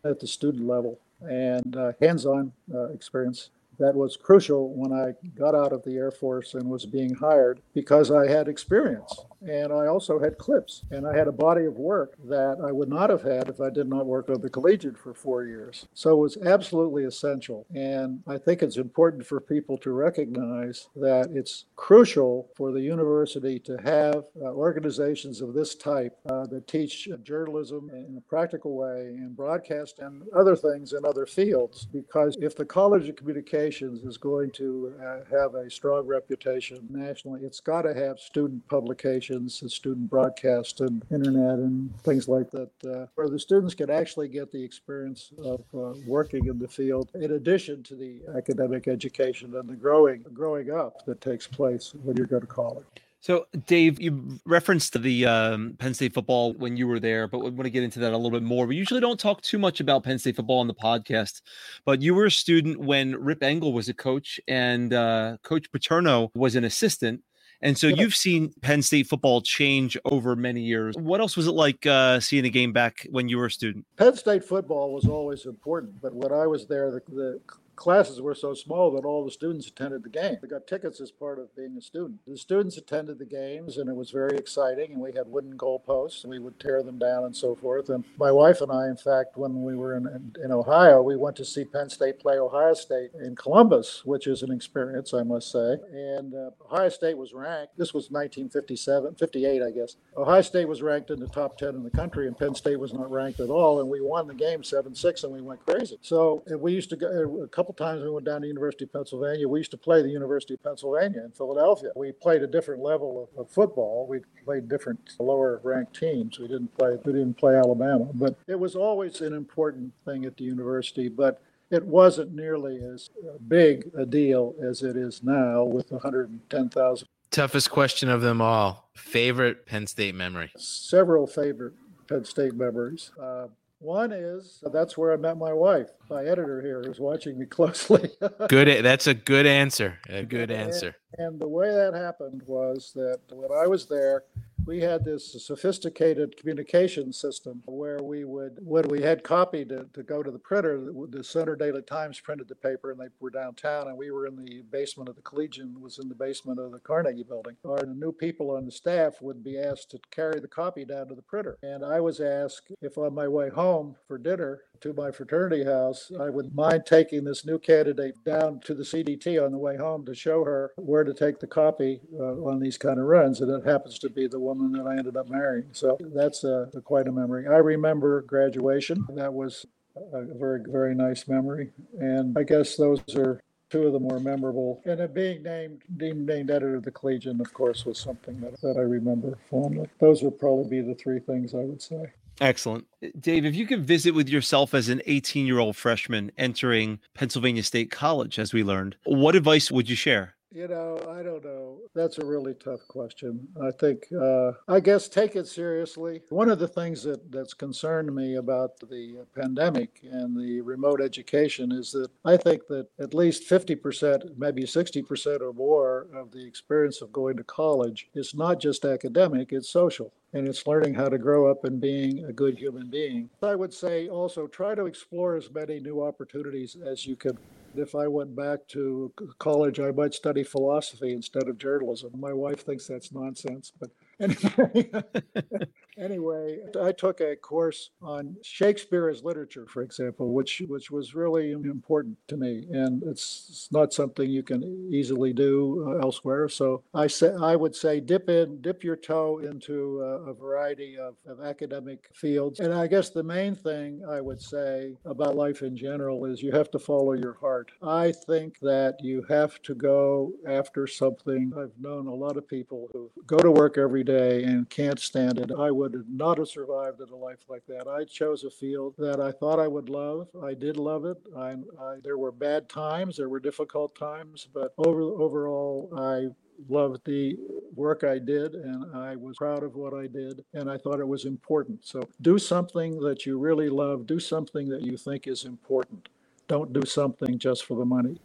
at 0.03 0.19
the 0.19 0.27
student 0.27 0.67
level 0.67 0.99
and 1.21 1.75
uh, 1.75 1.91
hands-on 2.01 2.51
uh, 2.73 2.85
experience 2.97 3.49
that 3.79 3.95
was 3.95 4.17
crucial 4.17 4.73
when 4.73 4.91
I 4.91 5.13
got 5.37 5.55
out 5.55 5.73
of 5.73 5.83
the 5.83 5.95
Air 5.95 6.11
Force 6.11 6.53
and 6.53 6.69
was 6.69 6.85
being 6.85 7.15
hired 7.15 7.61
because 7.73 8.11
I 8.11 8.27
had 8.27 8.47
experience 8.47 9.13
and 9.47 9.73
I 9.73 9.87
also 9.87 10.19
had 10.19 10.37
clips 10.37 10.83
and 10.91 11.05
I 11.05 11.15
had 11.15 11.27
a 11.27 11.31
body 11.31 11.65
of 11.65 11.77
work 11.77 12.15
that 12.25 12.57
I 12.63 12.71
would 12.71 12.89
not 12.89 13.09
have 13.09 13.21
had 13.21 13.49
if 13.49 13.59
I 13.59 13.69
did 13.69 13.87
not 13.87 14.05
work 14.05 14.29
at 14.29 14.41
the 14.41 14.49
Collegian 14.49 14.95
for 14.95 15.13
four 15.13 15.43
years. 15.43 15.85
So 15.93 16.11
it 16.11 16.21
was 16.21 16.37
absolutely 16.37 17.03
essential. 17.03 17.65
And 17.73 18.21
I 18.27 18.37
think 18.37 18.61
it's 18.61 18.77
important 18.77 19.25
for 19.25 19.39
people 19.39 19.77
to 19.79 19.91
recognize 19.91 20.87
that 20.95 21.29
it's 21.33 21.65
crucial 21.75 22.49
for 22.55 22.71
the 22.71 22.81
university 22.81 23.59
to 23.59 23.77
have 23.83 24.23
uh, 24.41 24.45
organizations 24.45 25.41
of 25.41 25.53
this 25.53 25.75
type 25.75 26.17
uh, 26.29 26.45
that 26.47 26.67
teach 26.67 27.09
journalism 27.23 27.89
in 27.93 28.15
a 28.17 28.29
practical 28.29 28.75
way 28.75 29.15
and 29.17 29.35
broadcast 29.35 29.99
and 29.99 30.23
other 30.35 30.55
things 30.55 30.93
in 30.93 31.05
other 31.05 31.25
fields. 31.25 31.85
Because 31.85 32.37
if 32.41 32.55
the 32.55 32.65
College 32.65 33.09
of 33.09 33.15
Communications 33.63 34.03
is 34.03 34.17
going 34.17 34.51
to 34.51 34.93
uh, 35.01 35.19
have 35.31 35.55
a 35.55 35.69
strong 35.69 36.05
reputation 36.05 36.85
nationally, 36.89 37.41
it's 37.43 37.61
got 37.61 37.83
to 37.83 37.93
have 37.93 38.19
student 38.19 38.67
publications 38.67 39.61
and 39.61 39.71
student 39.71 40.09
broadcast 40.09 40.81
and 40.81 41.01
internet 41.11 41.59
and 41.59 41.97
things 42.01 42.27
like 42.27 42.51
that, 42.51 42.69
uh, 42.85 43.05
where 43.15 43.29
the 43.29 43.39
students 43.39 43.73
can 43.73 43.89
actually 43.89 44.27
get 44.27 44.51
the 44.51 44.61
experience 44.61 45.31
of 45.45 45.61
uh, 45.73 45.93
working 46.05 46.47
in 46.47 46.59
the 46.59 46.67
field 46.67 47.09
in 47.15 47.31
addition 47.31 47.81
to 47.83 47.95
the 47.95 48.19
academic 48.35 48.89
education 48.89 49.55
and 49.55 49.69
the 49.69 49.75
growing 49.75 50.25
growing 50.33 50.69
up 50.69 51.05
that 51.05 51.21
takes 51.21 51.47
place 51.47 51.93
when 52.03 52.17
you 52.17 52.25
go 52.25 52.41
to 52.41 52.47
college. 52.47 53.02
So, 53.23 53.45
Dave, 53.67 54.01
you 54.01 54.37
referenced 54.45 55.01
the 55.01 55.25
um, 55.25 55.75
Penn 55.79 55.93
State 55.93 56.13
football 56.13 56.51
when 56.55 56.75
you 56.75 56.89
were 56.89 56.99
there, 56.99 57.25
but 57.25 57.39
we 57.39 57.51
want 57.51 57.63
to 57.63 57.69
get 57.69 57.81
into 57.81 57.99
that 57.99 58.11
a 58.11 58.17
little 58.17 58.37
bit 58.37 58.43
more. 58.43 58.65
We 58.65 58.75
usually 58.75 58.99
don't 58.99 59.17
talk 59.17 59.41
too 59.41 59.57
much 59.57 59.79
about 59.79 60.03
Penn 60.03 60.19
State 60.19 60.35
football 60.35 60.59
on 60.59 60.67
the 60.67 60.73
podcast, 60.73 61.41
but 61.85 62.01
you 62.01 62.15
were 62.15 62.25
a 62.25 62.31
student 62.31 62.81
when 62.81 63.15
Rip 63.15 63.41
Engle 63.41 63.71
was 63.71 63.87
a 63.87 63.93
coach 63.93 64.41
and 64.45 64.93
uh, 64.93 65.37
Coach 65.41 65.71
Paterno 65.71 66.31
was 66.35 66.57
an 66.57 66.65
assistant. 66.65 67.21
And 67.61 67.77
so 67.77 67.87
you've 67.87 68.13
seen 68.13 68.51
Penn 68.61 68.81
State 68.81 69.07
football 69.07 69.39
change 69.39 69.97
over 70.03 70.35
many 70.35 70.59
years. 70.59 70.97
What 70.97 71.21
else 71.21 71.37
was 71.37 71.47
it 71.47 71.53
like 71.53 71.85
uh, 71.85 72.19
seeing 72.19 72.43
a 72.43 72.49
game 72.49 72.73
back 72.73 73.07
when 73.09 73.29
you 73.29 73.37
were 73.37 73.45
a 73.45 73.51
student? 73.51 73.85
Penn 73.95 74.17
State 74.17 74.43
football 74.43 74.93
was 74.93 75.05
always 75.05 75.45
important, 75.45 76.01
but 76.01 76.13
when 76.13 76.33
I 76.33 76.45
was 76.45 76.67
there, 76.67 76.91
the, 76.91 77.01
the 77.07 77.39
classes 77.75 78.21
were 78.21 78.35
so 78.35 78.53
small 78.53 78.91
that 78.91 79.05
all 79.05 79.23
the 79.23 79.31
students 79.31 79.67
attended 79.67 80.03
the 80.03 80.09
game. 80.09 80.37
They 80.41 80.47
got 80.47 80.67
tickets 80.67 81.01
as 81.01 81.11
part 81.11 81.39
of 81.39 81.55
being 81.55 81.75
a 81.77 81.81
student. 81.81 82.19
The 82.27 82.37
students 82.37 82.77
attended 82.77 83.19
the 83.19 83.25
games, 83.25 83.77
and 83.77 83.89
it 83.89 83.95
was 83.95 84.11
very 84.11 84.37
exciting. 84.37 84.93
And 84.93 85.01
we 85.01 85.13
had 85.13 85.27
wooden 85.27 85.57
goalposts, 85.57 86.23
and 86.23 86.31
we 86.31 86.39
would 86.39 86.59
tear 86.59 86.83
them 86.83 86.99
down 86.99 87.25
and 87.25 87.35
so 87.35 87.55
forth. 87.55 87.89
And 87.89 88.03
my 88.17 88.31
wife 88.31 88.61
and 88.61 88.71
I, 88.71 88.87
in 88.87 88.97
fact, 88.97 89.37
when 89.37 89.63
we 89.63 89.75
were 89.75 89.95
in, 89.95 90.07
in, 90.07 90.45
in 90.45 90.51
Ohio, 90.51 91.01
we 91.01 91.15
went 91.15 91.35
to 91.37 91.45
see 91.45 91.65
Penn 91.65 91.89
State 91.89 92.19
play 92.19 92.37
Ohio 92.37 92.73
State 92.73 93.11
in 93.21 93.35
Columbus, 93.35 94.03
which 94.05 94.27
is 94.27 94.43
an 94.43 94.51
experience, 94.51 95.13
I 95.13 95.23
must 95.23 95.51
say. 95.51 95.77
And 95.91 96.33
uh, 96.33 96.51
Ohio 96.65 96.89
State 96.89 97.17
was 97.17 97.33
ranked. 97.33 97.77
This 97.77 97.93
was 97.93 98.11
1957, 98.11 99.15
58, 99.15 99.61
I 99.61 99.71
guess. 99.71 99.95
Ohio 100.17 100.41
State 100.41 100.67
was 100.67 100.81
ranked 100.81 101.09
in 101.09 101.19
the 101.19 101.27
top 101.27 101.57
10 101.57 101.69
in 101.69 101.83
the 101.83 101.89
country, 101.89 102.27
and 102.27 102.37
Penn 102.37 102.55
State 102.55 102.79
was 102.79 102.93
not 102.93 103.11
ranked 103.11 103.39
at 103.39 103.49
all. 103.49 103.79
And 103.79 103.89
we 103.89 104.01
won 104.01 104.27
the 104.27 104.33
game 104.33 104.63
7 104.63 104.93
6, 104.93 105.23
and 105.23 105.33
we 105.33 105.41
went 105.41 105.65
crazy. 105.65 105.97
So 106.01 106.43
we 106.59 106.73
used 106.73 106.89
to 106.89 106.95
go 106.95 107.41
a 107.43 107.47
couple 107.47 107.62
couple 107.63 107.73
times 107.75 108.03
we 108.03 108.09
went 108.09 108.25
down 108.25 108.41
to 108.41 108.47
University 108.47 108.83
of 108.83 108.91
Pennsylvania. 108.91 109.47
We 109.47 109.61
used 109.61 109.71
to 109.71 109.77
play 109.77 110.01
the 110.01 110.09
University 110.09 110.55
of 110.55 110.63
Pennsylvania 110.63 111.23
in 111.23 111.31
Philadelphia. 111.31 111.91
We 111.95 112.11
played 112.11 112.41
a 112.43 112.47
different 112.47 112.81
level 112.81 113.29
of, 113.37 113.39
of 113.39 113.49
football. 113.49 114.05
We 114.05 114.19
played 114.43 114.67
different 114.67 114.99
lower 115.17 115.61
ranked 115.63 115.97
teams. 115.97 116.39
We 116.39 116.49
didn't 116.49 116.77
play 116.77 116.97
we 117.05 117.13
didn't 117.13 117.37
play 117.37 117.55
Alabama, 117.55 118.09
but 118.13 118.37
it 118.47 118.59
was 118.59 118.75
always 118.75 119.21
an 119.21 119.33
important 119.33 119.93
thing 120.03 120.25
at 120.25 120.35
the 120.35 120.43
university. 120.43 121.07
But 121.07 121.41
it 121.71 121.85
wasn't 121.85 122.35
nearly 122.35 122.83
as 122.83 123.09
big 123.47 123.89
a 123.97 124.05
deal 124.05 124.55
as 124.61 124.83
it 124.83 124.97
is 124.97 125.23
now 125.23 125.63
with 125.63 125.89
110,000. 125.89 127.07
Toughest 127.31 127.71
question 127.71 128.09
of 128.09 128.21
them 128.21 128.41
all. 128.41 128.89
Favorite 128.93 129.65
Penn 129.65 129.87
State 129.87 130.15
memory? 130.15 130.51
Several 130.57 131.27
favorite 131.27 131.75
Penn 132.09 132.25
State 132.25 132.55
memories. 132.55 133.11
Uh, 133.17 133.47
one 133.83 134.11
is 134.11 134.63
that's 134.71 134.97
where 134.97 135.11
I 135.11 135.17
met 135.17 135.37
my 135.37 135.53
wife. 135.53 135.89
My 136.09 136.23
editor 136.23 136.61
here 136.61 136.81
is 136.81 136.99
watching 136.99 137.37
me 137.37 137.45
closely. 137.49 138.09
good. 138.47 138.83
That's 138.83 139.07
a 139.07 139.13
good 139.13 139.45
answer. 139.45 139.99
A 140.09 140.23
good 140.35 140.51
answer. 140.51 140.95
And, 141.17 141.27
and 141.27 141.39
the 141.39 141.47
way 141.47 141.69
that 141.69 141.93
happened 141.93 142.41
was 142.45 142.91
that 142.95 143.19
when 143.31 143.51
I 143.51 143.67
was 143.67 143.87
there, 143.87 144.23
we 144.65 144.79
had 144.79 145.03
this 145.03 145.45
sophisticated 145.45 146.37
communication 146.37 147.11
system 147.11 147.61
where 147.65 148.01
we 148.01 148.23
would, 148.23 148.57
when 148.61 148.87
we 148.87 149.01
had 149.01 149.23
copy 149.23 149.65
to, 149.65 149.85
to 149.93 150.03
go 150.03 150.23
to 150.23 150.31
the 150.31 150.39
printer, 150.39 150.91
the 151.09 151.23
Centre 151.23 151.55
Daily 151.55 151.81
Times 151.81 152.19
printed 152.19 152.47
the 152.47 152.55
paper 152.55 152.91
and 152.91 152.99
they 152.99 153.07
were 153.19 153.29
downtown 153.29 153.87
and 153.87 153.97
we 153.97 154.11
were 154.11 154.27
in 154.27 154.35
the 154.35 154.61
basement 154.71 155.09
of 155.09 155.15
the 155.15 155.21
Collegian, 155.21 155.79
was 155.79 155.99
in 155.99 156.09
the 156.09 156.15
basement 156.15 156.59
of 156.59 156.71
the 156.71 156.79
Carnegie 156.79 157.23
building. 157.23 157.55
Our 157.65 157.85
new 157.85 158.11
people 158.11 158.51
on 158.51 158.65
the 158.65 158.71
staff 158.71 159.21
would 159.21 159.43
be 159.43 159.59
asked 159.59 159.91
to 159.91 159.99
carry 160.11 160.39
the 160.39 160.47
copy 160.47 160.85
down 160.85 161.07
to 161.09 161.15
the 161.15 161.21
printer. 161.21 161.57
And 161.61 161.83
I 161.83 161.99
was 161.99 162.19
asked 162.19 162.71
if 162.81 162.97
on 162.97 163.13
my 163.13 163.27
way 163.27 163.49
home 163.49 163.95
for 164.07 164.17
dinner, 164.17 164.61
to 164.83 164.93
my 164.93 165.11
fraternity 165.11 165.63
house, 165.63 166.11
I 166.19 166.29
would 166.29 166.53
mind 166.53 166.85
taking 166.85 167.23
this 167.23 167.45
new 167.45 167.57
candidate 167.57 168.21
down 168.25 168.59
to 168.65 168.73
the 168.73 168.83
CDT 168.83 169.43
on 169.43 169.53
the 169.53 169.57
way 169.57 169.77
home 169.77 170.05
to 170.05 170.13
show 170.13 170.43
her 170.43 170.73
where 170.75 171.05
to 171.05 171.13
take 171.13 171.39
the 171.39 171.47
copy 171.47 172.01
uh, 172.19 172.35
on 172.43 172.59
these 172.59 172.77
kind 172.77 172.99
of 172.99 173.05
runs. 173.05 173.39
And 173.39 173.49
it 173.49 173.65
happens 173.65 173.97
to 173.99 174.09
be 174.09 174.27
the 174.27 174.41
woman 174.41 174.73
that 174.73 174.85
I 174.85 174.97
ended 174.97 175.15
up 175.15 175.29
marrying. 175.29 175.69
So 175.71 175.97
that's 176.13 176.43
a, 176.43 176.69
a 176.75 176.81
quite 176.81 177.07
a 177.07 177.13
memory. 177.13 177.47
I 177.47 177.59
remember 177.59 178.23
graduation. 178.23 179.05
That 179.15 179.33
was 179.33 179.65
a 179.95 180.25
very, 180.37 180.59
very 180.67 180.93
nice 180.95 181.29
memory. 181.29 181.71
And 181.97 182.37
I 182.37 182.43
guess 182.43 182.75
those 182.75 183.01
are 183.15 183.41
two 183.69 183.83
of 183.87 183.93
the 183.93 183.99
more 184.01 184.19
memorable. 184.19 184.81
And 184.83 184.99
then 184.99 185.13
being 185.13 185.43
named 185.43 185.83
being 185.95 186.25
named 186.25 186.51
editor 186.51 186.75
of 186.75 186.83
the 186.83 186.91
Collegian, 186.91 187.39
of 187.39 187.53
course, 187.53 187.85
was 187.85 187.99
something 187.99 188.37
that, 188.41 188.59
that 188.59 188.75
I 188.77 188.81
remember 188.81 189.37
fondly. 189.49 189.87
Those 190.01 190.23
would 190.23 190.37
probably 190.37 190.69
be 190.69 190.81
the 190.81 190.95
three 190.95 191.19
things 191.19 191.55
I 191.55 191.59
would 191.59 191.81
say. 191.81 192.11
Excellent. 192.41 192.85
Uh, 193.03 193.07
Dave, 193.19 193.45
if 193.45 193.55
you 193.55 193.65
could 193.65 193.85
visit 193.85 194.13
with 194.13 194.29
yourself 194.29 194.73
as 194.73 194.89
an 194.89 195.01
18 195.05 195.45
year 195.45 195.59
old 195.59 195.75
freshman 195.75 196.31
entering 196.37 196.99
Pennsylvania 197.13 197.63
State 197.63 197.91
College, 197.91 198.39
as 198.39 198.53
we 198.53 198.63
learned, 198.63 198.95
what 199.05 199.35
advice 199.35 199.71
would 199.71 199.89
you 199.89 199.95
share? 199.95 200.35
You 200.53 200.67
know, 200.67 200.99
I 201.09 201.23
don't 201.23 201.43
know. 201.43 201.79
That's 201.95 202.19
a 202.19 202.25
really 202.25 202.53
tough 202.53 202.87
question. 202.87 203.47
I 203.59 203.71
think, 203.71 204.05
uh, 204.13 204.51
I 204.67 204.79
guess, 204.81 205.07
take 205.07 205.35
it 205.35 205.47
seriously. 205.47 206.21
One 206.29 206.47
of 206.47 206.59
the 206.59 206.67
things 206.67 207.01
that, 207.03 207.31
that's 207.31 207.55
concerned 207.55 208.13
me 208.13 208.35
about 208.35 208.79
the 208.79 209.25
pandemic 209.35 210.01
and 210.03 210.39
the 210.39 210.61
remote 210.61 211.01
education 211.01 211.71
is 211.71 211.91
that 211.93 212.09
I 212.23 212.37
think 212.37 212.67
that 212.67 212.87
at 212.99 213.15
least 213.15 213.49
50%, 213.49 214.37
maybe 214.37 214.63
60% 214.63 215.41
or 215.41 215.53
more 215.53 216.07
of 216.13 216.31
the 216.31 216.45
experience 216.45 217.01
of 217.01 217.11
going 217.11 217.37
to 217.37 217.43
college 217.43 218.09
is 218.13 218.35
not 218.35 218.59
just 218.59 218.85
academic, 218.85 219.53
it's 219.53 219.71
social 219.71 220.13
and 220.33 220.47
it's 220.47 220.67
learning 220.67 220.93
how 220.93 221.09
to 221.09 221.17
grow 221.17 221.49
up 221.49 221.63
and 221.63 221.81
being 221.81 222.25
a 222.25 222.33
good 222.33 222.57
human 222.59 222.89
being. 222.89 223.29
I 223.41 223.55
would 223.55 223.73
say 223.73 224.07
also 224.07 224.45
try 224.45 224.75
to 224.75 224.85
explore 224.85 225.35
as 225.35 225.51
many 225.51 225.79
new 225.79 226.03
opportunities 226.03 226.75
as 226.85 227.07
you 227.07 227.15
can 227.15 227.37
if 227.75 227.95
I 227.95 228.07
went 228.07 228.35
back 228.35 228.67
to 228.69 229.11
college, 229.39 229.79
I 229.79 229.91
might 229.91 230.13
study 230.13 230.43
philosophy 230.43 231.11
instead 231.13 231.47
of 231.47 231.57
journalism. 231.57 232.11
My 232.19 232.33
wife 232.33 232.65
thinks 232.65 232.87
that's 232.87 233.11
nonsense, 233.11 233.71
but 233.79 233.89
anyway, 235.97 236.59
I 236.81 236.91
took 236.91 237.21
a 237.21 237.35
course 237.35 237.89
on 238.01 238.35
Shakespeare 238.43 239.09
as 239.09 239.23
literature, 239.23 239.65
for 239.67 239.81
example, 239.81 240.33
which 240.33 240.61
which 240.67 240.91
was 240.91 241.15
really 241.15 241.51
important 241.51 242.17
to 242.27 242.37
me, 242.37 242.65
and 242.71 243.03
it's, 243.03 243.47
it's 243.49 243.69
not 243.71 243.93
something 243.93 244.29
you 244.29 244.43
can 244.43 244.89
easily 244.91 245.33
do 245.33 245.85
uh, 245.87 246.03
elsewhere. 246.03 246.47
So 246.49 246.83
I 246.93 247.07
say 247.07 247.33
I 247.41 247.55
would 247.55 247.75
say 247.75 247.99
dip 247.99 248.29
in, 248.29 248.61
dip 248.61 248.83
your 248.83 248.95
toe 248.95 249.39
into 249.39 250.01
uh, 250.01 250.31
a 250.31 250.33
variety 250.33 250.97
of, 250.97 251.15
of 251.27 251.41
academic 251.41 252.07
fields, 252.13 252.59
and 252.59 252.73
I 252.73 252.87
guess 252.87 253.09
the 253.09 253.23
main 253.23 253.55
thing 253.55 254.03
I 254.09 254.21
would 254.21 254.41
say 254.41 254.95
about 255.05 255.35
life 255.35 255.61
in 255.61 255.75
general 255.75 256.25
is 256.25 256.41
you 256.41 256.51
have 256.51 256.71
to 256.71 256.79
follow 256.79 257.13
your 257.13 257.37
heart. 257.39 257.71
I 257.81 258.11
think 258.11 258.59
that 258.59 258.97
you 259.01 259.23
have 259.29 259.61
to 259.63 259.75
go 259.75 260.31
after 260.47 260.87
something. 260.87 261.51
I've 261.57 261.73
known 261.79 262.07
a 262.07 262.13
lot 262.13 262.37
of 262.37 262.47
people 262.47 262.89
who 262.93 263.11
go 263.25 263.37
to 263.37 263.51
work 263.51 263.77
every 263.77 264.02
day 264.03 264.43
and 264.43 264.69
can't 264.69 264.99
stand 264.99 265.39
it. 265.39 265.51
I 265.57 265.71
would 265.71 266.05
not 266.09 266.37
have 266.37 266.47
survived 266.47 267.01
in 267.01 267.09
a 267.09 267.15
life 267.15 267.39
like 267.47 267.65
that. 267.67 267.87
I 267.87 268.03
chose 268.05 268.43
a 268.43 268.49
field 268.49 268.95
that 268.97 269.19
I 269.19 269.31
thought 269.31 269.59
I 269.59 269.67
would 269.67 269.89
love. 269.89 270.27
I 270.43 270.53
did 270.53 270.77
love 270.77 271.05
it. 271.05 271.17
I, 271.35 271.55
I, 271.81 271.95
there 272.03 272.17
were 272.17 272.31
bad 272.31 272.69
times, 272.69 273.17
there 273.17 273.29
were 273.29 273.39
difficult 273.39 273.95
times, 273.95 274.47
but 274.53 274.73
over, 274.77 275.01
overall, 275.01 275.93
I 275.97 276.27
loved 276.69 277.01
the 277.05 277.35
work 277.75 278.03
I 278.03 278.19
did 278.19 278.53
and 278.53 278.95
I 278.95 279.15
was 279.15 279.37
proud 279.37 279.63
of 279.63 279.75
what 279.75 279.93
I 279.93 280.07
did 280.07 280.43
and 280.53 280.69
I 280.69 280.77
thought 280.77 280.99
it 280.99 281.07
was 281.07 281.25
important. 281.25 281.85
So 281.85 282.07
do 282.21 282.37
something 282.37 282.99
that 283.01 283.25
you 283.25 283.37
really 283.37 283.69
love, 283.69 284.05
do 284.05 284.19
something 284.19 284.69
that 284.69 284.81
you 284.81 284.97
think 284.97 285.27
is 285.27 285.45
important. 285.45 286.09
Don't 286.47 286.71
do 286.73 286.85
something 286.85 287.39
just 287.39 287.65
for 287.65 287.77
the 287.77 287.85
money. 287.85 288.17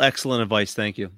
Excellent 0.00 0.42
advice. 0.42 0.74
Thank 0.74 0.98
you. 0.98 1.10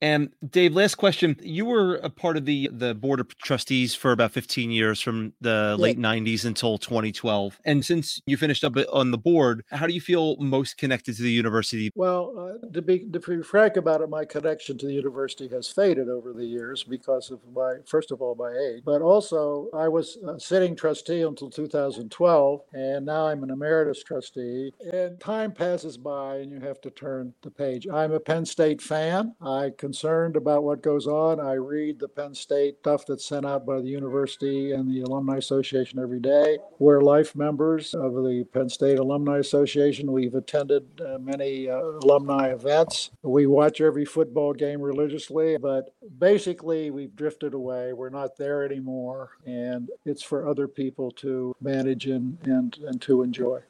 And 0.00 0.30
Dave, 0.50 0.74
last 0.74 0.96
question. 0.96 1.36
You 1.40 1.64
were 1.64 1.96
a 1.96 2.10
part 2.10 2.36
of 2.36 2.44
the 2.44 2.68
the 2.72 2.94
board 2.94 3.20
of 3.20 3.36
trustees 3.38 3.94
for 3.94 4.12
about 4.12 4.32
15 4.32 4.70
years 4.70 5.00
from 5.00 5.32
the 5.40 5.74
yeah. 5.76 5.82
late 5.82 5.98
90s 5.98 6.44
until 6.44 6.78
2012. 6.78 7.58
And 7.64 7.84
since 7.84 8.20
you 8.26 8.36
finished 8.36 8.64
up 8.64 8.76
on 8.92 9.10
the 9.10 9.18
board, 9.18 9.64
how 9.70 9.86
do 9.86 9.94
you 9.94 10.00
feel 10.00 10.36
most 10.36 10.76
connected 10.76 11.16
to 11.16 11.22
the 11.22 11.30
university? 11.30 11.90
Well, 11.94 12.60
uh, 12.62 12.72
to, 12.72 12.82
be, 12.82 13.06
to 13.10 13.20
be 13.20 13.42
frank 13.42 13.76
about 13.76 14.00
it, 14.00 14.10
my 14.10 14.24
connection 14.24 14.76
to 14.78 14.86
the 14.86 14.92
university 14.92 15.48
has 15.48 15.68
faded 15.68 16.08
over 16.08 16.32
the 16.32 16.44
years 16.44 16.84
because 16.84 17.30
of 17.30 17.40
my, 17.54 17.76
first 17.86 18.10
of 18.10 18.20
all, 18.20 18.34
my 18.34 18.52
age, 18.52 18.82
but 18.84 19.02
also 19.02 19.68
I 19.74 19.88
was 19.88 20.18
a 20.26 20.38
sitting 20.38 20.76
trustee 20.76 21.22
until 21.22 21.50
2012, 21.50 22.60
and 22.72 23.06
now 23.06 23.26
I'm 23.26 23.42
an 23.42 23.50
emeritus 23.50 24.02
trustee. 24.02 24.72
And 24.92 25.18
time 25.20 25.52
passes 25.52 25.96
by, 25.96 26.36
and 26.36 26.52
you 26.52 26.60
have 26.60 26.80
to 26.82 26.90
turn 26.90 27.32
the 27.42 27.50
page. 27.50 27.86
I'm 27.88 28.12
a 28.12 28.20
Penn 28.20 28.44
State 28.44 28.82
fan. 28.82 29.34
I 29.40 29.70
concerned 29.86 30.34
about 30.34 30.64
what 30.64 30.82
goes 30.82 31.06
on. 31.06 31.38
I 31.38 31.52
read 31.52 32.00
the 32.00 32.08
Penn 32.08 32.34
State 32.34 32.78
stuff 32.80 33.06
that's 33.06 33.24
sent 33.24 33.46
out 33.46 33.64
by 33.64 33.80
the 33.80 33.86
university 33.86 34.72
and 34.72 34.90
the 34.90 35.02
Alumni 35.02 35.36
Association 35.36 36.00
every 36.00 36.18
day. 36.18 36.58
We're 36.80 37.02
life 37.02 37.36
members 37.36 37.94
of 37.94 38.14
the 38.14 38.44
Penn 38.52 38.68
State 38.68 38.98
Alumni 38.98 39.38
Association. 39.38 40.10
We've 40.10 40.34
attended 40.34 41.00
uh, 41.00 41.18
many 41.20 41.70
uh, 41.70 41.78
alumni 42.02 42.48
events. 42.48 43.12
We 43.22 43.46
watch 43.46 43.80
every 43.80 44.04
football 44.04 44.52
game 44.54 44.80
religiously, 44.80 45.56
but 45.56 45.94
basically 46.18 46.90
we've 46.90 47.14
drifted 47.14 47.54
away. 47.54 47.92
We're 47.92 48.10
not 48.10 48.36
there 48.36 48.64
anymore, 48.64 49.38
and 49.46 49.88
it's 50.04 50.22
for 50.22 50.48
other 50.48 50.66
people 50.66 51.12
to 51.22 51.54
manage 51.60 52.06
and, 52.06 52.38
and, 52.44 52.76
and 52.88 53.00
to 53.02 53.22
enjoy. 53.22 53.60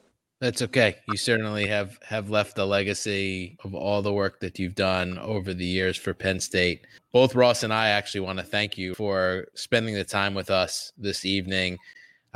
That's 0.41 0.61
okay. 0.61 0.97
You 1.09 1.16
certainly 1.16 1.66
have 1.66 1.99
have 2.03 2.28
left 2.28 2.59
a 2.59 2.64
legacy 2.64 3.57
of 3.64 3.74
all 3.74 4.03
the 4.03 4.12
work 4.12 4.39
that 4.41 4.59
you've 4.59 4.74
done 4.74 5.18
over 5.18 5.55
the 5.55 5.64
years 5.64 5.97
for 5.97 6.12
Penn 6.12 6.41
State. 6.41 6.87
Both 7.12 7.34
Ross 7.34 7.62
and 7.62 7.72
I 7.72 7.89
actually 7.89 8.20
want 8.20 8.39
to 8.39 8.45
thank 8.45 8.76
you 8.76 8.95
for 8.95 9.47
spending 9.55 9.95
the 9.95 10.05
time 10.05 10.34
with 10.34 10.51
us 10.51 10.93
this 10.99 11.24
evening. 11.24 11.78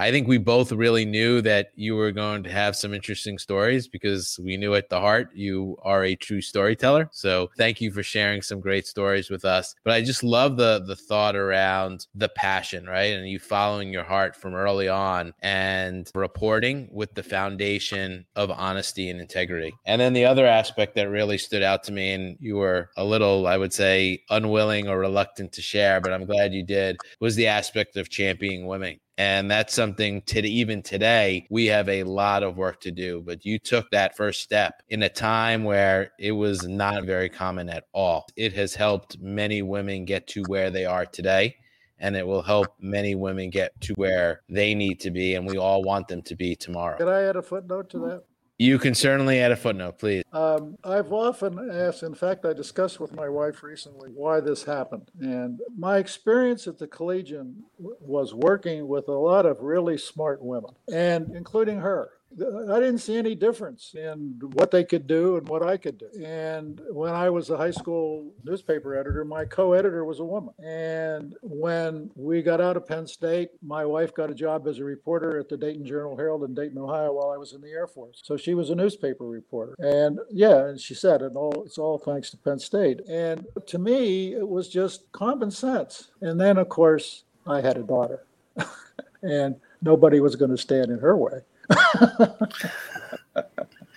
I 0.00 0.10
think 0.10 0.26
we 0.26 0.38
both 0.38 0.72
really 0.72 1.04
knew 1.04 1.42
that 1.42 1.72
you 1.74 1.94
were 1.94 2.10
going 2.10 2.42
to 2.44 2.50
have 2.50 2.74
some 2.74 2.94
interesting 2.94 3.36
stories 3.36 3.86
because 3.86 4.40
we 4.42 4.56
knew 4.56 4.74
at 4.74 4.88
the 4.88 4.98
heart 4.98 5.28
you 5.34 5.76
are 5.82 6.04
a 6.04 6.16
true 6.16 6.40
storyteller. 6.40 7.10
So 7.12 7.50
thank 7.58 7.82
you 7.82 7.92
for 7.92 8.02
sharing 8.02 8.40
some 8.40 8.60
great 8.60 8.86
stories 8.86 9.28
with 9.28 9.44
us. 9.44 9.74
But 9.84 9.92
I 9.92 10.00
just 10.00 10.24
love 10.24 10.56
the 10.56 10.82
the 10.86 10.96
thought 10.96 11.36
around 11.36 12.06
the 12.14 12.30
passion, 12.30 12.86
right? 12.86 13.12
And 13.12 13.28
you 13.28 13.38
following 13.38 13.92
your 13.92 14.04
heart 14.04 14.34
from 14.34 14.54
early 14.54 14.88
on 14.88 15.34
and 15.40 16.10
reporting 16.14 16.88
with 16.90 17.12
the 17.12 17.22
foundation 17.22 18.24
of 18.36 18.50
honesty 18.50 19.10
and 19.10 19.20
integrity. 19.20 19.74
And 19.84 20.00
then 20.00 20.14
the 20.14 20.24
other 20.24 20.46
aspect 20.46 20.94
that 20.94 21.10
really 21.10 21.36
stood 21.36 21.62
out 21.62 21.84
to 21.84 21.92
me 21.92 22.14
and 22.14 22.38
you 22.40 22.56
were 22.56 22.88
a 22.96 23.04
little 23.04 23.46
I 23.46 23.58
would 23.58 23.74
say 23.74 24.22
unwilling 24.30 24.88
or 24.88 24.98
reluctant 24.98 25.52
to 25.52 25.60
share, 25.60 26.00
but 26.00 26.14
I'm 26.14 26.24
glad 26.24 26.54
you 26.54 26.62
did 26.62 26.96
was 27.20 27.36
the 27.36 27.48
aspect 27.48 27.98
of 27.98 28.08
championing 28.08 28.66
women 28.66 28.98
and 29.20 29.50
that's 29.50 29.74
something 29.74 30.22
to 30.22 30.40
even 30.48 30.80
today, 30.80 31.46
we 31.50 31.66
have 31.66 31.90
a 31.90 32.04
lot 32.04 32.42
of 32.42 32.56
work 32.56 32.80
to 32.80 32.90
do. 32.90 33.20
But 33.20 33.44
you 33.44 33.58
took 33.58 33.90
that 33.90 34.16
first 34.16 34.40
step 34.40 34.82
in 34.88 35.02
a 35.02 35.10
time 35.10 35.62
where 35.62 36.12
it 36.18 36.32
was 36.32 36.66
not 36.66 37.04
very 37.04 37.28
common 37.28 37.68
at 37.68 37.84
all. 37.92 38.26
It 38.34 38.54
has 38.54 38.74
helped 38.74 39.20
many 39.20 39.60
women 39.60 40.06
get 40.06 40.26
to 40.28 40.42
where 40.44 40.70
they 40.70 40.86
are 40.86 41.04
today 41.04 41.56
and 41.98 42.16
it 42.16 42.26
will 42.26 42.40
help 42.40 42.68
many 42.80 43.14
women 43.14 43.50
get 43.50 43.78
to 43.82 43.92
where 43.98 44.40
they 44.48 44.74
need 44.74 45.00
to 45.00 45.10
be 45.10 45.34
and 45.34 45.46
we 45.46 45.58
all 45.58 45.82
want 45.82 46.08
them 46.08 46.22
to 46.22 46.34
be 46.34 46.56
tomorrow. 46.56 46.96
Can 46.96 47.08
I 47.08 47.24
add 47.24 47.36
a 47.36 47.42
footnote 47.42 47.90
to 47.90 47.98
that? 47.98 48.24
You 48.60 48.78
can 48.78 48.94
certainly 48.94 49.40
add 49.40 49.52
a 49.52 49.56
footnote, 49.56 49.98
please. 49.98 50.22
Um, 50.34 50.76
I've 50.84 51.14
often 51.14 51.70
asked, 51.72 52.02
in 52.02 52.14
fact, 52.14 52.44
I 52.44 52.52
discussed 52.52 53.00
with 53.00 53.14
my 53.14 53.26
wife 53.26 53.62
recently 53.62 54.10
why 54.10 54.40
this 54.40 54.64
happened. 54.64 55.10
And 55.18 55.60
my 55.78 55.96
experience 55.96 56.66
at 56.66 56.76
the 56.76 56.86
Collegian 56.86 57.64
was 57.78 58.34
working 58.34 58.86
with 58.86 59.08
a 59.08 59.12
lot 59.12 59.46
of 59.46 59.62
really 59.62 59.96
smart 59.96 60.42
women, 60.42 60.72
and 60.92 61.34
including 61.34 61.78
her. 61.78 62.10
I 62.32 62.78
didn't 62.78 62.98
see 62.98 63.16
any 63.16 63.34
difference 63.34 63.94
in 63.94 64.38
what 64.52 64.70
they 64.70 64.84
could 64.84 65.06
do 65.08 65.36
and 65.36 65.48
what 65.48 65.64
I 65.64 65.76
could 65.76 65.98
do. 65.98 66.08
And 66.24 66.80
when 66.90 67.12
I 67.12 67.28
was 67.28 67.50
a 67.50 67.56
high 67.56 67.72
school 67.72 68.32
newspaper 68.44 68.94
editor, 68.94 69.24
my 69.24 69.44
co 69.44 69.72
editor 69.72 70.04
was 70.04 70.20
a 70.20 70.24
woman. 70.24 70.54
And 70.64 71.34
when 71.42 72.10
we 72.14 72.42
got 72.42 72.60
out 72.60 72.76
of 72.76 72.86
Penn 72.86 73.06
State, 73.06 73.50
my 73.62 73.84
wife 73.84 74.14
got 74.14 74.30
a 74.30 74.34
job 74.34 74.68
as 74.68 74.78
a 74.78 74.84
reporter 74.84 75.38
at 75.40 75.48
the 75.48 75.56
Dayton 75.56 75.84
Journal 75.84 76.16
Herald 76.16 76.44
in 76.44 76.54
Dayton, 76.54 76.78
Ohio, 76.78 77.12
while 77.14 77.30
I 77.30 77.36
was 77.36 77.52
in 77.52 77.60
the 77.60 77.70
Air 77.70 77.88
Force. 77.88 78.20
So 78.24 78.36
she 78.36 78.54
was 78.54 78.70
a 78.70 78.76
newspaper 78.76 79.24
reporter. 79.24 79.74
And 79.78 80.20
yeah, 80.30 80.66
and 80.66 80.80
she 80.80 80.94
said, 80.94 81.22
and 81.22 81.36
all, 81.36 81.64
it's 81.66 81.78
all 81.78 81.98
thanks 81.98 82.30
to 82.30 82.36
Penn 82.36 82.60
State. 82.60 83.00
And 83.08 83.46
to 83.66 83.78
me, 83.78 84.34
it 84.34 84.48
was 84.48 84.68
just 84.68 85.10
common 85.10 85.50
sense. 85.50 86.10
And 86.20 86.40
then, 86.40 86.58
of 86.58 86.68
course, 86.68 87.24
I 87.44 87.60
had 87.60 87.76
a 87.76 87.82
daughter. 87.82 88.24
and 89.22 89.56
nobody 89.82 90.20
was 90.20 90.36
going 90.36 90.50
to 90.50 90.58
stand 90.58 90.90
in 90.90 90.98
her 91.00 91.16
way. 91.16 91.40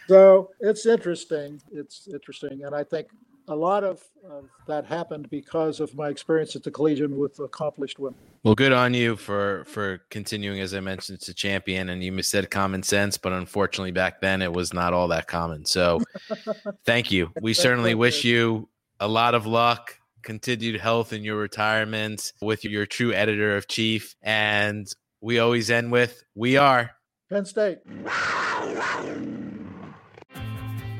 so 0.07 0.51
it's 0.59 0.85
interesting. 0.85 1.61
It's 1.71 2.07
interesting. 2.07 2.63
And 2.63 2.75
I 2.75 2.83
think 2.83 3.07
a 3.47 3.55
lot 3.55 3.83
of, 3.83 4.01
of, 4.29 4.45
that 4.67 4.85
happened 4.85 5.29
because 5.29 5.79
of 5.79 5.93
my 5.95 6.09
experience 6.09 6.55
at 6.55 6.63
the 6.63 6.71
Collegian 6.71 7.17
with 7.17 7.39
accomplished 7.39 7.99
women. 7.99 8.19
Well, 8.43 8.55
good 8.55 8.71
on 8.71 8.93
you 8.93 9.15
for 9.15 9.63
for 9.65 10.01
continuing, 10.09 10.59
as 10.59 10.73
I 10.73 10.79
mentioned, 10.79 11.21
to 11.21 11.33
champion. 11.33 11.89
And 11.89 12.03
you 12.03 12.21
said 12.21 12.49
common 12.49 12.83
sense, 12.83 13.17
but 13.17 13.33
unfortunately, 13.33 13.91
back 13.91 14.21
then 14.21 14.41
it 14.41 14.51
was 14.51 14.73
not 14.73 14.93
all 14.93 15.07
that 15.09 15.27
common. 15.27 15.65
So, 15.65 16.01
thank 16.85 17.11
you. 17.11 17.31
We 17.41 17.53
certainly 17.53 17.95
wish 17.95 18.23
you 18.23 18.69
a 18.99 19.07
lot 19.07 19.35
of 19.35 19.45
luck, 19.45 19.97
continued 20.21 20.79
health 20.79 21.13
in 21.13 21.23
your 21.23 21.37
retirement 21.37 22.33
with 22.41 22.63
your 22.65 22.85
true 22.85 23.13
editor 23.13 23.55
of 23.57 23.67
chief, 23.67 24.15
and 24.21 24.87
we 25.21 25.39
always 25.39 25.69
end 25.69 25.91
with 25.91 26.23
"We 26.35 26.57
are." 26.57 26.91
Penn 27.33 27.45
State. 27.45 27.79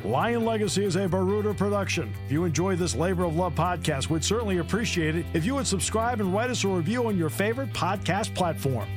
Lion 0.04 0.44
Legacy 0.44 0.84
is 0.84 0.96
a 0.96 1.08
Baruda 1.08 1.54
production. 1.54 2.12
If 2.26 2.32
you 2.32 2.44
enjoy 2.46 2.76
this 2.76 2.96
labor 2.96 3.26
of 3.26 3.36
love 3.36 3.54
podcast, 3.54 4.10
we'd 4.10 4.24
certainly 4.24 4.58
appreciate 4.58 5.16
it 5.16 5.28
if 5.36 5.46
you 5.46 5.54
would 5.54 5.68
subscribe 5.68 6.20
and 6.22 6.34
write 6.34 6.50
us 6.50 6.64
a 6.64 6.68
review 6.68 7.06
on 7.06 7.20
your 7.20 7.30
favorite 7.30 7.72
podcast 7.72 8.34
platform. 8.34 8.90